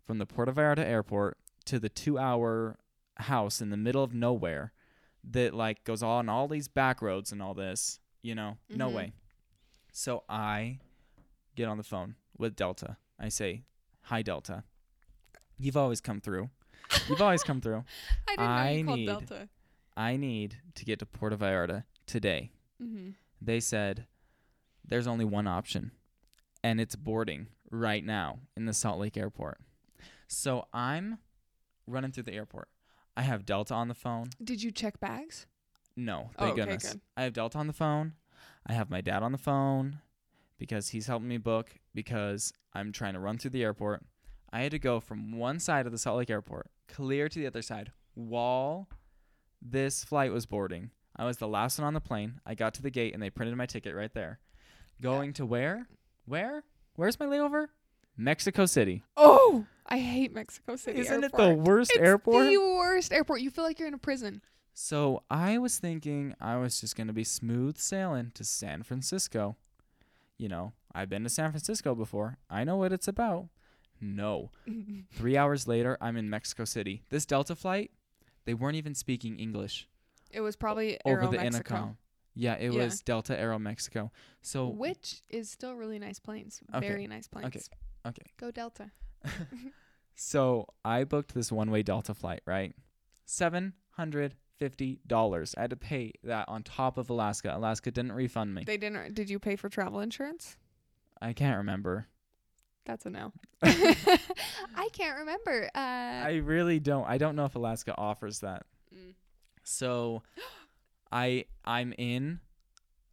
from 0.06 0.18
the 0.18 0.26
Puerto 0.26 0.52
Vallarta 0.52 0.86
airport 0.86 1.38
to 1.66 1.80
the 1.80 1.90
two 1.90 2.18
hour 2.18 2.78
house 3.16 3.62
in 3.62 3.70
the 3.70 3.78
middle 3.78 4.04
of 4.04 4.14
nowhere 4.14 4.72
that 5.24 5.54
like 5.54 5.84
goes 5.84 6.02
on 6.02 6.30
all 6.30 6.48
these 6.48 6.68
back 6.68 7.02
roads 7.02 7.32
and 7.32 7.42
all 7.42 7.54
this. 7.54 8.00
You 8.28 8.36
know, 8.36 8.58
no 8.68 8.90
Mhm. 8.90 8.94
way. 8.94 9.13
So 9.94 10.26
I 10.28 10.80
get 11.56 11.70
on 11.70 11.78
the 11.78 11.84
phone 11.84 12.16
with 12.38 12.58
Delta. 12.58 12.98
I 13.18 13.30
say, 13.30 13.63
Hi, 14.02 14.22
Delta. 14.22 14.66
You've 15.58 15.78
always 15.78 16.02
come 16.02 16.20
through. 16.20 16.50
You've 17.08 17.22
always 17.22 17.42
come 17.44 17.62
through. 17.62 17.86
I 18.38 18.76
I 18.78 18.82
need- 18.82 19.06
Delta. 19.06 19.48
I 19.96 20.18
need 20.18 20.58
to 20.76 20.84
get 20.84 21.00
to 21.00 21.06
Puerto 21.06 21.38
Vallarta 21.38 21.86
today. 22.06 22.52
Mm-hmm. 22.82 23.12
They 23.42 23.62
said 23.62 24.08
there's 24.86 25.08
only 25.08 25.24
one 25.26 25.48
option, 25.48 25.92
and 26.62 26.82
it's 26.82 26.98
boarding 26.98 27.48
right 27.72 28.04
now 28.04 28.42
in 28.58 28.66
the 28.66 28.74
Salt 28.74 29.00
Lake 29.00 29.16
airport. 29.16 29.62
So 30.28 30.68
I'm 30.74 31.20
running 31.86 32.12
through 32.12 32.24
the 32.24 32.34
airport. 32.34 32.68
I 33.16 33.22
have 33.22 33.46
Delta 33.46 33.74
on 33.74 33.88
the 33.88 33.96
phone. 33.96 34.32
Did 34.44 34.62
you 34.63 34.72
check 34.72 35.00
bags? 35.00 35.48
No, 35.98 36.30
Oh, 36.38 36.46
thank 36.46 36.52
okay, 36.54 36.62
goodness. 36.62 36.92
good. 36.94 37.02
I 37.18 37.24
have 37.24 37.34
Delta 37.34 37.58
on 37.58 37.68
the 37.68 37.74
phone. 37.74 38.14
I 38.66 38.74
have 38.74 38.90
my 38.90 39.02
dad 39.02 39.24
on 39.24 39.32
the 39.34 39.38
phone 39.38 40.00
because 40.60 40.90
he's 40.90 41.08
helping 41.08 41.28
me 41.28 41.38
book 41.38 41.72
because 41.94 42.54
I'm 42.74 42.92
trying 42.92 43.14
to 43.14 43.20
run 43.20 43.38
through 43.38 43.52
the 43.52 43.64
airport. 43.64 44.04
I 44.54 44.62
had 44.62 44.72
to 44.72 44.80
go 44.80 45.00
from 45.00 45.32
one 45.38 45.60
side 45.60 45.86
of 45.86 45.92
the 45.92 45.98
Salt 45.98 46.20
Lake 46.20 46.30
airport 46.30 46.68
clear 46.88 47.28
to 47.28 47.40
the 47.40 47.48
other 47.48 47.62
side 47.62 47.92
while 48.14 48.88
this 49.62 50.04
flight 50.04 50.32
was 50.32 50.46
boarding. 50.46 50.92
I 51.16 51.26
was 51.26 51.38
the 51.38 51.48
last 51.48 51.80
one 51.80 51.88
on 51.88 51.94
the 51.94 52.00
plane. 52.02 52.40
I 52.46 52.54
got 52.54 52.76
to 52.76 52.82
the 52.84 52.92
gate 52.92 53.14
and 53.14 53.22
they 53.24 53.30
printed 53.32 53.56
my 53.58 53.66
ticket 53.66 53.96
right 53.96 54.14
there. 54.14 54.40
Going 55.02 55.34
to 55.34 55.46
where? 55.46 55.88
Where? 56.26 56.64
Where's 56.96 57.20
my 57.20 57.26
layover? 57.26 57.68
Mexico 58.16 58.66
City. 58.66 59.04
Oh, 59.16 59.66
I 59.86 59.98
hate 60.00 60.34
Mexico 60.34 60.76
City. 60.76 61.00
Isn't 61.00 61.24
it 61.24 61.32
the 61.36 61.54
worst 61.56 61.92
It's 61.92 62.00
airport? 62.00 62.46
the 62.48 62.58
worst 62.58 63.12
airport. 63.14 63.42
You 63.42 63.50
feel 63.50 63.64
like 63.64 63.80
you're 63.80 63.88
in 63.88 63.94
a 63.94 64.00
prison. 64.00 64.42
So 64.80 65.24
I 65.28 65.58
was 65.58 65.80
thinking 65.80 66.36
I 66.40 66.58
was 66.58 66.80
just 66.80 66.96
going 66.96 67.08
to 67.08 67.13
be 67.13 67.24
smooth 67.24 67.78
sailing 67.80 68.30
to 68.36 68.44
San 68.44 68.84
Francisco. 68.84 69.56
You 70.38 70.50
know, 70.50 70.74
I've 70.94 71.10
been 71.10 71.24
to 71.24 71.30
San 71.32 71.50
Francisco 71.50 71.96
before. 71.96 72.38
I 72.48 72.63
know 72.63 72.76
what 72.76 72.94
it's 72.94 73.08
about. 73.08 73.48
No. 74.00 74.52
Three 75.13 75.36
hours 75.36 75.68
later, 75.68 75.98
I'm 76.00 76.16
in 76.16 76.30
Mexico 76.30 76.63
City. 76.63 77.02
This 77.10 77.26
Delta 77.26 77.56
flight, 77.56 77.90
they 78.46 78.54
weren't 78.54 78.76
even 78.76 78.94
speaking 78.94 79.40
English 79.40 79.88
it 80.30 80.42
was 80.42 80.56
probably 80.56 81.00
over 81.06 81.22
Aero 81.22 81.32
the 81.32 81.38
Mexico, 81.38 81.74
intercom. 81.76 81.98
Yeah, 82.36 82.54
it 82.56 82.72
Yeah. 82.72 82.84
was 82.84 83.02
Delta 83.02 83.36
Aero 83.40 83.58
Mexico. 83.58 84.12
So, 84.44 84.68
which 84.68 85.24
is 85.30 85.50
still 85.50 85.74
really 85.74 85.98
nice 85.98 86.20
planes. 86.20 86.62
Okay, 86.72 86.88
Very 86.88 87.08
nice 87.08 87.28
planes. 87.28 87.48
Okay, 87.48 87.62
okay. 88.10 88.32
Go 88.38 88.52
Delta. 88.52 88.92
so 90.16 90.68
I 90.86 91.04
booked 91.04 91.34
this 91.34 91.52
one 91.52 91.72
way 91.72 91.82
Delta 91.82 92.13
flight, 92.13 92.42
right? 92.46 92.76
Seven 93.26 93.74
hundred 93.92 94.36
fifty 94.58 95.00
dollars. 95.08 95.54
I 95.58 95.62
had 95.62 95.70
to 95.70 95.76
pay 95.76 96.13
that 96.24 96.48
on 96.48 96.63
top 96.63 96.98
of 96.98 97.10
Alaska. 97.10 97.54
Alaska 97.56 97.91
didn't 97.91 98.13
refund 98.13 98.54
me. 98.54 98.63
They 98.65 98.78
didn't. 98.78 99.13
Did 99.13 99.30
you 99.30 99.39
pay 99.39 99.56
for 99.56 99.70
travel 99.70 100.00
insurance? 100.00 100.58
I 101.22 101.34
can't 101.34 101.58
remember. 101.58 102.08
That's 102.86 103.06
a 103.06 103.10
no. 103.10 103.34
I 103.63 104.89
can't 104.93 105.17
remember. 105.20 105.70
Uh, 105.76 105.80
I 105.80 106.41
really 106.43 106.80
don't. 106.80 107.06
I 107.08 107.17
don't 107.17 107.36
know 107.36 107.46
if 107.46 107.56
Alaska 107.56 107.93
offers 107.98 108.39
that. 108.39 108.63
Mm. 108.96 109.13
So, 109.63 110.24
I 111.12 111.46
I'm 111.65 111.93
in 111.98 112.39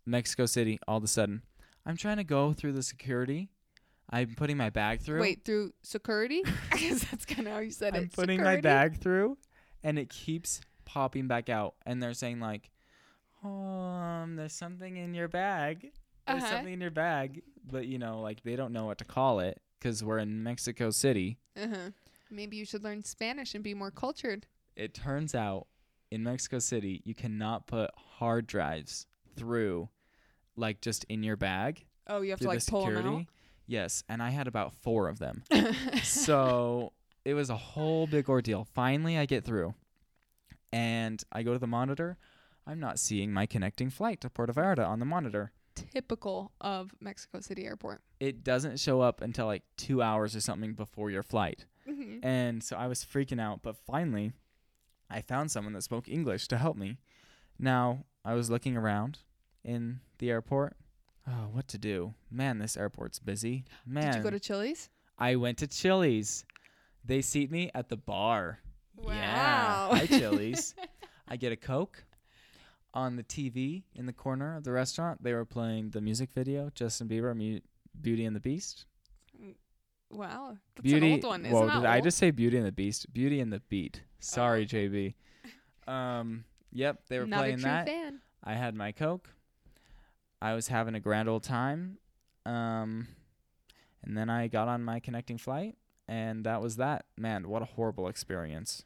Mexico 0.07 0.46
City 0.46 0.78
all 0.87 0.98
of 0.98 1.04
a 1.04 1.09
sudden. 1.09 1.42
I'm 1.87 1.96
trying 1.96 2.16
to 2.18 2.24
go 2.24 2.52
through 2.52 2.72
the 2.72 2.83
security. 2.83 3.50
I'm 4.11 4.35
putting 4.37 4.57
my 4.57 4.70
bag 4.70 5.00
through. 5.00 5.20
wait 5.20 5.44
through 5.44 5.72
security. 5.83 6.42
I 6.72 6.76
guess 6.76 7.04
that's 7.04 7.24
kind 7.24 7.48
of 7.48 7.54
how 7.54 7.61
you 7.61 7.70
said 7.70 7.94
it. 7.94 7.98
I'm 7.98 8.04
it. 8.04 8.12
putting 8.12 8.42
my 8.42 8.61
bag 8.61 9.00
through, 9.00 9.38
and 9.83 9.98
it 9.98 10.09
keeps 10.09 10.61
popping 10.94 11.26
back 11.26 11.48
out. 11.48 11.74
And 11.85 12.02
they're 12.02 12.14
saying 12.14 12.40
like, 12.40 12.70
"Um, 13.42 14.37
there's 14.37 14.52
something 14.54 14.96
in 14.96 15.14
your 15.14 15.28
bag. 15.28 15.92
There's 16.26 16.42
Uh-huh. 16.42 16.52
something 16.52 16.72
in 16.74 16.80
your 16.80 16.90
bag." 16.90 17.42
But 17.70 17.87
you 17.87 17.98
know, 17.98 18.20
like 18.20 18.42
they 18.42 18.57
don't 18.57 18.72
know 18.72 18.87
what 18.87 18.98
to 18.98 19.04
call 19.04 19.40
it 19.40 19.61
because 19.78 20.02
we're 20.04 20.18
in 20.18 20.42
Mexico 20.42 20.90
City. 20.90 21.38
Uh-huh. 21.57 21.90
Maybe 22.30 22.57
you 22.57 22.64
should 22.64 22.83
learn 22.83 23.02
Spanish 23.02 23.54
and 23.54 23.62
be 23.62 23.74
more 23.74 23.90
cultured. 23.90 24.46
it 24.76 24.92
turns 24.92 25.37
out 25.37 25.68
in 26.11 26.24
Mexico 26.24 26.59
City, 26.59 27.00
you 27.04 27.14
cannot 27.14 27.66
put 27.68 27.90
hard 27.96 28.44
drives 28.46 29.07
through, 29.37 29.88
like 30.57 30.80
just 30.80 31.04
in 31.04 31.22
your 31.22 31.37
bag. 31.37 31.85
Oh, 32.09 32.22
you 32.22 32.30
have 32.30 32.40
to 32.40 32.48
like 32.48 32.64
pull 32.66 32.87
security. 32.87 33.28
Yes, 33.68 34.02
and 34.09 34.20
I 34.22 34.30
had 34.30 34.46
about 34.48 34.74
four 34.83 35.09
of 35.09 35.18
them. 35.20 35.42
them 35.50 35.74
so 36.02 36.92
it 37.24 37.35
was 37.35 37.50
a 37.50 37.57
whole 37.57 38.07
big 38.09 38.28
ordeal. 38.28 38.64
Finally, 38.74 39.16
I 39.16 39.26
get 39.26 39.44
through, 39.44 39.74
and 40.74 41.22
I 41.30 41.44
go 41.44 41.52
to 41.52 41.58
the 41.58 41.68
monitor. 41.68 42.18
I'm 42.66 42.80
not 42.80 42.98
seeing 42.98 43.32
my 43.32 43.46
connecting 43.46 43.90
flight 43.90 44.20
to 44.22 44.30
Puerto 44.30 44.52
Vallarta 44.52 44.84
on 44.87 44.98
the 44.98 45.04
monitor. 45.04 45.52
Typical 45.76 46.50
of 46.60 46.92
Mexico 47.00 47.38
City 47.40 47.64
Airport. 47.64 48.02
It 48.18 48.42
doesn't 48.42 48.80
show 48.80 49.00
up 49.00 49.20
until 49.20 49.46
like 49.46 49.62
two 49.76 50.02
hours 50.02 50.34
or 50.34 50.40
something 50.40 50.72
before 50.74 51.10
your 51.10 51.22
flight. 51.22 51.66
Mm-hmm. 51.88 52.26
And 52.26 52.62
so 52.62 52.76
I 52.76 52.88
was 52.88 53.04
freaking 53.04 53.40
out, 53.40 53.60
but 53.62 53.76
finally 53.76 54.32
I 55.08 55.20
found 55.20 55.52
someone 55.52 55.74
that 55.74 55.82
spoke 55.82 56.08
English 56.08 56.48
to 56.48 56.58
help 56.58 56.76
me. 56.76 56.98
Now, 57.56 58.04
I 58.24 58.34
was 58.34 58.50
looking 58.50 58.76
around 58.76 59.18
in 59.62 60.00
the 60.18 60.30
airport. 60.30 60.76
Oh, 61.28 61.48
what 61.52 61.68
to 61.68 61.78
do? 61.78 62.14
Man, 62.32 62.58
this 62.58 62.76
airport's 62.76 63.20
busy. 63.20 63.64
Man, 63.87 64.06
Did 64.06 64.16
you 64.16 64.22
go 64.24 64.30
to 64.30 64.40
Chili's? 64.40 64.90
I 65.18 65.37
went 65.37 65.58
to 65.58 65.68
Chili's. 65.68 66.44
They 67.04 67.22
seat 67.22 67.52
me 67.52 67.70
at 67.74 67.90
the 67.90 67.96
bar. 67.96 68.58
Yeah. 69.02 69.88
Wow. 69.88 69.94
Hi, 69.96 70.07
Chili's. 70.07 70.74
I 71.28 71.37
get 71.37 71.52
a 71.52 71.57
Coke. 71.57 72.04
On 72.96 73.16
the 73.16 73.24
TV 73.24 73.83
in 73.96 74.07
the 74.07 74.12
corner 74.12 74.57
of 74.57 74.62
the 74.62 74.70
restaurant, 74.70 75.20
they 75.20 75.33
were 75.33 75.44
playing 75.44 75.90
the 75.90 76.00
music 76.00 76.30
video, 76.33 76.70
Justin 76.76 77.09
Bieber, 77.09 77.35
Mu- 77.37 77.59
Beauty 78.00 78.24
and 78.24 78.37
the 78.37 78.40
Beast. 78.40 78.85
Wow, 80.12 80.57
that's 80.76 80.83
Beauty. 80.85 81.07
an 81.09 81.12
old 81.14 81.24
one. 81.24 81.44
Isn't 81.44 81.52
Whoa, 81.59 81.66
that 81.66 81.74
did 81.80 81.87
I 81.87 82.00
just 82.00 82.18
say 82.18 82.30
Beauty 82.30 82.57
and 82.57 82.64
the 82.64 82.70
Beast? 82.70 83.12
Beauty 83.12 83.40
and 83.40 83.52
the 83.52 83.59
Beat. 83.68 84.02
Sorry, 84.20 84.62
Oh. 84.62 84.66
JB. 84.66 85.14
Um, 85.88 86.44
yep, 86.70 87.00
they 87.09 87.18
were 87.18 87.26
Not 87.26 87.38
playing 87.40 87.59
that. 87.62 87.87
fan. 87.87 88.20
I 88.44 88.54
had 88.54 88.76
my 88.76 88.92
Coke. 88.92 89.28
I 90.40 90.54
was 90.54 90.68
having 90.68 90.94
a 90.94 91.00
grand 91.00 91.28
old 91.28 91.42
time. 91.42 91.98
Um, 92.46 93.09
and 94.04 94.16
then 94.16 94.30
I 94.30 94.46
got 94.46 94.68
on 94.68 94.85
my 94.85 95.00
connecting 95.00 95.38
flight, 95.38 95.74
and 96.09 96.45
that 96.45 96.61
was 96.61 96.77
that. 96.77 97.07
Man, 97.17 97.48
what 97.48 97.63
a 97.63 97.67
horrible 97.67 98.09
experience. 98.09 98.85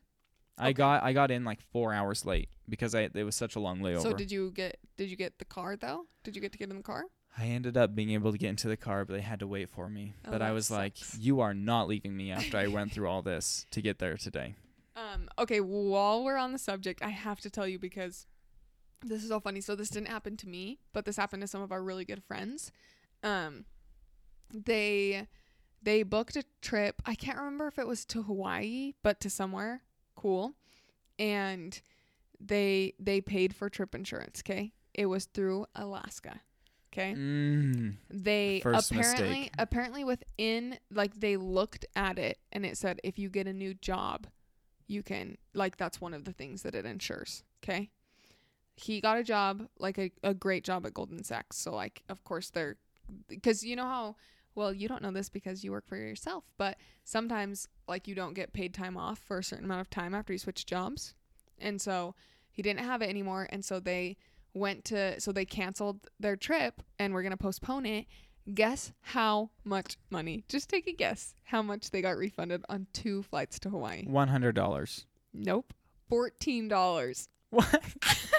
I 0.59 0.73
got 0.73 1.03
I 1.03 1.13
got 1.13 1.31
in 1.31 1.45
like 1.45 1.61
four 1.73 1.93
hours 1.93 2.27
late 2.27 2.49
because 2.69 2.95
I 2.95 3.09
it 3.15 3.25
was 3.25 3.37
such 3.37 3.57
a 3.57 3.61
long 3.61 3.81
layover. 3.81 4.03
So 4.03 4.13
did 4.13 4.31
you 4.31 4.51
get? 4.51 4.79
Did 4.97 5.11
you 5.11 5.17
get 5.17 5.39
the 5.39 5.45
car 5.45 5.77
though? 5.77 6.07
Did 6.25 6.35
you 6.35 6.43
get 6.43 6.53
to 6.53 6.59
get 6.59 6.71
in 6.71 6.77
the 6.77 6.83
car? 6.83 7.05
I 7.37 7.47
ended 7.47 7.77
up 7.77 7.95
being 7.95 8.11
able 8.11 8.33
to 8.33 8.39
get 8.39 8.49
into 8.49 8.67
the 8.67 8.77
car, 8.77 9.05
but 9.05 9.15
they 9.15 9.21
had 9.21 9.39
to 9.41 9.47
wait 9.47 9.71
for 9.71 9.89
me. 9.89 10.15
Oh, 10.27 10.33
but 10.33 10.43
I 10.43 10.51
was 10.51 10.71
like, 10.71 10.97
"You 11.17 11.41
are 11.41 11.55
not 11.55 11.87
leaving 11.87 12.17
me 12.17 12.33
after 12.33 12.57
I 12.57 12.67
went 12.67 12.93
through 12.93 13.09
all 13.11 13.23
this 13.23 13.67
to 13.71 13.81
get 13.81 13.99
there 13.99 14.17
today." 14.17 14.57
Um, 14.97 15.29
okay, 15.39 15.61
while 15.61 16.25
we're 16.25 16.37
on 16.37 16.53
the 16.53 16.59
subject, 16.59 17.03
I 17.03 17.11
have 17.11 17.41
to 17.41 17.51
tell 17.51 17.69
you 17.69 17.79
because 17.79 18.27
this 19.05 19.23
is 19.23 19.29
so 19.29 19.39
funny. 19.39 19.61
So 19.61 19.77
this 19.77 19.91
didn't 19.91 20.09
happen 20.09 20.37
to 20.39 20.49
me, 20.49 20.81
but 20.93 21.05
this 21.05 21.17
happened 21.17 21.43
to 21.43 21.47
some 21.47 21.63
of 21.63 21.71
our 21.71 21.83
really 21.83 22.05
good 22.05 22.25
friends. 22.25 22.73
Um, 23.23 23.65
they 24.53 25.29
they 25.83 26.03
booked 26.03 26.37
a 26.37 26.45
trip. 26.61 27.01
I 27.07 27.15
can't 27.15 27.39
remember 27.39 27.67
if 27.67 27.79
it 27.79 27.87
was 27.87 28.05
to 28.07 28.23
Hawaii, 28.23 28.93
but 29.03 29.21
to 29.21 29.31
somewhere 29.31 29.83
cool, 30.17 30.55
and 31.19 31.81
they 32.41 32.95
they 32.99 33.21
paid 33.21 33.55
for 33.55 33.69
trip 33.69 33.95
insurance. 33.95 34.43
Okay, 34.45 34.73
it 34.95 35.07
was 35.07 35.27
through 35.27 35.67
Alaska. 35.75 36.41
Okay. 36.93 37.15
Mm. 37.15 37.97
They 38.11 38.61
First 38.63 38.91
apparently 38.91 39.29
mistake. 39.29 39.53
apparently 39.59 40.05
within 40.05 40.79
like 40.91 41.21
they 41.21 41.37
looked 41.37 41.85
at 41.95 42.19
it 42.19 42.39
and 42.51 42.65
it 42.65 42.79
said 42.79 42.99
if 43.05 43.19
you 43.19 43.29
get 43.29 43.47
a 43.47 43.53
new 43.53 43.75
job, 43.75 44.27
you 44.87 45.03
can 45.03 45.37
like 45.55 45.77
that's 45.77 46.01
one 46.01 46.15
of 46.15 46.25
the 46.25 46.33
things 46.33 46.63
that 46.63 46.75
it 46.75 46.87
insures. 46.87 47.45
Okay. 47.63 47.91
He 48.75 49.01
got 49.01 49.19
a 49.19 49.25
job, 49.25 49.67
like 49.79 49.99
a, 49.99 50.11
a 50.23 50.33
great 50.35 50.65
job 50.65 50.87
at 50.87 50.95
Goldman 50.95 51.25
Sachs. 51.25 51.59
So 51.59 51.75
like 51.75 52.03
of 52.09 52.25
course 52.25 52.51
they're 52.51 52.77
because 53.29 53.63
you 53.63 53.77
know 53.77 53.85
how 53.85 54.17
well 54.59 54.73
you 54.75 54.89
don't 54.89 55.03
know 55.03 55.13
this 55.13 55.29
because 55.29 55.63
you 55.63 55.71
work 55.71 55.87
for 55.87 55.97
yourself, 55.97 56.45
but 56.59 56.77
sometimes 57.05 57.69
like 57.87 58.09
you 58.09 58.15
don't 58.15 58.35
get 58.35 58.53
paid 58.53 58.75
time 58.75 58.97
off 58.97 59.19
for 59.19 59.39
a 59.39 59.45
certain 59.45 59.65
amount 59.65 59.81
of 59.81 59.89
time 59.89 60.15
after 60.15 60.33
you 60.33 60.39
switch 60.39 60.67
jobs. 60.67 61.15
And 61.61 61.81
so 61.81 62.15
he 62.51 62.61
didn't 62.63 62.81
have 62.85 63.01
it 63.01 63.09
anymore 63.09 63.49
and 63.51 63.65
so 63.65 63.81
they 63.81 64.17
went 64.55 64.85
to 64.87 65.21
so 65.21 65.31
they 65.31 65.45
canceled 65.45 66.09
their 66.19 66.37
trip 66.37 66.83
and 66.99 67.15
we're 67.15 67.23
going 67.23 67.31
to 67.31 67.37
postpone 67.37 67.87
it. 67.87 68.07
Guess 68.53 68.93
how 69.03 69.51
much 69.63 69.97
money? 70.11 70.43
Just 70.49 70.69
take 70.69 70.87
a 70.89 70.93
guess 70.93 71.35
how 71.45 71.63
much 71.63 71.91
they 71.91 72.01
got 72.03 72.17
refunded 72.17 72.65
on 72.69 72.87
two 72.93 73.23
flights 73.23 73.59
to 73.61 73.71
Hawaii. 73.71 74.05
One 74.07 74.29
hundred 74.29 74.55
dollars. 74.55 75.07
Nope. 75.33 75.73
$14. 76.11 77.29
What? 77.51 77.83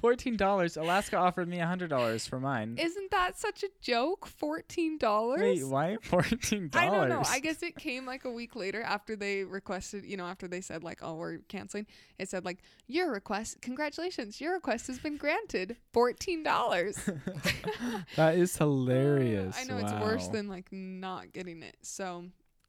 Fourteen 0.00 0.38
dollars. 0.38 0.78
Alaska 0.78 1.18
offered 1.18 1.46
me 1.46 1.60
a 1.60 1.66
hundred 1.66 1.90
dollars 1.90 2.26
for 2.26 2.40
mine. 2.40 2.76
Isn't 2.80 3.10
that 3.10 3.38
such 3.38 3.62
a 3.62 3.68
joke? 3.82 4.26
$14? 4.40 5.38
Wait, 5.38 5.66
why 5.66 5.98
fourteen 6.02 6.70
dollars? 6.70 6.88
I 6.88 6.96
don't 6.96 7.08
know. 7.10 7.22
I 7.28 7.38
guess 7.38 7.62
it 7.62 7.76
came 7.76 8.06
like 8.06 8.24
a 8.24 8.30
week 8.30 8.56
later 8.56 8.80
after 8.80 9.14
they 9.14 9.44
requested, 9.44 10.06
you 10.06 10.16
know, 10.16 10.24
after 10.24 10.48
they 10.48 10.62
said 10.62 10.82
like, 10.82 11.00
"Oh, 11.02 11.16
we're 11.16 11.38
canceling." 11.48 11.86
It 12.18 12.30
said 12.30 12.46
like, 12.46 12.60
"Your 12.86 13.12
request, 13.12 13.60
congratulations, 13.60 14.40
your 14.40 14.54
request 14.54 14.86
has 14.86 14.98
been 14.98 15.18
granted. 15.18 15.76
Fourteen 15.92 16.42
dollars." 16.42 16.96
that 18.16 18.36
is 18.36 18.56
uh, 18.58 18.64
hilarious. 18.64 19.54
I 19.60 19.64
know 19.64 19.76
it's 19.76 19.92
worse 19.92 20.28
than 20.28 20.48
like 20.48 20.72
not 20.72 21.32
getting 21.34 21.62
it. 21.62 21.76
So, 21.82 22.24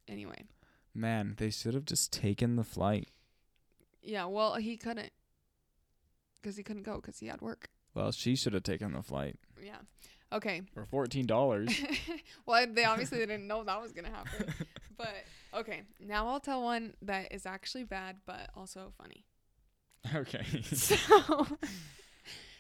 anyway, 0.09 0.43
Man, 0.93 1.36
they 1.38 1.49
should 1.49 1.75
have 1.75 1.86
just 1.86 2.11
taken 2.11 2.57
the 2.57 2.65
flight. 2.65 3.07
yeah. 4.03 4.25
Well, 4.25 4.55
he 4.55 4.75
couldn't 4.75 5.13
because 6.42 6.58
he 6.58 6.64
couldn't 6.64 6.84
go 6.84 6.96
because 6.96 7.20
he 7.20 7.28
had 7.28 7.42
work. 7.42 7.70
Well, 7.94 8.12
she 8.12 8.36
should 8.36 8.54
have 8.54 8.64
taken 8.64 8.94
the 8.94 9.02
flight 9.04 9.38
Yeah. 9.62 9.78
Okay. 10.34 10.62
for 10.74 10.86
fourteen 10.86 11.26
dollars. 11.26 11.70
well, 12.46 12.66
they 12.72 12.86
obviously 12.86 13.20
didn't 13.20 13.48
know 13.48 13.64
that 13.64 13.82
was 13.82 13.92
gonna 13.92 14.10
happen. 14.10 14.54
But 14.98 15.16
okay, 15.56 15.82
now 16.00 16.28
I'll 16.28 16.39
tell 16.39 16.62
one 16.62 16.94
that 17.02 17.34
is 17.34 17.48
actually 17.48 17.86
bad 17.86 18.18
but 18.28 18.50
also 18.56 18.94
funny. 19.02 19.26
okay. 20.14 20.46
So, 20.64 20.96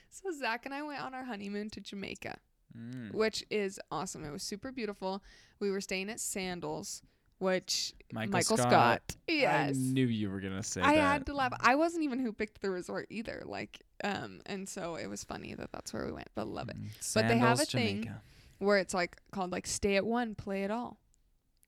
so 0.09 0.31
Zach 0.37 0.65
and 0.65 0.73
I 0.73 0.81
went 0.81 1.01
on 1.01 1.13
our 1.13 1.23
honeymoon 1.23 1.69
to 1.71 1.79
Jamaica, 1.81 2.37
Mm. 2.77 3.13
which 3.13 3.43
is 3.51 3.79
awesome. 3.91 4.23
It 4.23 4.31
was 4.31 4.43
super 4.43 4.71
beautiful. 4.71 5.21
We 5.59 5.69
were 5.71 5.81
staying 5.81 6.09
at 6.09 6.19
Sandals, 6.21 7.01
which 7.41 7.93
Michael, 8.13 8.31
Michael 8.31 8.57
Scott. 8.57 8.69
Scott. 8.71 9.15
Yes. 9.27 9.69
I 9.75 9.79
knew 9.79 10.05
you 10.05 10.29
were 10.29 10.39
gonna 10.39 10.63
say 10.63 10.81
that. 10.81 10.87
I 10.87 10.95
that. 10.95 11.01
had 11.01 11.25
to 11.25 11.33
laugh. 11.33 11.53
I 11.59 11.75
wasn't 11.75 12.03
even 12.03 12.19
who 12.19 12.31
picked 12.31 12.61
the 12.61 12.69
resort 12.69 13.07
either. 13.09 13.43
Like, 13.45 13.81
um, 14.03 14.41
and 14.45 14.69
so 14.69 14.95
it 14.95 15.07
was 15.07 15.23
funny 15.23 15.55
that 15.55 15.71
that's 15.71 15.91
where 15.93 16.05
we 16.05 16.11
went. 16.11 16.29
But 16.35 16.47
love 16.47 16.69
it. 16.69 16.77
Mm. 16.77 17.13
But 17.13 17.27
they 17.27 17.37
have 17.37 17.57
Sandals, 17.57 17.73
a 17.73 17.77
thing 17.77 18.11
Where 18.59 18.77
it's 18.77 18.93
like 18.93 19.17
called 19.31 19.51
like 19.51 19.65
stay 19.65 19.95
at 19.95 20.05
one, 20.05 20.35
play 20.35 20.63
it 20.63 20.71
all. 20.71 20.97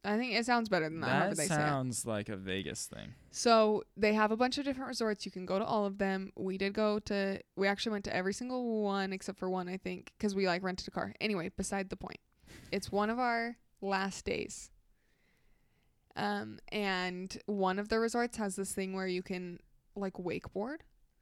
I 0.06 0.18
think 0.18 0.34
it 0.34 0.46
sounds 0.46 0.68
better 0.68 0.90
than 0.90 1.00
that. 1.00 1.30
That 1.30 1.38
they 1.38 1.48
say 1.48 1.56
it. 1.56 1.58
sounds 1.58 2.06
like 2.06 2.28
a 2.28 2.36
Vegas 2.36 2.88
thing. 2.88 3.14
So 3.32 3.84
they 3.96 4.14
have 4.14 4.32
a 4.32 4.38
bunch 4.38 4.58
of 4.58 4.66
different 4.66 4.90
resorts. 4.90 5.26
You 5.26 5.32
can 5.32 5.46
go 5.46 5.58
to 5.58 5.66
all 5.66 5.86
of 5.86 5.98
them. 5.98 6.32
We 6.36 6.58
did 6.58 6.74
go 6.74 7.00
to. 7.00 7.40
We 7.56 7.68
actually 7.68 7.94
went 7.94 8.06
to 8.06 8.16
every 8.16 8.34
single 8.34 8.84
one 8.84 9.14
except 9.14 9.40
for 9.40 9.50
one, 9.50 9.70
I 9.70 9.78
think, 9.78 10.12
because 10.18 10.36
we 10.36 10.46
like 10.46 10.62
rented 10.62 10.88
a 10.88 10.92
car. 10.92 11.14
Anyway, 11.22 11.50
beside 11.56 11.90
the 11.90 11.96
point. 11.96 12.20
It's 12.72 12.92
one 12.92 13.10
of 13.10 13.18
our 13.18 13.56
last 13.82 14.26
days. 14.26 14.70
Um, 16.16 16.60
and 16.72 17.36
one 17.46 17.80
of 17.80 17.90
the 17.90 18.00
resorts 18.00 18.38
has 18.38 18.56
this 18.56 18.74
thing 18.74 18.94
where 18.94 19.08
you 19.08 19.24
can 19.24 19.60
like 19.96 20.14
wakeboard, 20.14 20.78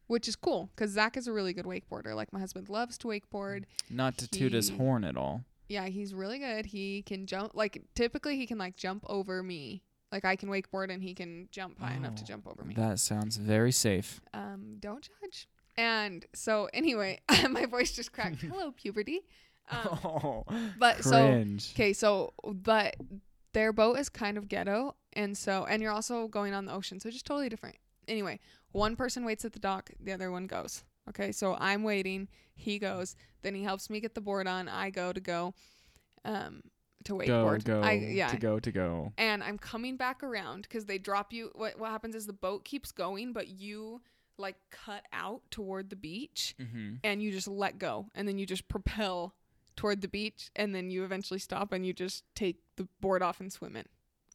which 0.07 0.27
is 0.27 0.35
cool 0.35 0.69
because 0.75 0.91
Zach 0.91 1.15
is 1.17 1.27
a 1.27 1.33
really 1.33 1.53
good 1.53 1.65
wakeboarder. 1.65 2.13
Like 2.15 2.33
my 2.33 2.39
husband 2.39 2.69
loves 2.69 2.97
to 2.99 3.07
wakeboard. 3.07 3.63
Not 3.89 4.17
to 4.17 4.27
toot 4.27 4.53
his 4.53 4.69
horn 4.69 5.03
at 5.03 5.15
all. 5.17 5.43
Yeah, 5.69 5.85
he's 5.87 6.13
really 6.13 6.39
good. 6.39 6.65
He 6.65 7.01
can 7.03 7.25
jump. 7.25 7.51
Like 7.55 7.81
typically, 7.95 8.35
he 8.35 8.45
can 8.45 8.57
like 8.57 8.75
jump 8.75 9.05
over 9.07 9.41
me. 9.41 9.83
Like 10.11 10.25
I 10.25 10.35
can 10.35 10.49
wakeboard 10.49 10.91
and 10.93 11.01
he 11.01 11.13
can 11.13 11.47
jump 11.51 11.79
high 11.79 11.93
enough 11.93 12.15
to 12.15 12.23
Oh, 12.23 12.25
jump 12.25 12.45
over 12.47 12.65
me. 12.65 12.73
That 12.75 12.99
sounds 12.99 13.37
very 13.37 13.71
safe. 13.71 14.19
Um, 14.33 14.75
don't 14.79 15.07
judge. 15.21 15.47
And 15.77 16.25
so 16.33 16.67
anyway, 16.73 17.21
my 17.49 17.65
voice 17.65 17.93
just 17.93 18.11
cracked. 18.11 18.41
Hello, 18.41 18.71
puberty. 18.71 19.21
Um, 19.69 19.99
oh, 20.03 20.43
but 20.77 21.01
so 21.05 21.45
okay, 21.73 21.93
so 21.93 22.33
but 22.43 22.97
their 23.53 23.73
boat 23.73 23.97
is 23.99 24.09
kind 24.09 24.37
of 24.37 24.47
ghetto, 24.47 24.95
and 25.13 25.37
so 25.37 25.65
and 25.65 25.81
you're 25.81 25.91
also 25.91 26.27
going 26.27 26.53
on 26.53 26.65
the 26.65 26.73
ocean, 26.73 26.99
so 26.99 27.09
just 27.09 27.25
totally 27.25 27.49
different. 27.49 27.75
Anyway, 28.07 28.39
one 28.71 28.95
person 28.95 29.25
waits 29.25 29.45
at 29.45 29.53
the 29.53 29.59
dock, 29.59 29.89
the 29.99 30.11
other 30.11 30.31
one 30.31 30.47
goes. 30.47 30.83
Okay, 31.09 31.31
so 31.31 31.55
I'm 31.59 31.83
waiting. 31.83 32.27
He 32.55 32.77
goes. 32.79 33.15
Then 33.41 33.55
he 33.55 33.63
helps 33.63 33.89
me 33.89 33.99
get 33.99 34.13
the 34.15 34.21
board 34.21 34.47
on. 34.47 34.69
I 34.69 34.91
go 34.91 35.11
to 35.11 35.19
go, 35.19 35.53
um, 36.23 36.61
to 37.05 37.13
go, 37.13 37.17
wakeboard. 37.17 37.63
go, 37.63 37.81
I, 37.81 37.93
yeah, 37.93 38.27
to 38.27 38.37
go, 38.37 38.59
to 38.59 38.71
go. 38.71 39.11
and 39.17 39.43
I'm 39.43 39.57
coming 39.57 39.97
back 39.97 40.21
around 40.23 40.63
because 40.63 40.85
they 40.85 40.97
drop 40.99 41.33
you. 41.33 41.51
What 41.55 41.79
what 41.79 41.89
happens 41.91 42.15
is 42.15 42.27
the 42.27 42.33
boat 42.33 42.63
keeps 42.65 42.91
going, 42.91 43.33
but 43.33 43.47
you 43.47 44.01
like 44.37 44.55
cut 44.71 45.03
out 45.13 45.41
toward 45.51 45.89
the 45.89 45.95
beach, 45.95 46.55
Mm-hmm. 46.59 46.95
and 47.03 47.21
you 47.21 47.31
just 47.31 47.47
let 47.47 47.77
go, 47.79 48.07
and 48.15 48.27
then 48.27 48.37
you 48.37 48.45
just 48.45 48.67
propel 48.67 49.33
toward 49.81 50.01
the 50.01 50.07
beach, 50.07 50.51
and 50.55 50.75
then 50.75 50.91
you 50.91 51.03
eventually 51.03 51.39
stop, 51.39 51.71
and 51.71 51.83
you 51.83 51.91
just 51.91 52.23
take 52.35 52.57
the 52.75 52.87
board 53.01 53.23
off 53.23 53.39
and 53.39 53.51
swim 53.51 53.75
in. 53.75 53.85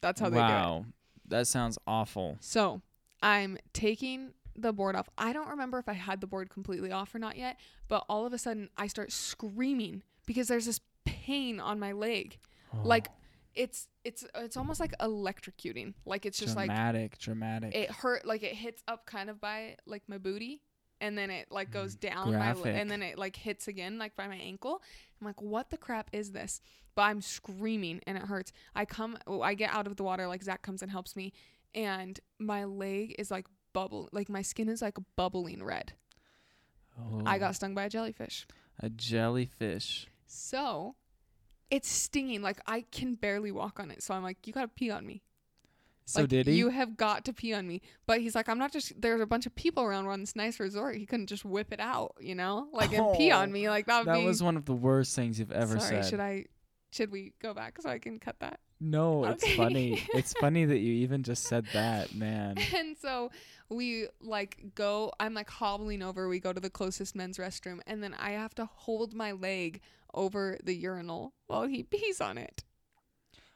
That's 0.01 0.19
how 0.19 0.29
they 0.29 0.35
do 0.35 0.43
it. 0.43 0.45
wow, 0.45 0.85
that 1.25 1.47
sounds 1.47 1.77
awful. 1.87 2.35
So 2.41 2.81
I'm 3.23 3.57
taking 3.71 4.33
the 4.57 4.73
board 4.73 4.97
off. 4.97 5.07
I 5.17 5.31
don't 5.31 5.47
remember 5.47 5.79
if 5.79 5.87
I 5.87 5.93
had 5.93 6.19
the 6.19 6.27
board 6.27 6.49
completely 6.49 6.91
off 6.91 7.15
or 7.15 7.19
not 7.19 7.37
yet, 7.37 7.61
but 7.87 8.03
all 8.09 8.25
of 8.25 8.33
a 8.33 8.37
sudden 8.37 8.69
I 8.77 8.87
start 8.87 9.13
screaming 9.13 10.03
because 10.25 10.49
there's 10.49 10.65
this 10.65 10.81
pain 11.05 11.61
on 11.61 11.79
my 11.79 11.93
leg. 11.93 12.39
Oh. 12.73 12.81
Like 12.83 13.07
it's 13.55 13.87
it's 14.03 14.25
it's 14.35 14.57
almost 14.57 14.81
like 14.81 14.97
electrocuting. 14.99 15.93
Like 16.05 16.25
it's 16.25 16.39
just 16.39 16.57
like 16.57 16.67
dramatic, 16.67 17.19
dramatic. 17.19 17.73
it 17.73 17.89
hurt 17.89 18.25
like 18.25 18.43
it 18.43 18.53
hits 18.53 18.83
up 18.85 19.05
kind 19.05 19.29
of 19.29 19.39
by 19.39 19.77
like 19.85 20.03
my 20.09 20.17
booty 20.17 20.61
and 21.01 21.17
then 21.17 21.29
it 21.29 21.47
like 21.51 21.71
goes 21.71 21.95
mm, 21.95 21.99
down 21.99 22.33
my 22.33 22.53
le- 22.53 22.69
and 22.69 22.89
then 22.89 23.01
it 23.01 23.17
like 23.17 23.35
hits 23.35 23.67
again 23.67 23.97
like 23.97 24.15
by 24.15 24.27
my 24.27 24.35
ankle. 24.35 24.81
I'm 25.19 25.27
like 25.27 25.41
what 25.41 25.69
the 25.69 25.77
crap 25.77 26.09
is 26.13 26.31
this? 26.31 26.61
But 26.95 27.03
i'm 27.03 27.21
screaming 27.21 28.01
and 28.07 28.17
it 28.17 28.23
hurts. 28.23 28.51
I 28.75 28.85
come 28.85 29.17
oh, 29.27 29.41
i 29.41 29.53
get 29.53 29.71
out 29.73 29.85
of 29.87 29.95
the 29.97 30.03
water 30.03 30.27
like 30.27 30.43
zach 30.43 30.61
comes 30.63 30.81
and 30.81 30.91
helps 30.91 31.15
me 31.15 31.31
and 31.75 32.19
my 32.39 32.63
leg 32.65 33.15
is 33.19 33.29
like 33.29 33.45
bubble 33.73 34.09
like 34.11 34.29
my 34.29 34.41
skin 34.41 34.67
is 34.69 34.81
like 34.81 34.97
bubbling 35.15 35.63
red. 35.63 35.93
I 37.25 37.35
Oh, 37.35 37.39
got 37.39 37.55
stung 37.55 37.75
by 37.75 37.83
a 37.85 37.89
jellyfish. 37.89 38.47
A 38.79 38.89
jellyfish. 38.89 40.07
so 40.25 40.95
it's 41.69 41.87
stinging. 41.89 42.41
Like 42.41 42.59
i 42.65 42.81
can 42.91 43.13
barely 43.15 43.51
walk 43.51 43.79
on 43.79 43.91
it. 43.91 44.01
So 44.01 44.13
i'm 44.15 44.23
like 44.23 44.47
you 44.47 44.53
gotta 44.53 44.67
pee 44.69 44.89
on 44.89 45.05
me 45.05 45.21
So 46.09 46.21
like, 46.21 46.29
did 46.29 46.47
he? 46.47 46.53
You 46.55 46.69
have 46.69 46.95
got 46.95 47.25
to 47.25 47.33
pee 47.33 47.53
on 47.53 47.67
me. 47.67 47.81
But 48.05 48.21
he's 48.21 48.33
like, 48.33 48.47
I'm 48.47 48.57
not 48.57 48.71
just. 48.71 48.99
There's 48.99 49.19
a 49.19 49.25
bunch 49.25 49.45
of 49.45 49.53
people 49.55 49.83
around. 49.83 50.05
We're 50.05 50.13
on 50.13 50.21
this 50.21 50.37
nice 50.37 50.57
resort. 50.59 50.95
He 50.95 51.05
couldn't 51.05 51.27
just 51.27 51.43
whip 51.43 51.73
it 51.73 51.81
out, 51.81 52.15
you 52.21 52.33
know, 52.33 52.69
like 52.71 52.93
and 52.93 53.15
pee 53.17 53.31
Oh, 53.33 53.39
on 53.39 53.51
me. 53.51 53.69
Like 53.69 53.87
that 53.87 53.99
would 53.99 54.07
that 54.07 54.19
be. 54.19 54.25
was 54.25 54.41
one 54.41 54.55
of 54.55 54.63
the 54.65 54.73
worst 54.73 55.15
things 55.17 55.37
you've 55.37 55.51
ever 55.51 55.77
sorry. 55.79 56.01
said. 56.03 56.09
Should 56.09 56.19
I? 56.21 56.45
Should 56.93 57.11
we 57.11 57.33
go 57.41 57.53
back 57.53 57.81
so 57.81 57.89
I 57.89 57.99
can 57.99 58.19
cut 58.19 58.39
that? 58.39 58.61
No, 58.79 59.25
it's 59.25 59.45
funny. 59.55 60.01
it's 60.13 60.31
funny 60.39 60.63
that 60.63 60.77
you 60.77 60.93
even 60.93 61.23
just 61.23 61.43
said 61.43 61.65
that, 61.73 62.15
man. 62.15 62.55
And 62.75 62.95
so 62.97 63.29
we 63.69 64.07
like 64.21 64.73
go. 64.75 65.11
I'm 65.19 65.33
like 65.33 65.49
hobbling 65.49 66.01
over. 66.01 66.29
We 66.29 66.39
go 66.39 66.53
to 66.53 66.61
the 66.61 66.69
closest 66.69 67.15
men's 67.17 67.37
restroom, 67.37 67.79
and 67.85 68.01
then 68.01 68.13
I 68.13 68.31
have 68.31 68.55
to 68.55 68.65
hold 68.65 69.13
my 69.13 69.33
leg 69.33 69.81
over 70.13 70.57
the 70.63 70.73
urinal 70.73 71.33
while 71.47 71.67
he 71.67 71.83
pees 71.83 72.21
on 72.21 72.37
it. 72.37 72.63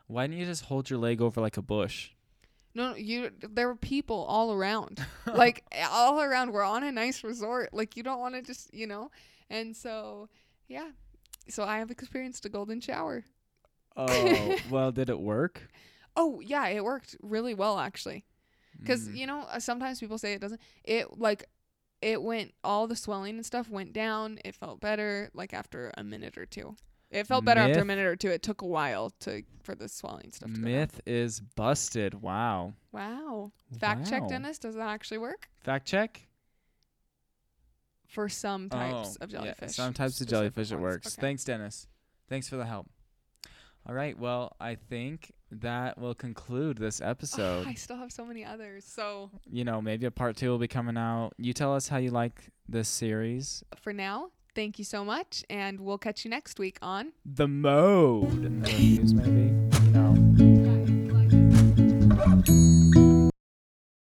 Why 0.07 0.27
didn't 0.27 0.39
you 0.39 0.45
just 0.45 0.65
hold 0.65 0.89
your 0.89 0.99
leg 0.99 1.21
over 1.21 1.39
like 1.39 1.55
a 1.55 1.61
bush? 1.61 2.09
No, 2.73 2.91
no, 2.91 2.95
you. 2.95 3.31
There 3.41 3.67
were 3.67 3.75
people 3.75 4.23
all 4.23 4.53
around. 4.53 5.03
like 5.33 5.63
all 5.89 6.21
around 6.21 6.51
we're 6.53 6.63
on 6.63 6.83
a 6.83 6.91
nice 6.91 7.23
resort 7.23 7.73
like 7.73 7.95
you 7.97 8.03
don't 8.03 8.19
want 8.19 8.35
to 8.35 8.41
just 8.41 8.73
you 8.73 8.87
know 8.87 9.11
and 9.49 9.75
so 9.75 10.27
yeah 10.67 10.89
so 11.47 11.63
i 11.63 11.77
have 11.79 11.91
experienced 11.91 12.45
a 12.45 12.49
golden 12.49 12.79
shower 12.81 13.23
Oh, 13.95 14.55
well, 14.69 14.91
did 14.91 15.09
it 15.09 15.19
work? 15.19 15.69
oh 16.15 16.39
yeah 16.41 16.67
it 16.67 16.83
worked 16.83 17.15
really 17.21 17.53
well 17.53 17.77
actually 17.79 18.25
because 18.79 19.07
Mm. 19.07 19.15
you 19.17 19.27
know 19.27 19.41
uh, 19.51 19.59
sometimes 19.59 19.99
people 19.99 20.17
say 20.17 20.33
it 20.33 20.41
doesn't 20.41 20.59
it 20.83 21.17
like 21.19 21.45
it 22.01 22.21
went 22.21 22.53
all 22.63 22.87
the 22.87 22.95
swelling 22.95 23.35
and 23.35 23.45
stuff 23.45 23.69
went 23.69 23.93
down 23.93 24.39
it 24.43 24.55
felt 24.55 24.81
better 24.81 25.29
like 25.33 25.53
after 25.53 25.91
a 25.97 26.03
minute 26.03 26.37
or 26.37 26.45
two 26.45 26.75
it 27.11 27.27
felt 27.27 27.45
better 27.45 27.61
after 27.61 27.81
a 27.81 27.85
minute 27.85 28.05
or 28.05 28.15
two 28.15 28.29
it 28.29 28.41
took 28.41 28.61
a 28.61 28.65
while 28.67 29.11
to 29.21 29.43
for 29.63 29.75
the 29.75 29.87
swelling 29.87 30.31
stuff 30.31 30.49
to 30.53 30.55
go 30.59 30.63
down. 30.63 30.71
Myth 30.71 31.01
is 31.05 31.39
busted. 31.39 32.21
Wow. 32.21 32.73
wow 32.91 33.51
fact 33.79 34.09
check 34.09 34.23
Wow. 34.23 34.27
dennis 34.29 34.57
does 34.59 34.75
that 34.75 34.87
actually 34.87 35.19
work 35.19 35.49
Fact 35.63 35.85
check. 35.87 36.27
for 38.07 38.27
some 38.29 38.67
oh, 38.71 38.75
types 38.77 39.15
of 39.17 39.29
Oh, 39.29 39.33
yeah, 39.33 39.39
jellyfish. 39.43 39.71
some 39.75 39.93
types 39.93 40.11
of 40.19 40.27
specific 40.27 40.29
jellyfish 40.29 40.71
it 40.71 40.75
ones. 40.75 40.83
works. 40.83 41.07
Okay. 41.15 41.21
Thanks, 41.21 41.43
Dennis. 41.43 41.87
Thanks 42.27 42.49
for 42.49 42.57
the 42.57 42.65
help. 42.65 42.89
All 43.87 43.95
right. 43.95 44.17
Well, 44.17 44.55
I 44.59 44.75
think 44.75 45.31
that 45.51 45.97
will 45.97 46.13
conclude 46.13 46.77
this 46.77 47.01
Oh, 47.01 47.07
episode. 47.07 47.67
I 47.67 47.73
still 47.73 47.97
have 47.97 48.11
so 48.11 48.25
many 48.25 48.43
others. 48.45 48.85
So 48.85 49.31
you 49.49 49.63
know, 49.63 49.81
maybe 49.81 50.05
a 50.05 50.11
part 50.11 50.35
two 50.37 50.49
will 50.49 50.57
be 50.59 50.67
coming 50.67 50.97
out. 50.97 51.31
You 51.37 51.53
tell 51.53 51.73
us 51.75 51.87
how 51.87 51.97
you 51.97 52.11
like 52.11 52.49
this 52.69 52.87
series. 52.89 53.63
for 53.81 53.91
now, 53.93 54.29
thank 54.55 54.79
you 54.79 54.85
so 54.85 55.03
much, 55.03 55.43
and 55.49 55.79
we'll 55.79 55.97
catch 55.97 56.25
you 56.25 56.29
next 56.31 56.59
week 56.59 56.77
on. 56.81 57.13
The 57.25 57.47
mode 57.47 58.61